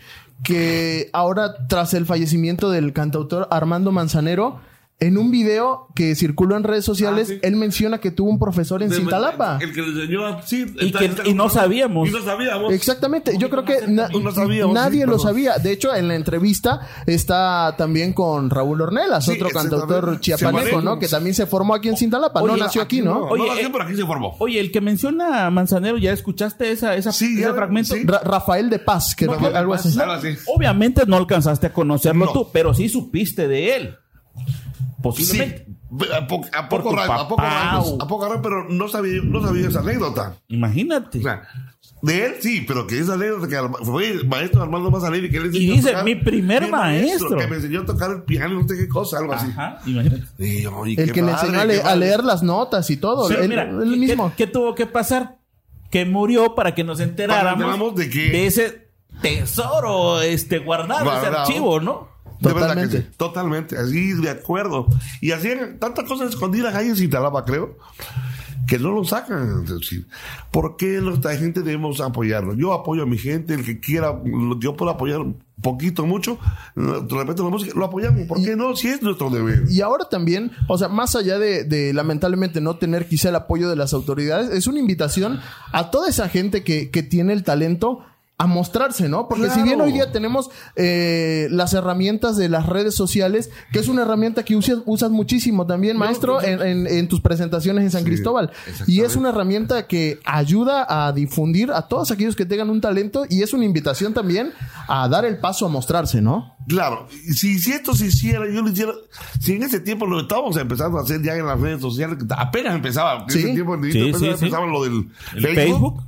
que 0.43 1.09
ahora, 1.13 1.67
tras 1.67 1.93
el 1.93 2.05
fallecimiento 2.05 2.69
del 2.69 2.93
cantautor 2.93 3.47
Armando 3.51 3.91
Manzanero, 3.91 4.61
en 4.99 5.15
un 5.19 5.29
video 5.29 5.89
que 5.93 6.15
circuló 6.15 6.57
en 6.57 6.63
redes 6.63 6.83
sociales, 6.83 7.27
Ah, 7.29 7.33
sí. 7.35 7.39
él 7.43 7.55
menciona 7.55 7.99
que 7.99 8.09
tuvo 8.09 8.31
un 8.31 8.39
profesor 8.39 8.81
en 8.81 8.89
De- 8.89 8.95
Cintalapa. 8.95 9.59
El 9.61 9.71
que 9.71 9.81
le 9.83 9.89
enseñó 10.01 10.25
a- 10.25 10.41
sí, 10.41 10.65
Y 10.79 10.87
está- 10.87 10.99
que- 10.99 11.05
está- 11.05 11.27
y 11.27 11.35
no 11.35 11.49
sabíamos. 11.49 12.09
Y 12.09 12.11
no 12.11 12.23
sabíamos. 12.23 12.73
Exactamente, 12.73 13.37
yo 13.37 13.49
creo 13.51 13.63
que 13.63 13.87
na- 13.87 14.07
No 14.09 14.31
sabíamos, 14.31 14.73
nadie 14.73 15.01
sí, 15.03 15.07
lo 15.09 15.19
sabía. 15.19 15.57
De 15.59 15.71
hecho, 15.71 15.93
en 15.93 16.07
la 16.07 16.15
entrevista 16.15 16.81
está 17.05 17.75
también 17.77 18.13
con 18.13 18.49
Raúl 18.49 18.81
Ornelas, 18.81 19.25
Sí, 19.25 19.31
otro 19.33 19.49
cantautor 19.49 20.19
chiapaneco. 20.19 20.81
¿no? 20.81 20.97
Que 20.97 21.07
también 21.07 21.35
se 21.35 21.45
formó 21.45 21.75
aquí 21.75 21.89
en 21.89 21.97
Cintalapa, 21.97 22.41
no 22.41 22.57
nació 22.57 22.81
aquí, 22.81 23.01
No, 23.01 23.13
¿no? 23.13 23.25
Oye, 23.27 23.43
no 23.43 23.49
nació, 23.53 23.67
eh, 23.67 23.69
pero 23.71 23.83
aquí 23.83 23.95
se 23.95 24.05
formó. 24.05 24.35
Oye, 24.39 24.59
el 24.59 24.71
que 24.71 24.81
menciona 24.81 25.45
a 25.45 25.51
Manzanero, 25.51 25.99
¿ya 25.99 26.11
escuchaste 26.11 26.71
esa, 26.71 26.95
esa, 26.95 27.11
Sí, 27.11 27.33
ese 27.33 27.41
ya, 27.41 27.53
fragmento? 27.53 27.93
sí. 27.93 28.01
Ra- 28.03 28.21
Rafael 28.23 28.69
de 28.71 28.79
Paz, 28.79 29.15
que 29.15 29.27
Rafael 29.27 29.53
de 29.53 29.59
algo 29.59 29.75
así. 29.75 29.99
algo 29.99 30.13
así. 30.13 30.29
Obviamente 30.47 31.03
no 31.05 31.17
alcanzaste 31.17 31.67
a 31.67 31.73
conocerlo 31.73 32.25
No. 32.25 32.31
tú, 32.33 32.49
pero 32.51 32.73
sí 32.73 32.89
supiste 32.89 33.47
de 33.47 33.75
él. 33.75 33.95
Posiblemente. 35.01 35.65
Sí. 35.67 35.73
A, 36.13 36.27
po- 36.27 36.45
a 36.53 36.67
Por 36.69 36.83
poco 36.83 36.95
rato, 36.95 37.13
a 37.13 37.27
poco 37.27 37.35
papá, 37.37 37.71
rato, 37.77 37.97
a 38.01 38.07
poco 38.07 38.27
rato, 38.27 38.41
pero 38.41 38.67
no 38.69 38.87
sabía, 38.87 39.21
no 39.23 39.41
sabía 39.41 39.67
esa 39.69 39.79
anécdota. 39.79 40.35
Imagínate. 40.49 41.19
O 41.19 41.21
sea, 41.21 41.43
de 42.01 42.25
él 42.25 42.33
sí, 42.41 42.65
pero 42.67 42.85
que 42.85 42.99
esa 42.99 43.13
anécdota 43.13 43.47
que 43.47 43.85
fue 43.85 44.09
el 44.09 44.27
maestro 44.27 44.61
Armando 44.61 44.91
Mazanelli 44.91 45.29
que 45.29 45.37
él 45.37 45.45
enseñó 45.45 45.63
Y 45.65 45.71
a 45.71 45.75
dice, 45.75 45.89
tocar- 45.91 46.03
mi 46.05 46.15
primer 46.15 46.69
maestro. 46.69 47.37
Que 47.37 47.47
me 47.47 47.55
enseñó 47.55 47.81
a 47.81 47.85
tocar 47.85 48.11
el 48.11 48.23
piano, 48.23 48.61
no 48.61 48.67
sé 48.67 48.75
qué 48.77 48.87
cosa, 48.87 49.19
algo 49.19 49.33
así. 49.33 49.47
Ajá, 49.51 49.79
imagínate. 49.85 50.23
Y 50.39 50.61
yo, 50.63 50.85
y 50.85 50.99
El 50.99 51.11
que 51.11 51.21
le 51.21 51.31
enseñó 51.31 51.59
a, 51.59 51.65
le- 51.65 51.95
leer 51.95 52.23
las 52.23 52.43
notas 52.43 52.89
y 52.89 52.97
todo. 52.97 53.27
Pero 53.29 53.41
él, 53.43 53.49
mira, 53.49 53.63
él 53.63 53.79
¿qué- 53.91 53.97
mismo. 53.97 54.33
¿qué, 54.35 54.47
tuvo 54.47 54.75
que 54.75 54.85
pasar? 54.87 55.37
Que 55.89 56.05
murió 56.05 56.53
para 56.53 56.75
que 56.75 56.83
nos 56.83 56.99
enteráramos 56.99 57.95
de 57.95 58.09
que- 58.09 58.45
ese 58.45 58.89
tesoro 59.21 60.21
este 60.21 60.59
guardado, 60.59 61.15
ese 61.17 61.27
archivo, 61.27 61.79
¿no? 61.79 62.09
De 62.39 62.53
verdad 62.53 62.75
que 62.75 62.87
Totalmente. 62.87 63.01
sí, 63.01 63.07
totalmente, 63.17 63.77
así 63.77 64.13
de 64.13 64.29
acuerdo. 64.29 64.87
Y 65.21 65.31
hacían 65.31 65.79
tantas 65.79 66.05
cosas 66.05 66.29
escondidas 66.29 66.75
ahí 66.75 66.87
en 66.87 66.95
Cintalapa, 66.95 67.45
creo, 67.45 67.77
que 68.67 68.77
no 68.77 68.91
lo 68.91 69.03
sacan. 69.03 69.65
Decir, 69.65 70.07
¿Por 70.51 70.77
qué 70.77 70.99
nuestra 71.01 71.35
gente 71.35 71.61
debemos 71.61 72.01
apoyarlo? 72.01 72.53
Yo 72.53 72.73
apoyo 72.73 73.03
a 73.03 73.05
mi 73.05 73.17
gente, 73.17 73.53
el 73.53 73.65
que 73.65 73.79
quiera, 73.79 74.21
yo 74.59 74.75
puedo 74.75 74.91
apoyar 74.91 75.21
poquito, 75.61 76.05
mucho, 76.05 76.37
de 76.75 77.15
repente 77.15 77.41
la 77.41 77.49
música, 77.49 77.73
lo 77.75 77.85
apoyamos. 77.85 78.27
¿Por 78.27 78.43
qué 78.43 78.55
no? 78.55 78.75
Si 78.75 78.89
es 78.89 79.01
nuestro 79.01 79.29
deber. 79.29 79.63
Y 79.69 79.81
ahora 79.81 80.07
también, 80.09 80.51
o 80.67 80.77
sea, 80.77 80.87
más 80.87 81.15
allá 81.15 81.39
de, 81.39 81.63
de, 81.63 81.93
lamentablemente 81.93 82.61
no 82.61 82.77
tener 82.77 83.07
quizá 83.07 83.29
el 83.29 83.35
apoyo 83.35 83.69
de 83.69 83.75
las 83.75 83.93
autoridades, 83.93 84.51
es 84.51 84.67
una 84.67 84.79
invitación 84.79 85.39
a 85.71 85.89
toda 85.89 86.09
esa 86.09 86.29
gente 86.29 86.63
que, 86.63 86.91
que 86.91 87.01
tiene 87.01 87.33
el 87.33 87.43
talento 87.43 88.03
a 88.39 88.45
mostrarse, 88.45 89.09
¿no? 89.09 89.27
Porque 89.27 89.49
si 89.49 89.63
bien 89.63 89.81
hoy 89.81 89.91
día 89.91 90.11
tenemos 90.11 90.51
eh, 90.75 91.47
las 91.49 91.73
herramientas 91.73 92.37
de 92.37 92.49
las 92.49 92.67
redes 92.67 92.93
sociales, 92.93 93.49
que 93.71 93.79
es 93.79 93.87
una 93.87 94.03
herramienta 94.03 94.45
que 94.45 94.55
usas, 94.55 94.77
usas 94.85 95.09
muchísimo 95.09 95.65
también, 95.65 95.97
maestro, 95.97 96.39
en, 96.43 96.61
en- 96.61 96.85
en 96.87 97.07
tus 97.07 97.19
presentaciones 97.21 97.83
en 97.83 97.89
San 97.89 98.01
Sí, 98.03 98.09
Cristóbal. 98.09 98.51
Y 98.85 99.01
es 99.01 99.15
una 99.15 99.29
herramienta 99.29 99.87
que 99.87 100.19
ayuda 100.23 100.85
a 100.87 101.11
difundir 101.13 101.71
a 101.71 101.87
todos 101.87 102.11
aquellos 102.11 102.35
que 102.35 102.45
tengan 102.45 102.69
un 102.69 102.79
talento 102.79 103.25
y 103.27 103.41
es 103.41 103.53
una 103.53 103.65
invitación 103.65 104.13
también 104.13 104.51
a 104.87 105.07
dar 105.09 105.25
el 105.25 105.37
paso 105.39 105.65
a 105.65 105.69
mostrarse, 105.69 106.21
¿no? 106.21 106.55
Claro, 106.67 107.07
y 107.27 107.33
si, 107.33 107.57
si 107.57 107.71
esto 107.71 107.95
se 107.95 108.05
hiciera, 108.05 108.45
yo 108.53 108.61
lo 108.61 108.69
hiciera, 108.69 108.91
si 109.39 109.53
en 109.53 109.63
ese 109.63 109.79
tiempo 109.79 110.05
lo 110.05 110.19
estábamos 110.19 110.57
empezando 110.57 110.99
a 110.99 111.01
hacer 111.01 111.23
ya 111.23 111.33
en 111.35 111.47
las 111.47 111.59
redes 111.59 111.81
sociales, 111.81 112.17
que 112.19 112.25
apenas 112.37 112.75
empezaba, 112.75 113.23
en 113.23 113.29
Sí. 113.31 113.39
ese 113.39 113.53
tiempo 113.53 113.73
en 113.73 113.83
Sí, 113.91 113.99
apenas 113.99 114.19
sí, 114.19 114.25
sí. 114.25 114.31
empezaba 114.31 114.67
lo 114.67 114.83
del 114.83 115.09
El 115.33 115.41
Facebook, 115.41 115.55
Facebook. 115.55 116.03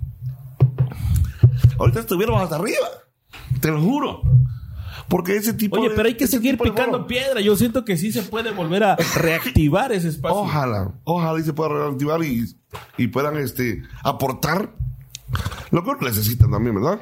Ahorita 1.80 2.02
estuviéramos 2.02 2.42
hasta 2.44 2.58
arriba, 2.58 2.88
te 3.62 3.70
lo 3.72 3.82
juro. 3.82 4.22
Porque 5.08 5.36
ese 5.36 5.54
tipo 5.54 5.78
Oye, 5.80 5.90
de- 5.90 5.96
pero 5.96 6.08
hay 6.08 6.16
que 6.18 6.28
seguir 6.28 6.58
picando 6.60 7.08
piedra. 7.08 7.42
Yo 7.42 7.56
siento 7.56 7.84
que 7.84 7.98
sí 7.98 8.12
se 8.12 8.22
puede 8.22 8.52
volver 8.52 8.84
a 8.84 8.96
reactivar 9.16 9.92
ese 9.92 10.10
espacio. 10.10 10.38
Ojalá, 10.38 10.92
ojalá 11.04 11.40
y 11.40 11.44
se 11.44 11.54
pueda 11.54 11.70
reactivar 11.70 12.24
y, 12.24 12.46
y 12.98 13.08
puedan 13.08 13.36
este, 13.38 13.82
aportar 14.04 14.76
lo 15.72 15.84
que 15.84 16.06
necesitan 16.06 16.52
también, 16.52 16.76
¿verdad? 16.76 17.00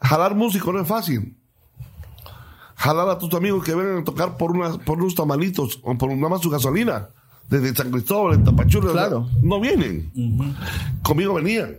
Jalar 0.00 0.34
músico 0.34 0.72
no 0.72 0.80
es 0.80 0.88
fácil. 0.88 1.36
Jalar 2.76 3.08
a 3.08 3.18
tus 3.18 3.32
amigos 3.34 3.64
que 3.64 3.74
vengan 3.74 3.98
a 3.98 4.04
tocar 4.04 4.36
por, 4.36 4.50
unas, 4.50 4.78
por 4.78 4.98
unos 4.98 5.14
tamalitos 5.14 5.78
o 5.82 5.96
por 5.96 6.10
nada 6.12 6.28
más 6.28 6.42
su 6.42 6.50
gasolina. 6.50 7.08
Desde 7.48 7.74
San 7.74 7.90
Cristóbal, 7.90 8.34
en 8.34 8.44
Tapachula. 8.44 8.90
Claro. 8.92 9.28
No 9.42 9.60
vienen. 9.60 10.10
Conmigo 11.02 11.34
venían. 11.34 11.76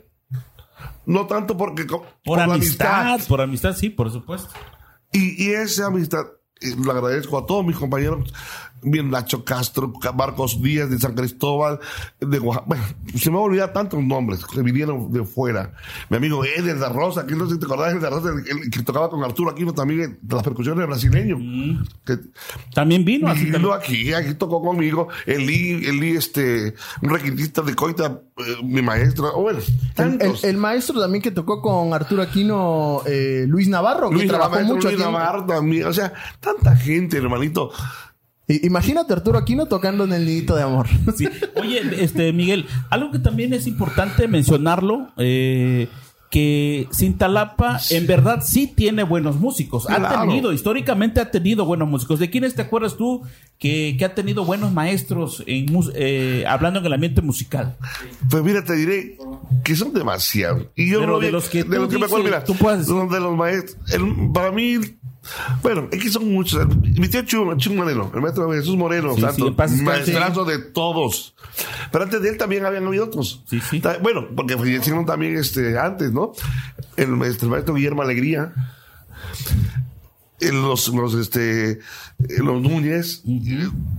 No 1.06 1.28
tanto 1.28 1.58
porque... 1.58 1.86
Por, 2.24 2.40
amistad, 2.40 3.20
por 3.28 3.42
amistad, 3.42 3.76
sí, 3.76 3.90
por 3.90 4.12
supuesto. 4.12 4.50
y, 5.12 5.44
y 5.44 5.52
esa 5.52 5.88
amistad, 5.88 6.26
eh, 6.62 6.76
le 6.76 6.92
agradezco 6.92 7.38
a 7.38 7.46
todos 7.46 7.66
mis 7.66 7.78
compañeros, 7.78 8.34
bien 8.86 9.10
Nacho 9.10 9.44
Castro, 9.44 9.92
Ca- 9.94 10.12
Marcos 10.12 10.62
Díaz 10.62 10.90
de 10.90 10.98
San 11.00 11.14
Cristóbal, 11.16 11.80
de 12.20 12.40
Oaxaca. 12.40 12.66
Bueno, 12.68 12.84
se 13.16 13.30
me 13.30 13.36
va 13.38 13.42
a 13.42 13.46
olvidar 13.46 13.74
tantos 13.74 14.04
nombres 14.04 14.46
que 14.46 14.62
vinieron 14.62 15.12
de 15.12 15.24
fuera. 15.24 15.74
Mi 16.10 16.18
amigo 16.18 16.44
Eder 16.46 16.80
da 16.80 16.90
Rosa, 16.90 17.26
que 17.26 17.36
no 17.36 17.48
sé 17.48 17.54
si 17.56 17.60
te 17.60 17.66
acordás 17.66 17.94
de 17.94 18.00
da 18.00 18.10
Rosa, 18.10 18.30
el, 18.30 18.64
el 18.64 18.70
que 18.70 18.82
tocaba 18.84 19.10
con 19.10 19.24
Arturo 19.24 19.52
Aquino 19.52 19.74
también, 19.74 20.20
de 20.22 20.36
las 20.36 20.44
percusiones 20.44 20.86
brasileños. 20.88 21.40
Que, 22.06 22.18
También 22.74 23.04
vino 23.06 23.28
así. 23.28 23.46
vino 23.46 23.74
aquí, 23.74 24.14
aquí 24.14 24.34
tocó 24.36 24.62
conmigo, 24.62 25.08
Eli, 25.26 25.86
Eli, 25.86 26.16
este, 26.16 26.74
un 27.02 27.10
requintista 27.10 27.62
de 27.62 27.76
Coita, 27.76 28.22
eh, 28.38 28.58
mi 28.64 28.82
maestro, 28.82 29.32
o 29.36 29.42
bueno, 29.42 29.60
El, 29.98 30.22
el- 30.22 30.36
el 30.44 30.58
maestro 30.58 31.00
también 31.00 31.22
que 31.22 31.32
tocó 31.32 31.62
con 31.62 31.94
Arturo 31.94 32.22
Aquino, 32.22 33.02
eh, 33.06 33.46
Luis 33.48 33.68
Navarro, 33.68 34.10
que 34.10 34.16
Luis 34.16 34.28
trabajó 34.28 34.56
Navarro, 34.56 34.76
mucho 34.76 34.88
Luis 34.90 35.02
aquí. 35.02 35.12
Navarro 35.12 35.46
también, 35.46 35.86
o 35.88 35.94
sea, 35.94 36.14
tanta 36.40 36.76
gente, 36.76 37.18
hermanito. 37.18 37.72
Imagínate 38.48 39.12
a 39.14 39.16
Arturo 39.18 39.38
Aquino 39.40 39.66
tocando 39.66 40.04
en 40.04 40.14
el 40.14 40.26
nidito 40.26 40.56
de 40.56 40.64
amor. 40.64 40.88
Sí. 41.18 41.28
Oye, 41.56 41.82
este 42.04 42.32
Miguel, 42.34 42.66
algo 42.90 43.12
que 43.12 43.20
también 43.20 43.54
es 43.54 43.66
importante 43.68 44.28
mencionarlo, 44.28 45.08
eh, 45.18 45.88
que 46.30 46.88
Cintalapa 46.94 47.80
en 47.92 48.08
verdad 48.08 48.44
sí 48.46 48.68
tiene 48.68 49.04
buenos 49.04 49.38
músicos. 49.38 49.90
Ha 49.90 49.96
Claro. 49.98 50.22
tenido, 50.22 50.52
históricamente 50.52 51.22
ha 51.22 51.32
tenido 51.32 51.66
buenos 51.66 51.88
músicos. 51.88 52.20
¿De 52.20 52.30
quiénes 52.30 52.56
te 52.56 52.62
acuerdas 52.64 52.98
tú 52.98 53.22
que, 53.58 53.96
que 53.98 54.04
ha 54.06 54.14
tenido 54.16 54.44
buenos 54.44 54.74
maestros 54.74 55.44
en 55.48 55.68
eh, 55.94 56.44
hablando 56.48 56.80
en 56.80 56.86
el 56.88 56.94
ambiente 56.94 57.22
musical? 57.22 57.78
Pues 58.30 58.44
mira, 58.44 58.64
te 58.66 58.74
diré 58.76 59.18
que 59.64 59.76
son 59.76 59.94
demasiados. 59.94 60.68
Y 60.76 60.90
yo 60.92 61.00
Pero 61.00 61.14
no 61.14 61.20
de 61.20 61.28
vi- 61.28 61.32
los 61.32 61.48
que 61.48 61.64
de 61.64 61.76
tú 61.78 61.82
los 61.84 61.90
que 61.90 62.00
me 62.00 62.06
acuerdo, 62.06 62.26
mira, 62.26 62.44
tú 62.44 62.54
puedes- 62.56 62.86
de 62.88 63.20
los 63.20 63.36
maestros. 63.38 63.78
el- 63.94 64.32
para 64.34 64.52
mí, 64.52 64.78
bueno, 65.64 65.88
es 65.92 66.02
que 66.04 66.10
son 66.10 66.32
muchos. 66.32 66.68
Mi 66.78 67.08
tío 67.08 67.22
Chum, 67.24 67.58
Chum 67.58 67.76
Moreno, 67.76 68.12
el 68.14 68.22
maestro 68.22 68.52
Jesús 68.52 68.76
Moreno, 68.76 69.16
Sí, 69.16 69.22
santo, 69.22 69.36
sí, 69.36 69.48
en 69.48 69.56
paz 69.56 69.72
descanse. 69.72 70.12
maestrazo 70.14 70.46
de 70.46 70.60
todos. 70.60 71.36
Pero 71.92 72.04
antes 72.04 72.22
de 72.22 72.30
él 72.30 72.38
también 72.38 72.66
habían 72.66 72.86
habido 72.88 73.06
otros. 73.06 73.44
Sí, 73.50 73.60
Bueno, 74.02 74.28
porque 74.36 74.58
fallecieron 74.58 75.06
también 75.06 75.38
este, 75.38 75.78
antes, 75.80 76.12
¿no? 76.12 76.34
El 76.98 77.10
maestro, 77.10 77.48
el 77.48 77.52
maestro 77.52 77.74
Guillermo 77.76 78.02
Alegría. 78.02 78.54
Los, 80.42 80.90
los, 80.90 81.14
este, 81.16 81.80
los 82.20 82.62
Núñez, 82.62 83.24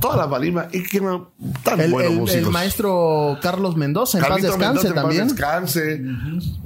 toda 0.00 0.16
la 0.18 0.26
balima, 0.26 0.68
y 0.70 0.82
que 0.82 0.98
eran 0.98 1.24
tan 1.64 1.80
El, 1.80 1.90
buenos 1.90 2.12
el- 2.12 2.18
músicos. 2.18 2.46
el 2.46 2.52
maestro 2.52 3.38
Carlos 3.40 3.74
Mendoza, 3.76 4.18
en 4.18 4.22
paz 4.22 4.28
Carlito 4.42 4.48
descanse 4.52 4.66
Mendoza, 4.66 4.88
en 4.88 4.94
paz 4.94 5.02
también. 5.02 5.28
descanse. 5.28 6.02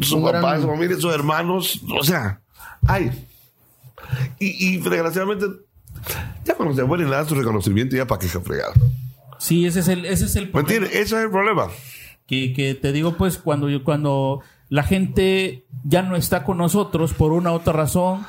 Su 0.00 0.16
Un 0.18 0.24
papá, 0.24 0.40
gran- 0.50 0.62
su 0.62 0.66
familia, 0.66 0.96
sus 0.98 1.14
hermanos. 1.14 1.80
O 1.98 2.02
sea, 2.02 2.40
hay. 2.86 3.10
Y, 4.38 4.74
y 4.74 4.76
desgraciadamente, 4.78 5.46
ya 6.44 6.54
cuando 6.54 6.74
se 6.74 6.84
mueren 6.84 7.10
le 7.10 7.16
dan 7.16 7.28
su 7.28 7.34
reconocimiento, 7.34 7.96
ya 7.96 8.06
para 8.06 8.18
que 8.20 8.28
se 8.28 8.40
fregar. 8.40 8.72
Sí, 9.38 9.66
ese 9.66 9.80
es 9.80 9.88
el, 9.88 10.04
ese 10.04 10.26
es 10.26 10.36
el 10.36 10.46
¿Me 10.46 10.50
problema. 10.52 10.74
entiendes? 10.74 11.00
Ese 11.06 11.16
es 11.16 11.24
el 11.24 11.30
problema. 11.30 11.68
que, 12.26 12.52
que 12.52 12.74
te 12.74 12.92
digo 12.92 13.16
pues 13.16 13.38
cuando 13.38 13.68
yo- 13.68 13.82
cuando 13.84 14.40
la 14.68 14.82
gente 14.84 15.64
ya 15.84 16.02
no 16.02 16.14
está 16.16 16.44
con 16.44 16.58
nosotros 16.58 17.12
por 17.14 17.32
una 17.32 17.50
u 17.52 17.54
otra 17.56 17.72
razón 17.72 18.24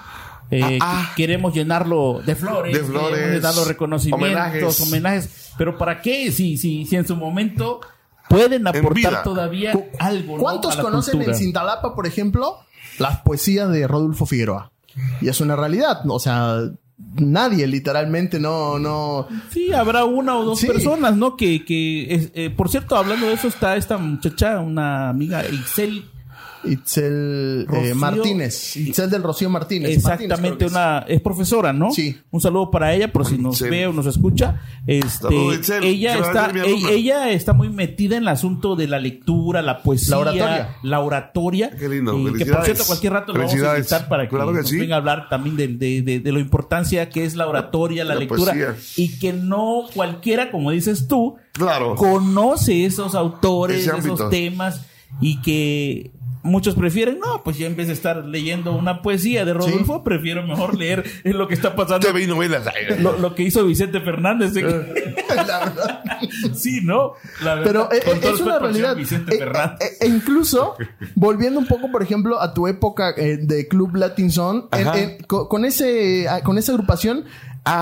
Eh, 0.53 0.80
Ah, 0.82 1.06
ah. 1.08 1.14
Queremos 1.16 1.53
llenarlo 1.53 2.22
de 2.26 2.36
flores, 2.36 2.74
De 2.74 2.84
flores, 2.84 3.12
queremos 3.16 3.36
llenarlo 3.38 3.64
reconocimientos, 3.66 4.26
homenajes. 4.28 4.82
homenajes. 4.82 5.51
Pero 5.58 5.78
¿para 5.78 6.01
qué? 6.01 6.30
Si, 6.34 6.58
si, 6.58 6.86
si 6.86 6.95
en 6.97 7.08
su 7.08 7.16
momento 7.16 7.80
pueden 8.28 8.68
aportar 8.68 9.24
todavía 9.24 9.72
algo. 9.99 10.36
¿no? 10.36 10.41
¿Cuántos 10.43 10.74
a 10.74 10.78
la 10.78 10.84
conocen 10.84 11.14
cultura? 11.14 11.38
en 11.38 11.39
Cintalapa, 11.41 11.95
por 11.95 12.06
ejemplo, 12.06 12.58
las 12.99 13.20
poesías 13.22 13.70
de 13.72 13.88
Rodolfo 13.88 14.26
Figueroa? 14.26 14.72
Y 15.22 15.28
es 15.30 15.39
una 15.42 15.56
realidad. 15.56 16.02
O 16.08 16.20
sea, 16.20 16.60
nadie 17.16 17.66
literalmente 17.68 18.39
no, 18.39 18.78
no. 18.78 19.28
Sí, 19.52 19.74
habrá 19.74 20.06
una 20.06 20.38
o 20.38 20.46
dos 20.46 20.60
Sí. 20.60 20.68
personas, 20.68 21.16
¿no? 21.18 21.36
Que, 21.36 21.66
que 21.66 22.14
es- 22.14 22.32
eh, 22.36 22.50
por 22.50 22.70
cierto, 22.70 22.96
hablando 22.96 23.26
de 23.28 23.34
eso, 23.34 23.48
está 23.48 23.76
esta 23.76 23.98
muchacha, 23.98 24.60
una 24.60 25.10
amiga, 25.10 25.44
Isel, 25.48 26.06
Itzel 26.64 27.68
eh, 27.72 27.93
Martínez. 27.95 28.76
Itzel 28.78 29.09
del 29.09 29.24
Rocío 29.24 29.49
Martínez. 29.49 29.95
exactamente 29.97 30.66
Martínez, 30.66 30.72
una, 30.72 30.99
es 31.07 31.22
profesora, 31.22 31.74
¿no? 31.74 31.91
Sí. 31.91 32.18
Un 32.32 32.41
saludo 32.41 32.70
para 32.72 32.93
ella, 32.93 33.12
por 33.12 33.26
si 33.26 33.38
nos 33.38 33.55
Itzel. 33.55 33.70
ve 33.72 33.88
o 33.88 33.93
nos 33.93 34.05
escucha. 34.05 34.62
Este, 34.88 35.34
Itzel, 35.55 35.84
ella 35.84 36.18
está, 36.18 36.51
mi 36.53 36.59
e- 36.59 36.93
ella 36.95 37.30
está 37.32 37.53
muy 37.53 37.70
metida 37.70 38.18
en 38.18 38.24
el 38.24 38.28
asunto 38.30 38.76
de 38.76 38.88
la 38.88 38.99
lectura, 38.99 39.62
la 39.62 39.82
poesía, 39.84 40.12
La 40.16 40.20
oratoria. 40.22 40.76
la 40.84 40.99
oratoria. 40.99 41.72
Qué 41.78 41.89
lindo, 41.89 42.14
Eh, 42.28 42.34
que 42.38 42.45
por 42.45 42.64
cierto, 42.66 42.84
cualquier 42.86 43.14
rato 43.14 43.34
lo 43.34 43.39
vamos 43.39 43.53
a 43.53 43.78
invitar 43.78 44.07
para 44.07 44.24
que, 44.24 44.30
Claro 44.36 44.51
que 44.51 44.59
nos 44.59 44.70
sí. 44.70 44.78
venga 44.78 44.95
a 44.95 44.99
hablar 44.99 45.30
también 45.30 45.55
de, 45.57 45.68
de, 45.68 46.01
de, 46.01 46.20
de 46.20 46.32
la 46.32 46.39
importancia 46.39 47.09
que 47.09 47.26
es 47.26 47.36
la 47.36 47.47
oratoria, 47.47 48.03
la, 48.03 48.14
La 48.14 48.20
lectura. 48.22 48.53
poesía. 48.53 48.76
Y 48.97 49.18
que 49.20 49.34
no 49.34 49.84
cualquiera, 49.93 50.51
como 50.51 50.72
dices 50.72 51.07
tú, 51.07 51.36
Claro. 51.53 51.95
conoce 51.95 52.86
esos 52.86 53.14
autores, 53.16 53.86
esos 53.88 54.30
temas 54.30 54.86
y 55.20 55.41
que 55.41 56.12
muchos 56.44 56.76
prefieren, 56.76 57.20
no, 57.20 57.44
pues 57.44 57.58
ya 57.58 57.68
en 57.68 57.76
vez 57.76 57.88
de 57.88 57.94
estar 57.94 58.26
leyendo 58.26 58.74
una 58.74 59.02
poesía 59.02 59.46
de 59.46 59.54
Rodolfo, 59.54 60.04
prefiero 60.04 60.42
mejor 60.46 60.78
leer 60.78 61.04
en 61.24 61.38
lo 61.38 61.48
que 61.48 61.54
está 61.54 61.76
pasando. 61.76 62.06
Te 62.08 62.14
vi 62.14 62.28
novelas. 62.28 62.66
Lo, 63.00 63.18
lo 63.18 63.36
que 63.36 63.44
hizo 63.44 63.66
Vicente 63.66 64.02
Fernández. 64.02 64.56
¿eh? 64.56 64.64
La 65.36 65.36
verdad. 65.60 66.00
sí, 66.54 66.82
¿no? 66.84 67.14
La 67.44 67.56
verdad, 67.56 67.66
Pero 67.66 67.89
eh, 67.92 68.02
con 68.06 68.20
todo 68.20 68.34
es 68.36 68.42
una 68.42 68.54
al 68.56 68.60
señor 68.60 68.62
realidad. 68.74 68.96
Vicente 68.96 69.36
Eh, 69.36 69.38
Fernández. 69.39 69.78
eh, 69.82 69.98
e 70.02 70.08
incluso, 70.08 70.76
volviendo 71.16 71.60
un 71.60 71.68
poco, 71.68 71.92
por 71.92 72.02
ejemplo, 72.04 72.42
a 72.42 72.54
tu 72.54 72.68
época 72.68 73.14
eh, 73.18 73.38
de 73.42 73.68
Club 73.68 73.96
Latin 73.96 74.32
Son, 74.32 74.68
en- 74.72 75.18
con, 75.26 75.66
ese, 75.66 76.28
ah, 76.30 76.42
con 76.42 76.58
esa 76.58 76.72
agrupación, 76.72 77.26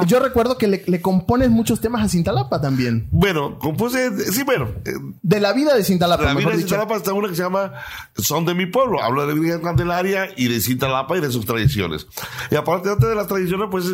yo 0.07 0.19
recuerdo 0.19 0.57
que 0.57 0.67
le, 0.67 0.83
le 0.87 1.01
compones 1.01 1.49
muchos 1.49 1.79
temas 1.79 2.03
a 2.03 2.09
Cintalapa 2.09 2.59
también. 2.59 3.07
Bueno, 3.11 3.57
compuse, 3.59 4.11
sí, 4.31 4.43
bueno, 4.43 4.67
eh, 4.85 4.91
De 5.21 5.39
la 5.39 5.53
vida 5.53 5.73
de 5.75 5.83
Cintalapa, 5.83 6.23
la 6.23 6.33
vida 6.33 6.49
de. 6.51 6.57
Cintalapa 6.57 6.95
está 6.97 7.13
una 7.13 7.29
que 7.29 7.35
se 7.35 7.43
llama 7.43 7.73
Son 8.17 8.45
de 8.45 8.53
mi 8.53 8.65
pueblo. 8.65 9.01
Habla 9.01 9.25
de 9.25 9.33
Virgen 9.35 9.61
Candelaria 9.61 10.29
y 10.35 10.47
de 10.49 10.59
Cintalapa 10.59 11.17
y 11.17 11.21
de 11.21 11.31
sus 11.31 11.45
tradiciones. 11.45 12.07
Y 12.51 12.55
aparte 12.55 12.89
de 12.95 13.15
las 13.15 13.27
tradiciones, 13.27 13.67
pues 13.71 13.85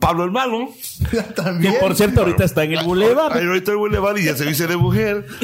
Pablo 0.00 0.24
el 0.24 0.30
Malo. 0.32 0.68
Que 1.60 1.72
por 1.80 1.94
cierto, 1.94 2.20
ahorita 2.20 2.44
está 2.44 2.64
en 2.64 2.72
el 2.72 2.84
Boulevard. 2.84 3.32
Ahí 3.36 3.46
ahorita 3.46 3.70
el 3.72 3.76
Boulevard 3.78 4.16
y 4.18 4.24
ya 4.24 4.36
se 4.36 4.44
viste 4.44 4.66
de 4.66 4.76
mujer. 4.76 5.26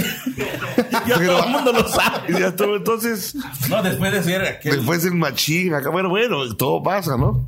Ya 1.06 1.18
Pero- 1.18 1.36
todo 1.36 1.44
el 1.46 1.50
mundo 1.52 1.72
lo 1.72 1.88
sabe. 1.88 2.16
Y 2.36 2.40
ya 2.40 2.56
todo, 2.56 2.76
entonces, 2.76 3.36
No, 3.68 3.82
después 3.82 4.12
de 4.12 4.22
ser 4.22 4.42
aquel. 4.42 4.76
después 4.76 5.04
el 5.04 5.14
machín, 5.14 5.74
acá, 5.74 5.90
bueno, 5.90 6.08
bueno, 6.08 6.54
todo 6.56 6.82
pasa, 6.82 7.16
¿no? 7.16 7.46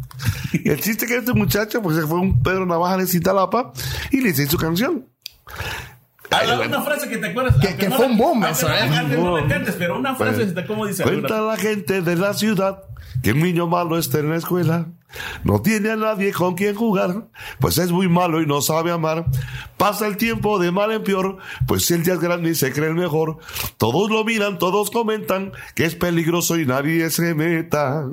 Y 0.52 0.68
el 0.68 0.80
chiste 0.80 1.06
que 1.06 1.16
este 1.16 1.32
muchacho, 1.32 1.82
pues 1.82 1.96
se 1.96 2.06
fue 2.06 2.18
un 2.18 2.27
Pedro 2.42 2.66
Navaja 2.66 2.96
de 2.96 3.06
Cintalapa 3.06 3.72
y 4.10 4.20
le 4.20 4.30
hice 4.30 4.46
su 4.46 4.56
canción. 4.56 5.06
Una 6.66 6.82
frase 6.82 7.08
que 7.08 7.16
te 7.16 7.28
acuerdas. 7.28 7.56
Que- 7.56 7.88
no 7.88 7.96
fue 7.96 8.06
un 8.06 8.18
boom 8.18 8.44
eso, 8.44 8.68
¿eh? 8.68 8.88
no 9.16 9.48
cantes, 9.48 9.76
pero 9.78 9.98
una 9.98 10.14
frase, 10.14 10.44
Bueno. 10.44 10.66
como 10.66 10.86
dice 10.86 11.02
Cuenta 11.02 11.40
la 11.40 11.56
gente 11.56 12.02
de 12.02 12.16
la 12.16 12.34
ciudad 12.34 12.82
que 13.22 13.32
un 13.32 13.40
niño 13.40 13.66
malo 13.66 13.98
está 13.98 14.18
en 14.18 14.30
la 14.30 14.36
escuela. 14.36 14.86
No 15.42 15.62
tiene 15.62 15.90
a 15.90 15.96
nadie 15.96 16.32
con 16.34 16.54
quien 16.54 16.74
jugar, 16.74 17.28
pues 17.60 17.78
es 17.78 17.90
muy 17.90 18.08
malo 18.10 18.42
y 18.42 18.46
no 18.46 18.60
sabe 18.60 18.92
amar. 18.92 19.24
Pasa 19.78 20.06
el 20.06 20.18
tiempo 20.18 20.58
de 20.58 20.70
mal 20.70 20.92
en 20.92 21.02
peor, 21.02 21.38
pues 21.66 21.90
él 21.90 22.04
ya 22.04 22.12
es 22.12 22.20
grande 22.20 22.50
y 22.50 22.54
se 22.54 22.72
cree 22.72 22.88
el 22.90 22.94
mejor. 22.94 23.38
Todos 23.78 24.10
lo 24.10 24.22
miran, 24.24 24.58
todos 24.58 24.90
comentan 24.90 25.52
que 25.74 25.86
es 25.86 25.94
peligroso 25.94 26.58
y 26.58 26.66
nadie 26.66 27.08
se 27.08 27.34
meta. 27.34 28.04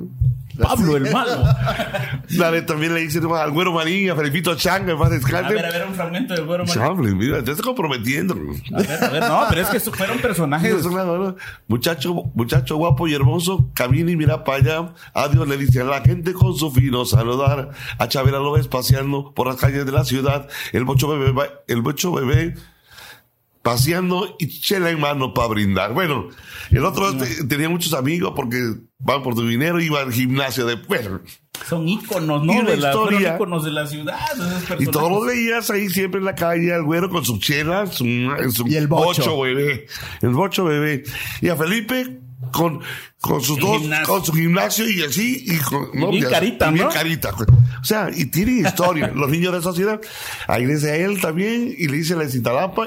Pablo 0.58 0.96
el 0.96 1.10
malo. 1.12 1.42
Dale, 2.30 2.62
también 2.62 2.94
le 2.94 3.00
dice 3.00 3.18
al 3.18 3.50
güero 3.50 3.72
marín, 3.72 4.10
a 4.10 4.16
Felipito 4.16 4.54
Changa, 4.56 4.96
más 4.96 5.08
A 5.08 5.14
descarte. 5.14 5.54
ver, 5.54 5.64
a 5.66 5.70
ver, 5.70 5.86
un 5.86 5.94
fragmento 5.94 6.34
del 6.34 6.44
güero 6.44 6.64
Marín. 6.64 6.82
Chable, 6.82 7.14
mira, 7.14 7.42
te 7.44 7.50
estás 7.52 7.64
comprometiendo. 7.64 8.34
A 8.74 8.78
ver, 8.78 9.04
a 9.04 9.08
ver, 9.10 9.22
no, 9.22 9.40
pero 9.48 9.60
es 9.62 9.68
que 9.68 9.80
fueron 9.80 10.18
personajes. 10.18 10.74
Muchacho, 11.68 12.14
muchacho 12.34 12.76
guapo 12.76 13.08
y 13.08 13.14
hermoso, 13.14 13.70
camina 13.74 14.10
y 14.10 14.16
mira 14.16 14.44
para 14.44 14.58
allá. 14.58 14.94
Adiós 15.14 15.46
le 15.48 15.56
dice 15.56 15.80
a 15.80 15.84
la 15.84 16.00
gente 16.00 16.32
con 16.32 16.54
su 16.56 16.70
fino 16.70 17.04
saludar. 17.04 17.70
A 17.98 18.08
Chavera 18.08 18.38
lo 18.38 18.52
ves 18.52 18.68
paseando 18.68 19.32
por 19.34 19.46
las 19.46 19.56
calles 19.56 19.86
de 19.86 19.92
la 19.92 20.04
ciudad. 20.04 20.48
El 20.72 20.84
bocho 20.84 21.08
bebé, 21.08 21.32
va- 21.32 21.48
el 21.68 21.82
bocho 21.82 22.12
bebé 22.12 22.54
paseando 23.66 24.36
y 24.38 24.46
chela 24.60 24.90
en 24.90 25.00
mano 25.00 25.34
para 25.34 25.48
brindar. 25.48 25.92
Bueno, 25.92 26.28
el 26.70 26.84
otro 26.84 27.12
te- 27.16 27.44
tenía 27.44 27.68
muchos 27.68 27.92
amigos 27.94 28.32
porque 28.36 28.58
van 29.00 29.22
por 29.24 29.34
tu 29.34 29.46
dinero 29.46 29.80
y 29.80 29.86
iba 29.86 30.00
al 30.00 30.12
gimnasio 30.12 30.64
de 30.66 30.76
bueno. 30.76 31.20
Son 31.68 31.88
íconos, 31.88 32.44
¿no? 32.44 32.52
Y 32.52 32.64
De 32.64 32.76
la, 32.76 32.90
historia. 32.90 33.34
íconos 33.34 33.64
de 33.64 33.72
la 33.72 33.86
ciudad. 33.88 34.18
Y 34.78 34.86
todos 34.86 35.10
los 35.10 35.26
veías 35.26 35.68
ahí 35.70 35.88
siempre 35.88 36.20
en 36.20 36.26
la 36.26 36.34
calle, 36.36 36.72
al 36.72 36.84
güero 36.84 37.10
con 37.10 37.24
su 37.24 37.38
chela, 37.40 37.86
su, 37.88 38.04
su 38.54 38.68
Y 38.68 38.76
el 38.76 38.86
bocho. 38.86 39.40
bebé. 39.40 39.86
El 40.22 40.30
bocho 40.30 40.64
bebé. 40.64 41.02
Y 41.40 41.48
a 41.48 41.56
Felipe 41.56 42.20
con, 42.52 42.80
con 43.20 43.40
sus 43.42 43.56
El 43.58 43.64
dos, 43.64 43.78
gimnasio. 43.80 44.06
con 44.06 44.24
su 44.24 44.32
gimnasio 44.32 44.88
y 44.88 45.02
así, 45.02 45.44
y 45.44 45.56
con 45.58 45.88
Y 45.92 46.10
bien 46.12 46.22
ya- 46.24 46.30
carita, 46.30 46.70
y 46.70 46.74
bien 46.74 46.86
¿no? 46.86 46.92
carita. 46.92 47.30
O 47.80 47.84
sea, 47.84 48.10
y 48.14 48.26
tiene 48.26 48.60
historia. 48.68 49.08
los 49.14 49.28
niños 49.28 49.52
de 49.54 49.58
esa 49.58 49.72
ciudad. 49.72 50.00
Ahí 50.46 50.66
dice 50.66 50.92
a 50.92 50.96
él 50.96 51.20
también, 51.20 51.74
y 51.76 51.88
le 51.88 51.96
dice 51.96 52.14
la 52.14 52.28
Cintalapa, 52.28 52.86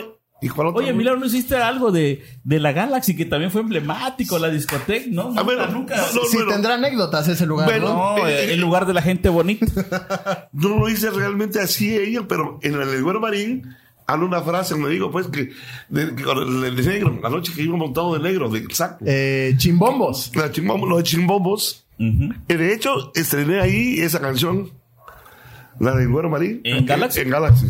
Oye, 0.76 0.94
Milano, 0.94 1.18
¿no 1.20 1.26
hiciste 1.26 1.56
algo 1.58 1.92
de, 1.92 2.24
de 2.44 2.60
la 2.60 2.72
Galaxy 2.72 3.16
que 3.16 3.26
también 3.26 3.52
fue 3.52 3.62
emblemático, 3.62 4.40
la 4.40 4.50
discoteca? 4.50 5.06
No, 5.12 5.24
nunca, 5.30 5.42
Ah, 5.42 5.44
bueno, 5.44 5.68
nunca. 5.68 5.96
no, 5.98 6.22
Sí, 6.30 6.38
bueno. 6.38 6.52
tendrá 6.54 6.76
anécdotas 6.76 7.28
ese 7.28 7.46
lugar, 7.46 7.68
Bueno, 7.68 7.90
¿no? 7.90 8.18
No, 8.20 8.28
Eh, 8.28 8.54
el 8.54 8.60
lugar 8.62 8.86
de 8.86 8.94
la 8.94 9.02
gente 9.02 9.28
bonita. 9.30 9.66
No 10.54 10.78
lo 10.80 10.90
hice 10.90 11.10
realmente 11.12 11.60
así 11.60 11.96
ella, 11.96 12.22
pero 12.28 12.58
en 12.62 12.76
el 12.82 13.04
güero 13.04 13.20
marín 13.20 13.76
habla 14.08 14.26
una 14.26 14.42
frase, 14.42 14.76
me 14.76 14.90
digo, 14.90 15.12
pues, 15.12 15.28
que, 15.28 15.52
de, 15.90 16.08
de 16.08 16.84
negro, 16.84 17.20
la 17.22 17.30
noche 17.30 17.52
que 17.56 17.62
iba 17.64 17.76
montado 17.78 18.14
de 18.18 18.20
negro, 18.22 18.50
de 18.50 18.64
saco. 18.74 19.04
Eh, 19.06 19.54
chimbombos. 19.58 20.32
La 20.36 20.52
chimbom- 20.52 20.88
los 20.88 21.04
chimbombos. 21.04 21.86
Y 21.98 22.54
de 22.54 22.74
hecho, 22.74 23.12
estrené 23.14 23.60
ahí 23.60 24.00
esa 24.00 24.20
canción, 24.22 24.72
la 25.80 25.94
del 25.96 26.08
Güero 26.10 26.30
Marín. 26.30 26.62
¿En 26.64 26.86
Galaxy? 26.86 27.20
En 27.20 27.30
Galaxy. 27.30 27.68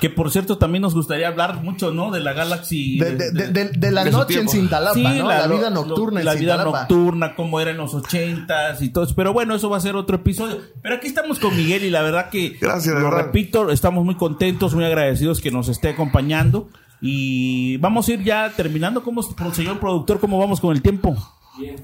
Que 0.00 0.10
por 0.10 0.30
cierto, 0.30 0.58
también 0.58 0.82
nos 0.82 0.94
gustaría 0.94 1.28
hablar 1.28 1.62
mucho, 1.62 1.90
¿no? 1.90 2.10
De 2.10 2.20
la 2.20 2.32
Galaxy. 2.34 2.98
De, 2.98 3.16
de- 3.16 3.30
de- 3.32 3.48
de- 3.48 3.70
de 3.70 3.90
la 3.90 4.04
noche 4.04 4.40
en. 4.40 4.48
Cintalapa, 4.48 4.94
Sí, 4.94 5.02
¿no? 5.02 5.26
La, 5.28 5.46
lo- 5.46 5.56
vida 5.56 5.70
lo- 5.70 5.84
nocturna 5.86 6.22
La 6.22 6.32
en 6.34 6.38
vida 6.40 6.52
Cintalapa. 6.54 6.78
nocturna, 6.80 7.34
cómo 7.34 7.60
era 7.60 7.70
en 7.70 7.78
los 7.78 7.94
ochentas 7.94 8.82
y 8.82 8.90
todo 8.90 9.04
eso. 9.04 9.14
Pero 9.16 9.32
bueno, 9.32 9.54
eso 9.54 9.70
va 9.70 9.78
a 9.78 9.80
ser 9.80 9.96
otro 9.96 10.16
episodio. 10.16 10.58
Pero 10.82 10.96
aquí 10.96 11.06
estamos 11.06 11.38
con 11.38 11.56
Miguel 11.56 11.84
y 11.84 11.90
la 11.90 12.02
verdad 12.02 12.28
que, 12.28 12.58
Gracias, 12.60 12.94
lo 12.94 13.04
verdad. 13.10 13.24
repito, 13.26 13.70
estamos 13.70 14.04
muy 14.04 14.16
contentos, 14.16 14.74
muy 14.74 14.84
agradecidos 14.84 15.40
que 15.40 15.50
nos 15.50 15.68
esté 15.68 15.88
acompañando. 15.88 16.68
Y 17.00 17.76
vamos 17.78 18.08
a 18.08 18.12
ir 18.12 18.22
ya 18.24 18.50
terminando. 18.56 19.02
¿Cómo, 19.02 19.22
señor 19.52 19.78
productor, 19.80 20.18
cómo 20.20 20.38
vamos 20.38 20.60
con 20.60 20.74
el 20.74 20.82
tiempo? 20.82 21.16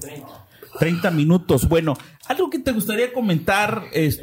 30 0.00 0.28
minutos. 1.12 1.68
Bueno, 1.68 1.96
algo 2.28 2.50
que 2.50 2.58
te 2.58 2.72
gustaría 2.72 3.12
comentar, 3.12 3.84
es, 3.92 4.20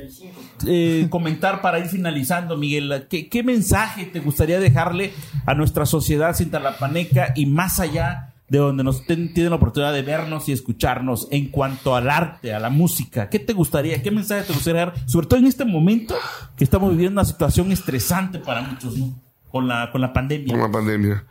eh, 0.67 1.07
comentar 1.09 1.61
para 1.61 1.79
ir 1.79 1.85
finalizando, 1.87 2.57
Miguel. 2.57 3.07
¿Qué, 3.09 3.29
qué 3.29 3.43
mensaje 3.43 4.05
te 4.05 4.19
gustaría 4.19 4.59
dejarle 4.59 5.13
a 5.45 5.53
nuestra 5.53 5.85
sociedad 5.85 6.35
cintalapaneca 6.35 7.33
y 7.35 7.45
más 7.45 7.79
allá 7.79 8.33
de 8.49 8.57
donde 8.57 8.83
nos 8.83 9.05
ten- 9.05 9.31
tienen 9.33 9.51
la 9.51 9.57
oportunidad 9.57 9.93
de 9.93 10.01
vernos 10.01 10.49
y 10.49 10.51
escucharnos 10.53 11.27
en 11.29 11.49
cuanto 11.49 11.95
al 11.95 12.09
arte, 12.09 12.51
a 12.53 12.59
la 12.59 12.71
música? 12.71 13.29
¿Qué 13.29 13.37
te 13.37 13.53
gustaría, 13.53 14.01
qué 14.01 14.09
mensaje 14.09 14.43
te 14.47 14.53
gustaría 14.53 14.85
dar, 14.87 14.93
sobre 15.07 15.27
todo 15.27 15.39
en 15.39 15.45
este 15.45 15.65
momento 15.65 16.15
que 16.57 16.63
estamos 16.63 16.89
viviendo 16.89 17.21
una 17.21 17.25
situación 17.29 17.71
estresante 17.71 18.39
para 18.39 18.61
muchos, 18.61 18.97
¿no? 18.97 19.13
Con 19.51 19.67
la, 19.67 19.91
con 19.91 20.01
la 20.01 20.11
pandemia. 20.13 20.51
Con 20.53 20.61
la 20.61 20.71
pandemia. 20.71 21.25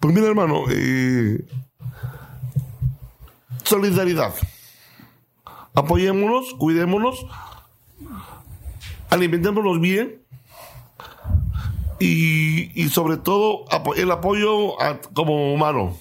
Pues 0.00 0.14
mira, 0.14 0.26
hermano, 0.26 0.64
eh, 0.70 1.44
solidaridad. 3.64 4.32
Apoyémonos, 5.74 6.54
cuidémonos, 6.54 7.26
alimentémonos 9.10 9.80
bien 9.80 10.22
y, 11.98 12.80
y 12.80 12.88
sobre 12.88 13.16
todo 13.16 13.64
el 13.96 14.10
apoyo 14.10 14.74
como 15.12 15.52
humano. 15.52 15.96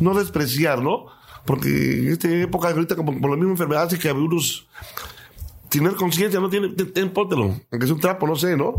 No 0.00 0.14
despreciar, 0.14 0.82
¿no? 0.82 1.06
Porque 1.44 1.68
en 1.68 2.08
esta 2.08 2.28
época, 2.28 2.68
ahorita, 2.68 2.96
como 2.96 3.20
por 3.20 3.30
la 3.30 3.36
misma 3.36 3.52
enfermedad, 3.52 3.84
hace 3.84 3.98
que 3.98 4.08
algunos 4.08 4.66
tener 5.78 5.94
conciencia, 5.94 6.40
no 6.40 6.48
tiene, 6.48 6.68
ten, 6.70 7.10
póntelo, 7.10 7.54
aunque 7.70 7.86
sea 7.86 7.94
un 7.94 8.00
trapo, 8.00 8.26
no 8.26 8.36
sé, 8.36 8.56
¿no? 8.56 8.74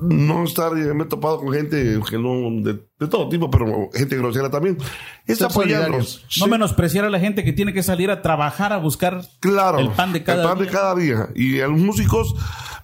No 0.00 0.44
estar, 0.44 0.72
eh, 0.76 0.94
me 0.94 1.04
he 1.04 1.06
topado 1.06 1.38
con 1.40 1.52
gente 1.52 1.98
que 2.08 2.18
no, 2.18 2.62
de, 2.62 2.80
de 2.98 3.06
todo 3.08 3.28
tipo, 3.28 3.50
pero 3.50 3.88
gente 3.92 4.16
grosera 4.16 4.50
también. 4.50 4.78
Es 5.26 5.38
Ser 5.38 5.48
apoyarlos. 5.48 5.88
solidarios. 6.12 6.24
No 6.38 6.44
Sí. 6.46 6.50
menospreciar 6.50 7.04
a 7.04 7.10
la 7.10 7.18
gente 7.20 7.44
que 7.44 7.52
tiene 7.52 7.72
que 7.72 7.82
salir 7.82 8.10
a 8.10 8.22
trabajar 8.22 8.72
a 8.72 8.78
buscar 8.78 9.22
Claro. 9.40 9.78
el 9.78 9.90
pan 9.90 10.12
de 10.12 10.22
cada 10.22 10.42
el 10.42 10.48
pan 10.48 10.58
día. 10.58 10.66
de 10.66 10.72
cada 10.72 10.94
día. 10.94 11.28
Y 11.34 11.60
a 11.60 11.68
los 11.68 11.78
músicos, 11.78 12.34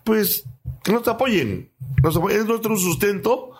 pues, 0.04 0.44
que 0.82 0.92
nos 0.92 1.06
apoyen. 1.08 1.72
Nos 2.02 2.16
apoyen. 2.16 2.40
Es 2.40 2.46
nuestro 2.46 2.76
sustento. 2.76 3.50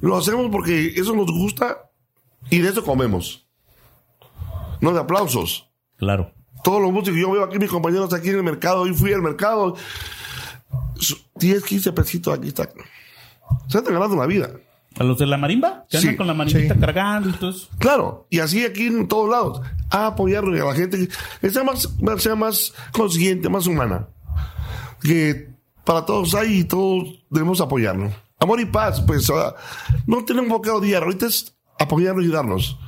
Lo 0.00 0.16
hacemos 0.16 0.48
porque 0.50 0.88
eso 0.96 1.14
nos 1.14 1.26
gusta 1.26 1.90
y 2.50 2.58
de 2.58 2.68
eso 2.70 2.84
comemos. 2.84 3.46
No 4.80 4.92
de 4.92 5.00
aplausos. 5.00 5.70
Claro. 5.96 6.32
Todos 6.68 6.82
los 6.82 6.92
músicos, 6.92 7.18
yo 7.18 7.30
veo 7.30 7.44
aquí 7.44 7.58
mis 7.58 7.70
compañeros 7.70 8.12
aquí 8.12 8.28
en 8.28 8.36
el 8.36 8.42
mercado, 8.42 8.82
hoy 8.82 8.92
fui 8.92 9.10
al 9.14 9.22
mercado. 9.22 9.74
Su- 10.96 11.16
10, 11.36 11.64
15 11.64 11.92
pesitos, 11.94 12.36
aquí 12.38 12.48
está. 12.48 12.68
Se 13.68 13.78
están 13.78 13.94
ganando 13.94 14.16
la 14.16 14.26
vida. 14.26 14.50
A 14.98 15.02
los 15.04 15.16
de 15.16 15.24
la 15.24 15.38
marimba, 15.38 15.86
que 15.88 15.96
andan 15.96 16.10
Sí, 16.12 16.16
con 16.18 16.26
la 16.26 16.34
marimbita 16.34 16.74
sí. 16.74 16.80
cargando 16.80 17.30
y 17.30 17.32
todo 17.32 17.48
eso. 17.52 17.68
Claro, 17.78 18.26
y 18.28 18.40
así 18.40 18.66
aquí 18.66 18.86
en 18.88 19.08
todos 19.08 19.30
lados. 19.30 19.62
A 19.88 20.08
apoyarlo 20.08 20.54
y 20.54 20.60
a 20.60 20.64
la 20.66 20.74
gente 20.74 21.08
que 21.40 21.48
sea 21.50 21.64
más, 21.64 21.88
sea 22.18 22.34
más 22.34 22.74
consciente, 22.92 23.48
más 23.48 23.66
humana. 23.66 24.06
Que 25.00 25.48
para 25.84 26.04
todos 26.04 26.34
hay 26.34 26.58
y 26.58 26.64
todos 26.64 27.24
debemos 27.30 27.62
apoyarnos. 27.62 28.12
Amor 28.40 28.60
y 28.60 28.66
paz, 28.66 29.00
pues 29.00 29.30
ah, 29.30 29.54
no 30.06 30.22
tenemos 30.22 30.60
que 30.60 30.68
odiar, 30.68 31.02
ahorita 31.04 31.24
es 31.28 31.56
apoyarnos 31.80 32.24
y 32.24 32.26
ayudarnos. 32.26 32.78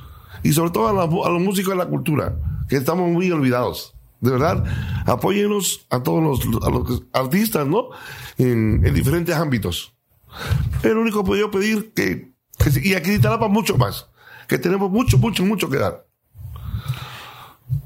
Y 0.43 0.53
sobre 0.53 0.69
todo 0.69 0.87
a, 0.87 0.93
la- 0.93 1.03
a 1.25 1.29
los 1.31 1.41
músicos 1.41 1.71
de 1.73 1.77
la 1.77 1.87
cultura, 1.87 2.35
que 2.71 2.77
estamos 2.77 3.11
muy 3.11 3.29
olvidados. 3.29 3.93
De 4.21 4.31
verdad, 4.31 4.63
apóyenos 5.05 5.85
a 5.89 6.01
todos 6.01 6.23
los, 6.23 7.03
artistas, 7.11 7.67
¿no? 7.67 7.89
En, 8.37 8.85
en 8.85 8.93
diferentes 8.93 9.35
ámbitos. 9.35 9.93
Es 10.81 10.93
lo 10.93 11.01
único 11.01 11.21
que 11.21 11.27
puedo 11.27 11.51
pedir 11.51 11.93
que, 11.93 12.31
que 12.57 12.87
y 12.87 12.93
aquí 12.93 13.11
en 13.11 13.21
Talapa 13.21 13.49
mucho 13.49 13.77
más. 13.77 14.07
Que 14.47 14.57
tenemos 14.57 14.89
mucho, 14.89 15.17
mucho, 15.17 15.43
mucho 15.43 15.69
que 15.69 15.79
dar. 15.79 16.07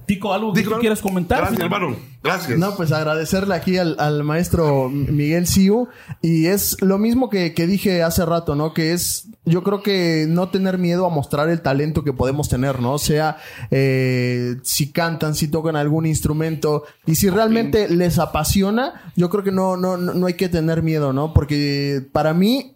Tico, 0.06 0.34
¿algo 0.34 0.54
que 0.54 0.64
quieras 0.64 1.02
comentar? 1.02 1.40
Gracias, 1.40 1.60
hermano. 1.60 1.96
Gracias. 2.24 2.58
No, 2.58 2.76
pues 2.76 2.92
agradecerle 2.92 3.56
aquí 3.56 3.78
al, 3.78 3.96
al 4.00 4.24
maestro 4.24 4.90
Miguel 4.90 5.48
Siu. 5.48 5.88
Y 6.22 6.48
es 6.48 6.82
lo 6.82 6.98
mismo 6.98 7.30
que, 7.30 7.54
que 7.54 7.68
dije 7.68 8.04
hace 8.04 8.26
rato, 8.26 8.56
¿no? 8.56 8.74
Que 8.74 8.94
es, 8.94 9.28
yo 9.46 9.64
creo 9.64 9.82
que 9.82 10.26
no 10.28 10.50
tener 10.50 10.78
miedo 10.78 11.06
a 11.06 11.10
mostrar 11.10 11.50
el 11.50 11.62
talento 11.62 12.04
que 12.04 12.14
podemos 12.14 12.50
tener, 12.50 12.80
¿no? 12.82 12.94
O 12.94 13.00
sea, 13.00 13.38
eh, 13.72 14.58
si 14.64 14.92
cantan, 14.92 15.36
si 15.36 15.48
tocan 15.48 15.76
algún 15.76 16.06
instrumento 16.06 16.84
y 17.06 17.16
si 17.16 17.30
realmente 17.30 17.90
les 17.90 18.20
apasiona, 18.20 19.12
yo 19.16 19.30
creo 19.30 19.44
que 19.44 19.52
no, 19.52 19.78
no 19.78 19.98
no 19.98 20.28
hay 20.28 20.34
que 20.34 20.50
tener 20.50 20.84
miedo, 20.84 21.14
¿no? 21.14 21.34
Porque 21.34 22.04
para 22.12 22.34
mí, 22.34 22.75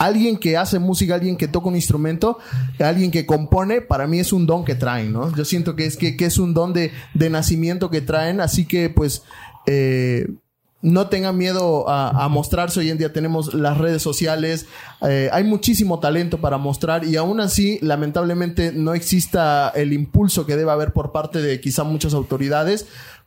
alguien 0.00 0.38
que 0.38 0.56
hace 0.56 0.78
música, 0.78 1.14
alguien 1.14 1.36
que 1.36 1.46
toca 1.46 1.68
un 1.68 1.76
instrumento, 1.76 2.38
alguien 2.78 3.10
que 3.10 3.26
compone, 3.26 3.82
para 3.82 4.06
mí 4.06 4.18
es 4.18 4.32
un 4.32 4.46
don 4.46 4.64
que 4.64 4.74
traen, 4.74 5.12
¿no? 5.12 5.30
Yo 5.36 5.44
siento 5.44 5.76
que 5.76 5.84
es, 5.84 5.98
que, 5.98 6.16
es 6.18 6.38
un 6.38 6.54
don 6.54 6.72
de, 6.72 6.90
de 7.12 7.28
nacimiento 7.28 7.90
que 7.90 8.00
traen, 8.00 8.40
así 8.40 8.64
que 8.64 8.88
pues 8.88 9.24
eh, 9.66 10.26
no 10.80 11.08
tengan 11.08 11.36
miedo 11.36 11.86
a, 11.86 12.24
a 12.24 12.28
mostrarse. 12.30 12.80
Hoy 12.80 12.88
en 12.88 12.96
día 12.96 13.12
tenemos 13.12 13.52
las 13.52 13.76
redes 13.76 14.00
sociales, 14.00 14.64
eh, 15.06 15.28
hay 15.34 15.44
muchísimo 15.44 16.00
talento 16.00 16.40
para 16.40 16.56
mostrar 16.56 17.04
y 17.04 17.16
aún 17.16 17.38
así, 17.38 17.78
lamentablemente, 17.82 18.72
no 18.72 18.94
exista 18.94 19.68
el 19.68 19.92
impulso 19.92 20.46
que 20.46 20.56
debe 20.56 20.70
haber 20.70 20.94
por 20.94 21.12
parte 21.12 21.42
de 21.42 21.60
quizá 21.60 21.84
muchas 21.84 22.14
autoridades. 22.14 22.86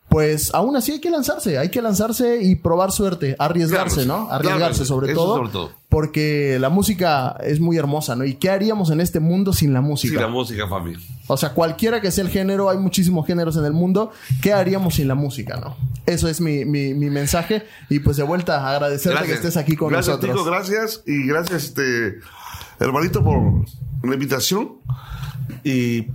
Pues 0.10 0.54
aún 0.54 0.76
así 0.76 0.92
hay 0.92 1.00
que 1.02 1.10
lanzarse, 1.10 1.58
hay 1.58 1.70
que 1.70 1.82
lanzarse 1.82 2.44
y 2.44 2.54
probar 2.56 2.92
suerte, 2.92 3.36
arriesgarse, 3.40 4.04
Claro, 4.04 4.26
¿no? 4.26 4.32
Arriesgarse 4.32 4.84
claro, 4.84 4.86
sobre 4.86 5.14
todo, 5.16 5.36
sobre 5.38 5.50
todo. 5.50 5.72
porque 5.90 6.58
la 6.60 6.70
música 6.70 7.36
es 7.44 7.60
muy 7.60 7.78
hermosa, 7.78 8.16
¿no? 8.16 8.24
¿Y 8.24 8.36
qué 8.36 8.52
haríamos 8.52 8.92
en 8.92 9.02
este 9.02 9.20
mundo 9.20 9.54
sin 9.54 9.74
la 9.74 9.82
música? 9.82 10.14
Sí, 10.14 10.20
la 10.22 10.28
música, 10.28 10.68
Fabi. 10.68 10.96
O 11.26 11.36
sea, 11.36 11.54
cualquiera 11.54 12.00
que 12.00 12.12
sea 12.12 12.24
el 12.26 12.30
género, 12.30 12.70
hay 12.70 12.78
muchísimos 12.78 13.26
géneros 13.26 13.56
en 13.58 13.66
el 13.66 13.74
mundo. 13.74 14.12
¿Qué 14.42 14.54
haríamos 14.54 14.96
sin 14.96 15.08
la 15.08 15.16
música, 15.16 15.58
no? 15.58 15.76
Eso 16.06 16.28
es 16.28 16.42
mi, 16.42 16.64
mi, 16.64 16.94
mi 16.94 17.10
mensaje. 17.10 17.66
Y 17.90 17.98
pues 18.00 18.18
de 18.18 18.24
vuelta, 18.24 18.70
agradecerte 18.70 19.26
que 19.26 19.34
estés 19.34 19.58
aquí 19.58 19.76
con 19.76 19.90
gracias, 19.90 20.18
nosotros. 20.18 20.36
Tico, 20.38 20.46
gracias. 20.46 21.02
Y 21.08 21.26
gracias, 21.26 21.64
este, 21.64 22.20
hermanito, 22.80 23.24
por 23.24 23.40
la 24.04 24.14
invitación. 24.14 24.74
Y 25.64 26.08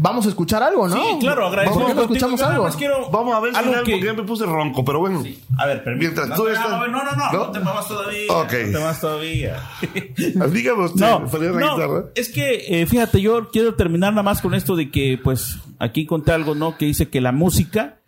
Vamos 0.00 0.24
a 0.26 0.28
escuchar 0.28 0.62
algo, 0.62 0.86
¿no? 0.86 0.94
Sí, 0.94 1.02
claro, 1.18 1.48
agradecemos. 1.48 1.82
¿Por 1.82 1.88
qué 1.90 1.94
no 1.96 2.02
escuchamos 2.02 2.40
algo? 2.42 2.62
más 2.64 2.76
quiero 2.76 3.10
vamos 3.10 3.34
a 3.34 3.40
ver 3.40 3.52
si 3.52 3.58
algo 3.58 3.70
algo 3.72 3.84
que- 3.84 3.90
porque 3.92 4.06
ya 4.06 4.12
me 4.12 4.22
puse 4.22 4.46
ronco, 4.46 4.84
pero 4.84 5.00
bueno. 5.00 5.24
A 5.58 5.66
ver, 5.66 5.82
permíteme. 5.82 5.98
Mientras 6.14 6.28
no, 6.28 6.36
tú 6.36 6.44
te- 6.44 6.52
estás- 6.52 6.70
no, 6.70 6.86
no, 6.86 7.04
no, 7.04 7.12
no, 7.16 7.32
¿No? 7.32 7.50
te 7.50 7.58
muevas 7.58 7.88
todavía. 7.88 8.32
Ok. 8.32 8.52
No 8.52 8.58
te 8.58 8.70
muevas 8.70 9.00
todavía. 9.00 9.56
Dígame 10.52 10.84
usted, 10.84 11.00
No, 11.00 11.76
no, 11.76 12.04
es 12.14 12.28
que 12.28 12.80
eh, 12.82 12.86
fíjate, 12.86 13.20
yo 13.20 13.48
quiero 13.50 13.74
terminar 13.74 14.12
nada 14.12 14.22
más 14.22 14.40
con 14.40 14.54
esto 14.54 14.76
de 14.76 14.90
que, 14.92 15.18
pues, 15.22 15.58
aquí 15.80 16.06
conté 16.06 16.30
algo, 16.30 16.54
¿no? 16.54 16.76
Que 16.78 16.86
dice 16.86 17.08
que 17.08 17.20
la 17.20 17.32
música 17.32 17.98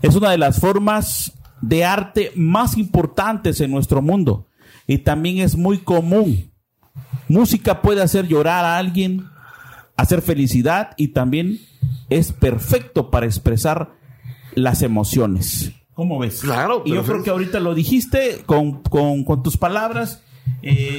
es 0.00 0.14
una 0.14 0.30
de 0.30 0.38
las 0.38 0.60
formas 0.60 1.32
de 1.60 1.84
arte 1.84 2.30
más 2.36 2.76
importantes 2.78 3.60
en 3.60 3.72
nuestro 3.72 4.00
mundo 4.00 4.46
y 4.86 4.98
también 4.98 5.38
es 5.38 5.56
muy 5.56 5.78
común. 5.78 6.52
Música 7.28 7.82
puede 7.82 8.02
hacer 8.02 8.28
llorar 8.28 8.64
a 8.64 8.76
alguien, 8.78 9.26
hacer 9.96 10.22
felicidad 10.22 10.90
y 10.96 11.08
también 11.08 11.60
es 12.10 12.32
perfecto 12.32 13.10
para 13.10 13.26
expresar 13.26 13.92
las 14.54 14.82
emociones. 14.82 15.72
¿Cómo 15.94 16.18
ves? 16.18 16.40
Claro, 16.40 16.82
Y 16.86 16.94
yo 16.94 17.02
creo 17.04 17.22
que 17.22 17.30
ahorita 17.30 17.60
lo 17.60 17.74
dijiste 17.74 18.42
con, 18.46 18.82
con- 18.82 19.24
con 19.24 19.42
tus 19.42 19.56
palabras. 19.56 20.22
eh, 20.62 20.98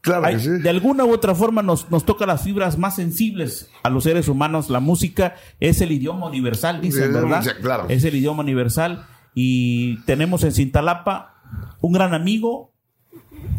Claro 0.00 0.24
hay- 0.26 0.36
que 0.36 0.40
sí. 0.40 0.48
De 0.50 0.70
alguna 0.70 1.04
u 1.04 1.12
otra 1.12 1.34
forma 1.34 1.60
nos, 1.60 1.90
nos 1.90 2.04
toca 2.06 2.24
las 2.24 2.42
fibras 2.42 2.78
más 2.78 2.94
sensibles 2.96 3.68
a 3.82 3.90
los 3.90 4.04
seres 4.04 4.28
humanos. 4.28 4.70
La 4.70 4.78
música 4.80 5.34
es 5.60 5.80
el 5.80 5.90
idioma 5.92 6.26
universal, 6.26 6.80
dicen, 6.80 7.12
¿verdad? 7.12 7.42
sí, 7.42 7.50
claro. 7.60 7.86
Es 7.88 8.04
el 8.04 8.14
idioma 8.14 8.42
universal. 8.44 9.04
Y 9.34 9.96
tenemos 10.04 10.44
en 10.44 10.52
Cintalapa 10.52 11.34
un 11.80 11.92
gran 11.92 12.14
amigo, 12.14 12.72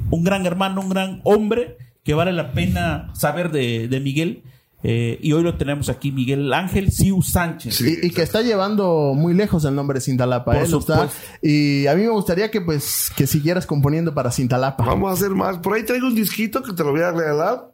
un 0.09 0.23
gran 0.23 0.45
hermano, 0.45 0.81
un 0.81 0.89
gran 0.89 1.21
hombre 1.25 1.77
que 2.03 2.13
vale 2.13 2.31
la 2.31 2.53
pena 2.53 3.11
saber 3.13 3.51
de, 3.51 3.87
de 3.89 3.99
Miguel. 3.99 4.43
Eh, 4.81 5.19
y 5.21 5.33
hoy 5.33 5.43
lo 5.43 5.55
tenemos 5.55 5.89
aquí, 5.89 6.11
Miguel 6.11 6.53
Ángel 6.53 6.91
Siu 6.91 7.21
Sánchez. 7.21 7.75
Sí. 7.75 7.97
Y, 8.01 8.07
y 8.07 8.11
que 8.11 8.21
está 8.21 8.41
llevando 8.41 9.13
muy 9.13 9.33
lejos 9.33 9.65
el 9.65 9.75
nombre 9.75 9.95
de 9.99 10.01
Cintalapa, 10.01 10.53
Por 10.53 10.55
¿eh? 10.55 10.63
Está- 10.63 11.09
y 11.41 11.85
a 11.87 11.95
mí 11.95 12.03
me 12.03 12.09
gustaría 12.09 12.49
que 12.49 12.61
pues 12.61 13.11
que 13.15 13.27
siguieras 13.27 13.65
componiendo 13.65 14.13
para 14.13 14.31
Cintalapa. 14.31 14.85
Vamos 14.85 15.09
a 15.09 15.13
hacer 15.13 15.31
más. 15.31 15.57
Por 15.57 15.73
ahí 15.73 15.83
traigo 15.83 16.07
un 16.07 16.15
disquito 16.15 16.63
que 16.63 16.71
te 16.73 16.83
lo 16.83 16.91
voy 16.91 17.01
a 17.01 17.11
regalar. 17.11 17.71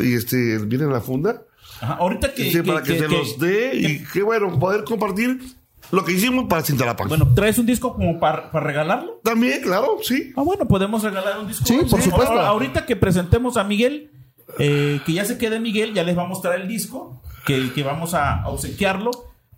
Y 0.00 0.14
este, 0.14 0.58
viene 0.58 0.84
en 0.84 0.92
la 0.92 1.00
funda. 1.00 1.42
Ajá, 1.80 1.94
ahorita 1.94 2.34
que, 2.34 2.44
Sí, 2.44 2.52
que- 2.52 2.62
para 2.64 2.82
que, 2.82 2.94
que- 2.94 2.98
se 2.98 3.06
que- 3.06 3.16
los 3.16 3.38
dé. 3.38 3.70
Y 3.76 4.04
qué 4.12 4.22
bueno, 4.22 4.58
poder 4.58 4.82
compartir 4.84 5.38
lo 5.92 6.04
que 6.04 6.12
hicimos 6.12 6.46
para 6.48 6.62
Cintalapa. 6.62 7.04
Bueno, 7.06 7.32
¿traes 7.34 7.56
un 7.58 7.66
disco 7.66 7.94
como 7.94 8.18
para, 8.18 8.50
para 8.50 8.66
regalarlo? 8.66 9.20
También, 9.22 9.62
claro, 9.62 9.98
sí. 10.02 10.32
Ah, 10.36 10.42
bueno, 10.42 10.66
podemos 10.66 11.02
regalar 11.04 11.38
un 11.38 11.46
disco. 11.48 11.64
Sí, 11.66 11.78
por 11.88 12.02
supuesto. 12.02 12.32
Ahora, 12.32 12.48
ahorita 12.48 12.84
que 12.84 12.96
presentemos 12.96 13.56
a 13.56 13.64
Miguel, 13.64 14.10
eh, 14.58 15.00
que 15.06 15.12
ya 15.12 15.24
se 15.24 15.38
quede 15.38 15.60
Miguel, 15.60 15.94
ya 15.94 16.02
les 16.04 16.16
va 16.16 16.22
a 16.22 16.26
mostrar 16.28 16.60
el 16.60 16.68
disco, 16.68 17.20
que, 17.46 17.72
que 17.72 17.82
vamos 17.82 18.14
a 18.14 18.42
obsequiarlo. 18.48 19.10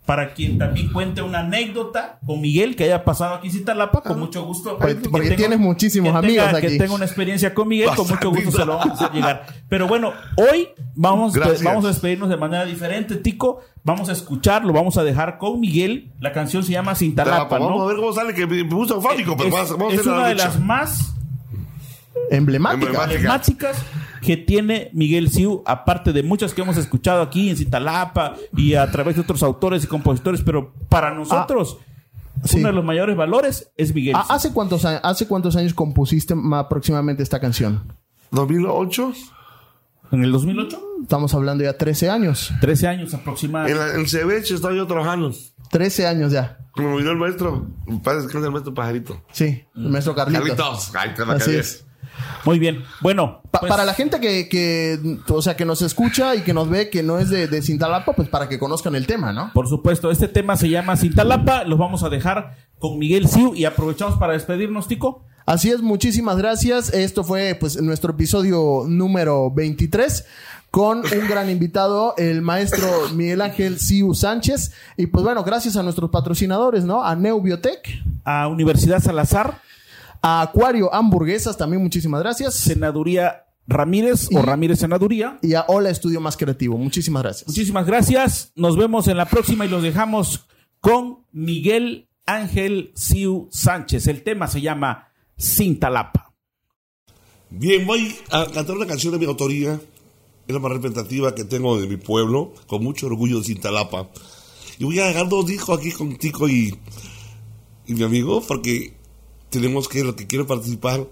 Para 0.05 0.35
quien 0.35 0.59
también 0.59 0.93
cuente 0.93 1.23
una 1.23 1.39
anécdota 1.39 2.19
con 2.23 2.39
Miguel 2.39 2.75
que 2.75 2.83
haya 2.83 3.03
pasado 3.03 3.33
aquí 3.33 3.47
en 3.47 3.53
Citalapa, 3.53 4.01
con 4.03 4.19
mucho 4.19 4.45
gusto. 4.45 4.77
Porque- 4.77 4.97
Que 5.01 5.09
porque 5.09 5.27
tenga- 5.29 5.35
tienes 5.35 5.57
muchísimos 5.59 6.09
que 6.13 6.27
tenga- 6.27 6.43
amigos 6.43 6.59
aquí. 6.63 6.67
Que 6.73 6.77
tenga 6.77 6.93
una 6.93 7.05
experiencia 7.05 7.55
con 7.55 7.67
Miguel, 7.67 7.89
con 7.95 8.07
mucho 8.07 8.29
gusto 8.29 8.51
se 8.51 8.65
lo 8.65 8.77
vamos 8.77 9.01
a 9.01 9.05
hacer 9.05 9.11
llegar. 9.15 9.47
Pero 9.67 9.87
bueno, 9.87 10.13
hoy 10.37 10.67
vamos, 10.93 11.33
Gracias. 11.33 11.63
vamos 11.63 11.85
a 11.85 11.87
despedirnos 11.87 12.29
de 12.29 12.37
manera 12.37 12.65
diferente, 12.65 13.15
Tico. 13.15 13.61
Vamos 13.83 14.07
a 14.09 14.11
escucharlo, 14.11 14.73
vamos 14.73 14.95
a 14.99 15.03
dejar 15.03 15.39
con 15.39 15.59
Miguel. 15.59 16.11
La 16.19 16.31
canción 16.31 16.61
se 16.61 16.73
llama 16.73 16.93
Cintalapa, 16.93 17.57
¿no? 17.57 17.65
Vamos 17.69 17.81
a 17.81 17.85
ver 17.87 17.95
cómo 17.95 18.13
sale, 18.13 18.35
que 18.35 18.45
me 18.45 18.61
gusta 18.61 18.93
eufórico, 18.93 19.35
pero 19.35 19.49
es, 19.49 19.55
vamos, 19.55 19.71
vamos 19.71 19.91
a 19.91 19.95
es 19.95 19.99
hacer 20.01 20.11
la 20.11 20.19
una 20.19 20.27
de 20.27 20.35
las 20.35 20.59
más 20.59 21.15
Emblemática. 22.29 22.85
Emblemática. 22.85 23.15
emblemáticas 23.15 23.77
que 24.25 24.37
tiene 24.37 24.89
Miguel 24.93 25.29
Siu, 25.29 25.61
aparte 25.65 26.11
de 26.13 26.23
muchas 26.23 26.53
que 26.53 26.61
hemos 26.61 26.77
escuchado 26.77 27.21
aquí 27.21 27.49
en 27.49 27.57
Citalapa 27.57 28.35
y 28.57 28.73
a 28.73 28.89
través 28.91 29.15
de 29.15 29.21
otros 29.21 29.43
autores 29.43 29.83
y 29.83 29.87
compositores, 29.87 30.41
pero 30.41 30.73
para 30.89 31.13
nosotros 31.13 31.77
sí. 32.43 32.57
uno 32.59 32.69
de 32.69 32.73
los 32.73 32.83
mayores 32.83 33.15
valores 33.15 33.71
es 33.77 33.93
Miguel. 33.93 34.15
Ah, 34.17 34.23
Siu. 34.25 34.35
¿hace, 34.35 34.51
cuántos, 34.53 34.83
a- 34.85 34.97
¿Hace 34.97 35.27
cuántos 35.27 35.55
años 35.55 35.73
compusiste 35.73 36.33
ma- 36.35 36.59
aproximadamente 36.59 37.21
esta 37.23 37.39
canción? 37.39 37.83
2008, 38.31 39.13
En 40.11 40.23
el 40.23 40.31
2008, 40.31 40.81
Estamos 41.01 41.33
hablando 41.33 41.63
ya 41.63 41.77
13 41.77 42.09
años. 42.09 42.51
13 42.61 42.87
años 42.87 43.13
en, 43.13 43.19
aproximadamente. 43.19 43.95
en 43.99 44.07
Cebeche 44.07 44.55
estaba 44.55 44.73
yo 44.73 44.85
trabajando. 44.87 45.31
13 45.71 46.07
años 46.07 46.31
ya. 46.31 46.57
Como 46.71 46.95
vino 46.97 47.11
el 47.11 47.17
maestro, 47.17 47.67
parece 48.03 48.27
que 48.27 48.37
es 48.37 48.43
el 48.43 48.51
maestro 48.51 48.73
pajarito. 48.73 49.21
Sí, 49.31 49.63
el 49.75 49.89
maestro 49.89 50.13
Carlitos. 50.15 50.89
Carlitos. 50.91 51.27
Ay, 51.27 51.35
Así 51.35 51.55
es. 51.55 51.85
Muy 52.45 52.59
bien. 52.59 52.83
Bueno, 53.01 53.41
Pa- 53.51 53.59
pues, 53.59 53.69
para 53.69 53.85
la 53.85 53.93
gente 53.93 54.19
que, 54.19 54.47
que, 54.49 54.99
o 55.29 55.41
sea, 55.41 55.55
que 55.55 55.65
nos 55.65 55.81
escucha 55.81 56.35
y 56.35 56.41
que 56.41 56.53
nos 56.53 56.69
ve 56.69 56.89
que 56.89 57.01
no 57.03 57.17
es 57.19 57.29
de, 57.29 57.47
de 57.47 57.61
Cintalapa, 57.61 58.13
pues 58.13 58.29
para 58.29 58.47
que 58.49 58.59
conozcan 58.59 58.95
el 58.95 59.07
tema, 59.07 59.33
¿no? 59.33 59.51
por 59.53 59.67
supuesto, 59.67 60.11
este 60.11 60.27
tema 60.27 60.55
se 60.57 60.69
llama 60.69 60.95
Cintalapa. 60.97 61.63
Los 61.63 61.79
vamos 61.79 62.03
a 62.03 62.09
dejar 62.09 62.55
con 62.79 62.99
Miguel 62.99 63.27
Siu 63.27 63.55
y 63.55 63.65
aprovechamos 63.65 64.17
para 64.19 64.33
despedirnos, 64.33 64.87
Tico. 64.87 65.23
Así 65.45 65.69
es, 65.71 65.81
muchísimas 65.81 66.37
gracias. 66.37 66.93
Esto 66.93 67.23
fue 67.23 67.55
pues 67.59 67.81
nuestro 67.81 68.11
episodio 68.13 68.83
número 68.87 69.51
23 69.51 70.25
con 70.71 70.97
un 70.99 71.27
gran 71.29 71.49
invitado, 71.49 72.15
el 72.17 72.41
maestro 72.41 72.87
Miguel 73.13 73.41
Ángel 73.41 73.79
Siu 73.79 74.13
Sánchez. 74.13 74.73
Y 74.97 75.07
pues 75.07 75.23
bueno, 75.23 75.43
gracias 75.43 75.77
a 75.77 75.83
nuestros 75.83 76.09
patrocinadores, 76.09 76.83
¿no? 76.83 77.03
A 77.05 77.15
Neubiotech, 77.15 78.03
A 78.25 78.47
Universidad 78.49 79.01
Salazar, 79.01 79.61
a 80.27 80.41
Acuario 80.41 80.91
Hamburguesas, 80.91 81.55
también 81.55 81.83
muchísimas 81.83 82.19
gracias. 82.19 82.55
Senaduría 82.55 83.45
Ramírez 83.67 84.27
o 84.33 84.41
Ramírez 84.41 84.79
Senaduría. 84.79 85.37
Y 85.43 85.53
a 85.53 85.65
Hola 85.67 85.91
Estudio 85.91 86.19
Más 86.19 86.35
Creativo. 86.35 86.79
Muchísimas 86.79 87.21
gracias. 87.21 87.47
Muchísimas 87.47 87.85
gracias. 87.85 88.51
Nos 88.55 88.75
vemos 88.75 89.07
en 89.07 89.17
la 89.17 89.27
próxima 89.27 89.67
y 89.67 89.69
los 89.69 89.83
dejamos 89.83 90.47
con 90.79 91.19
Miguel 91.31 92.09
Ángel 92.25 92.91
Siu 92.95 93.49
Sánchez. 93.51 94.07
El 94.07 94.23
tema 94.23 94.47
se 94.47 94.61
llama 94.61 95.09
Cintalapa. 95.39 96.33
Bien, 97.51 97.85
voy 97.85 98.15
a 98.31 98.47
cantar 98.47 98.77
una 98.77 98.87
canción 98.87 99.13
de 99.13 99.19
mi 99.19 99.25
autoría. 99.25 99.79
Es 100.47 100.53
la 100.55 100.59
más 100.59 100.71
representativa 100.71 101.35
que 101.35 101.43
tengo 101.43 101.79
de 101.79 101.85
mi 101.85 101.97
pueblo, 101.97 102.51
con 102.65 102.83
mucho 102.83 103.05
orgullo 103.05 103.37
de 103.37 103.45
Cintalapa. 103.45 104.09
Y 104.79 104.85
voy 104.85 104.97
a 104.97 105.05
dejar 105.05 105.29
dos 105.29 105.45
discos 105.45 105.77
aquí 105.77 105.91
con 105.91 106.15
Tico 106.17 106.49
y, 106.49 106.75
y 107.85 107.93
mi 107.93 108.01
amigo, 108.01 108.41
porque 108.41 109.04
tenemos 109.55 109.87
que, 109.87 110.03
los 110.03 110.15
que 110.15 110.27
quieren 110.27 110.47
participar, 110.47 111.07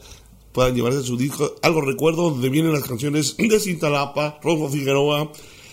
puedan 0.51 0.75
llevarse 0.75 1.01
su 1.03 1.17
disco. 1.17 1.55
Algo 1.61 1.81
recuerdo 1.81 2.29
donde 2.29 2.49
vienen 2.49 2.73
las 2.73 2.83
canciones 2.83 3.35
de 3.37 3.59
Cintalapa, 3.59 4.39
Rojo 4.43 4.69
Figueroa, 4.69 5.31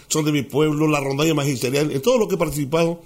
son 0.09 0.25
de 0.25 0.33
mi 0.33 0.43
pueblo, 0.43 0.89
La 0.89 1.01
Rondalla 1.01 1.35
Magisterial, 1.35 1.91
en 1.93 2.03
todo 2.03 2.19
lo 2.19 2.29
que 2.29 2.35
he 2.35 2.39
participado. 2.39 3.03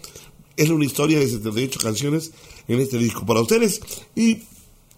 Es 0.56 0.70
una 0.70 0.84
historia 0.84 1.18
de 1.18 1.26
78 1.26 1.80
canciones 1.82 2.32
en 2.68 2.80
este 2.80 2.98
disco 2.98 3.26
para 3.26 3.40
ustedes. 3.40 3.80
Y 4.14 4.38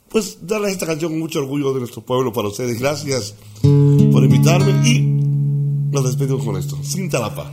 pues 0.08 0.38
darles 0.46 0.72
esta 0.72 0.86
canción 0.86 1.12
con 1.12 1.20
mucho 1.20 1.40
orgullo 1.40 1.72
de 1.72 1.80
nuestro 1.80 2.02
pueblo 2.02 2.32
para 2.32 2.48
ustedes. 2.48 2.78
Gracias 2.78 3.34
por 3.62 4.22
invitarme 4.22 4.88
y 4.88 5.00
nos 5.90 6.04
despedimos 6.04 6.44
con 6.44 6.56
esto. 6.56 6.78
Cintalapa, 6.82 7.50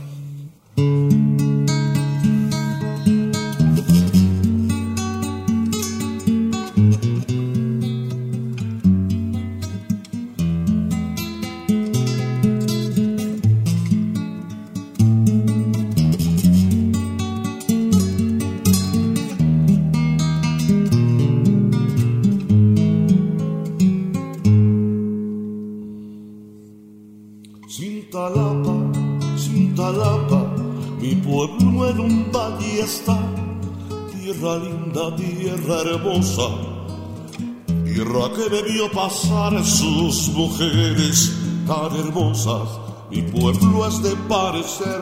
vio 38.48 38.90
pasar 38.90 39.64
sus 39.64 40.28
mujeres 40.30 41.32
tan 41.66 41.94
hermosas. 41.96 42.68
Mi 43.10 43.22
pueblo 43.22 43.86
es 43.86 44.02
de 44.02 44.14
parecer, 44.28 45.00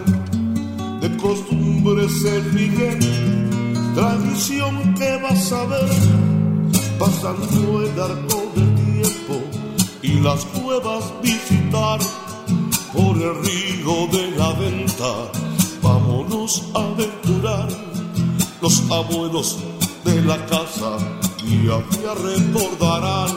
de 1.01 1.17
costumbres 1.17 2.25
el 2.25 2.53
Miguel, 2.53 3.95
tradición 3.95 4.95
que 4.95 5.17
vas 5.23 5.53
a 5.53 5.65
ver, 5.67 5.89
pasando 6.99 7.83
el 7.83 8.01
arco 8.01 8.53
del 8.55 8.75
tiempo 8.75 9.41
y 10.03 10.21
las 10.21 10.45
cuevas 10.47 11.13
visitar 11.23 11.99
por 12.93 13.17
el 13.17 13.35
río 13.45 14.07
de 14.13 14.31
la 14.37 14.53
venta. 14.53 15.31
Vámonos 15.83 16.65
a 16.75 16.79
aventurar 16.79 17.69
los 18.61 18.83
abuelos 18.91 19.59
de 20.05 20.23
la 20.23 20.45
casa 20.47 20.99
y 21.45 21.57
día 21.57 22.15
recordarán 22.15 23.31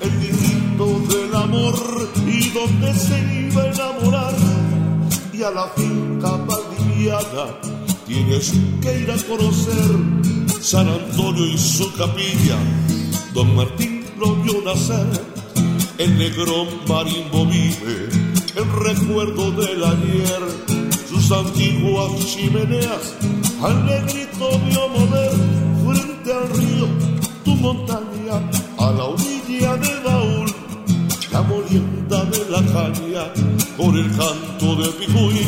el 0.00 0.10
grito 0.10 0.86
del 1.08 1.34
amor 1.34 1.74
y 2.26 2.50
donde 2.50 2.94
se 2.94 3.48
iba 3.48 3.62
a 3.62 3.72
enamorar. 3.72 4.34
Y 5.32 5.42
a 5.42 5.50
la 5.50 5.66
finca 5.68 6.30
valdiviana 6.36 7.60
tienes 8.06 8.52
que 8.80 9.00
ir 9.00 9.10
a 9.10 9.16
conocer 9.28 10.60
San 10.60 10.88
Antonio 10.88 11.46
y 11.46 11.58
su 11.58 11.92
capilla. 11.94 12.58
Don 13.32 13.54
Martín 13.56 14.04
lo 14.18 14.34
vio 14.36 14.62
nacer 14.62 15.06
el 15.98 16.18
negro 16.18 16.66
marimbo 16.88 17.46
vive 17.46 18.08
el 18.56 18.72
recuerdo 18.84 19.50
del 19.52 19.84
ayer. 19.84 20.42
Sus 21.08 21.30
antiguas 21.30 22.10
chimeneas 22.26 23.14
al 23.62 23.86
negrito 23.86 24.58
vio 24.68 24.88
mover 24.88 25.30
frente 25.84 26.32
al 26.32 26.48
río 26.50 27.13
tu 27.44 27.54
montaña 27.56 28.36
a 28.78 28.90
la 28.92 29.04
orilla 29.04 29.76
de 29.76 30.00
Daúl 30.02 30.64
la 31.34 31.42
molienda 31.42 32.24
de 32.26 32.48
la 32.48 32.62
caña 32.72 33.24
con 33.76 33.96
el 33.96 34.08
canto 34.16 34.76
de 34.76 34.88
Picuí, 34.92 35.44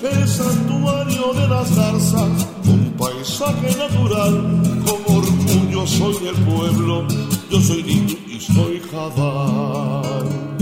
el 0.00 0.28
santuario 0.28 1.32
de 1.34 1.48
las 1.48 1.68
zarzas, 1.70 2.46
un 2.64 2.94
paisaje 2.96 3.76
natural, 3.76 4.62
como 4.86 5.18
orgullo 5.18 5.84
soy 5.88 6.24
del 6.24 6.36
pueblo, 6.44 7.04
yo 7.50 7.60
soy 7.60 7.82
niño 7.82 8.16
y 8.28 8.38
soy 8.38 8.80
jabal. 8.92 10.57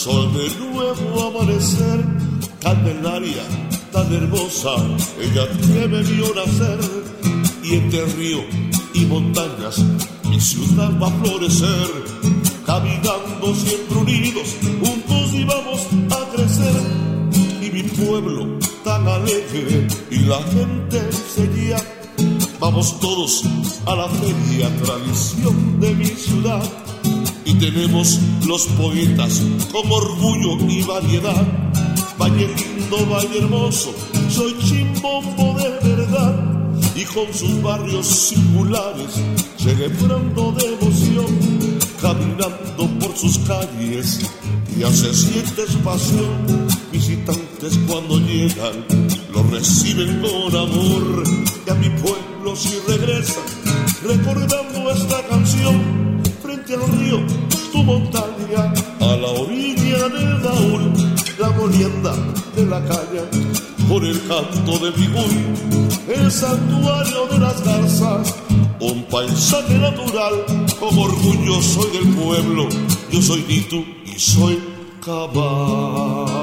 Sol 0.00 0.32
de 0.32 0.48
nuevo 0.64 1.28
amanecer. 1.28 2.00
Candelaria, 2.62 3.44
tan 3.92 4.10
hermosa, 4.12 4.74
ella 5.20 5.46
que 5.48 5.88
me 5.88 6.02
vio 6.02 6.34
nacer. 6.34 6.80
Y 7.62 7.74
entre 7.74 8.06
río 8.16 8.40
y 8.94 9.04
montañas, 9.04 9.76
mi 10.24 10.40
ciudad 10.40 10.90
va 10.98 11.08
a 11.08 11.22
florecer. 11.22 11.90
Caminando 12.64 13.54
siempre 13.54 13.98
unidos, 13.98 14.56
juntos 14.80 15.34
y 15.34 15.44
vamos 15.44 15.80
a 16.16 16.34
crecer 16.34 16.80
y 17.60 17.70
mi 17.70 17.82
pueblo 17.82 18.58
tan 18.84 19.06
alegre 19.06 19.86
y 20.10 20.18
la 20.20 20.42
gente 20.44 21.12
seguía. 21.12 21.76
Vamos 22.58 22.98
todos 23.00 23.42
a 23.86 23.96
la 23.96 24.08
feria, 24.08 24.68
tradición 24.82 25.80
de 25.80 25.94
mi 25.94 26.06
ciudad. 26.06 26.79
Y 27.60 27.70
tenemos 27.70 28.18
los 28.46 28.66
poetas 28.68 29.42
con 29.70 29.92
orgullo 29.92 30.56
y 30.66 30.82
variedad. 30.82 31.46
Valle 32.18 32.48
lindo, 32.56 33.06
valle 33.06 33.38
hermoso, 33.38 33.94
soy 34.30 34.56
chimbombo 34.60 35.58
de 35.58 35.68
verdad. 35.86 36.72
Y 36.94 37.04
con 37.04 37.26
sus 37.34 37.60
barrios 37.62 38.06
singulares, 38.06 39.20
celebrando 39.58 40.52
devoción, 40.52 41.26
caminando 42.00 42.88
por 42.98 43.14
sus 43.14 43.38
calles, 43.40 44.20
ya 44.78 44.90
se 44.90 45.12
siente 45.12 45.64
pasión. 45.84 46.66
Visitantes 46.90 47.78
cuando 47.86 48.20
llegan, 48.20 48.86
los 49.34 49.50
reciben 49.50 50.22
con 50.22 50.56
amor. 50.56 51.24
Y 51.66 51.70
a 51.70 51.74
mi 51.74 51.90
pueblo 51.90 52.56
si 52.56 52.78
regresan, 52.88 53.44
recordando 54.02 54.90
esta 54.90 55.26
canción, 55.28 56.22
frente 56.42 56.74
al 56.74 56.88
río, 56.98 57.49
tu 57.72 57.82
montaña, 57.82 58.72
a 59.00 59.16
la 59.16 59.28
orilla 59.28 60.08
del 60.08 60.42
Daúl, 60.42 60.92
la 61.38 61.50
molienda 61.50 62.14
de 62.56 62.66
la 62.66 62.80
caña, 62.80 63.22
por 63.88 64.04
el 64.04 64.20
canto 64.26 64.78
de 64.78 64.92
Piguy, 64.92 65.44
el 66.14 66.30
santuario 66.30 67.26
de 67.26 67.38
las 67.38 67.64
garzas, 67.64 68.34
un 68.80 69.04
paisaje 69.04 69.78
natural, 69.78 70.34
como 70.78 71.02
orgullo 71.02 71.62
soy 71.62 71.90
del 71.90 72.08
pueblo, 72.14 72.68
yo 73.10 73.22
soy 73.22 73.44
Nitu 73.48 73.84
y 74.04 74.18
soy 74.18 74.58
cabal. 75.04 76.39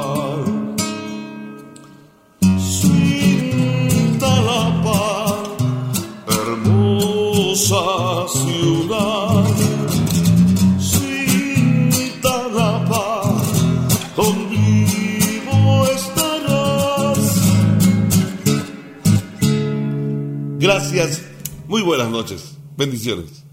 Gracias, 20.67 21.21
muy 21.69 21.81
buenas 21.81 22.09
noches, 22.09 22.57
bendiciones. 22.75 23.46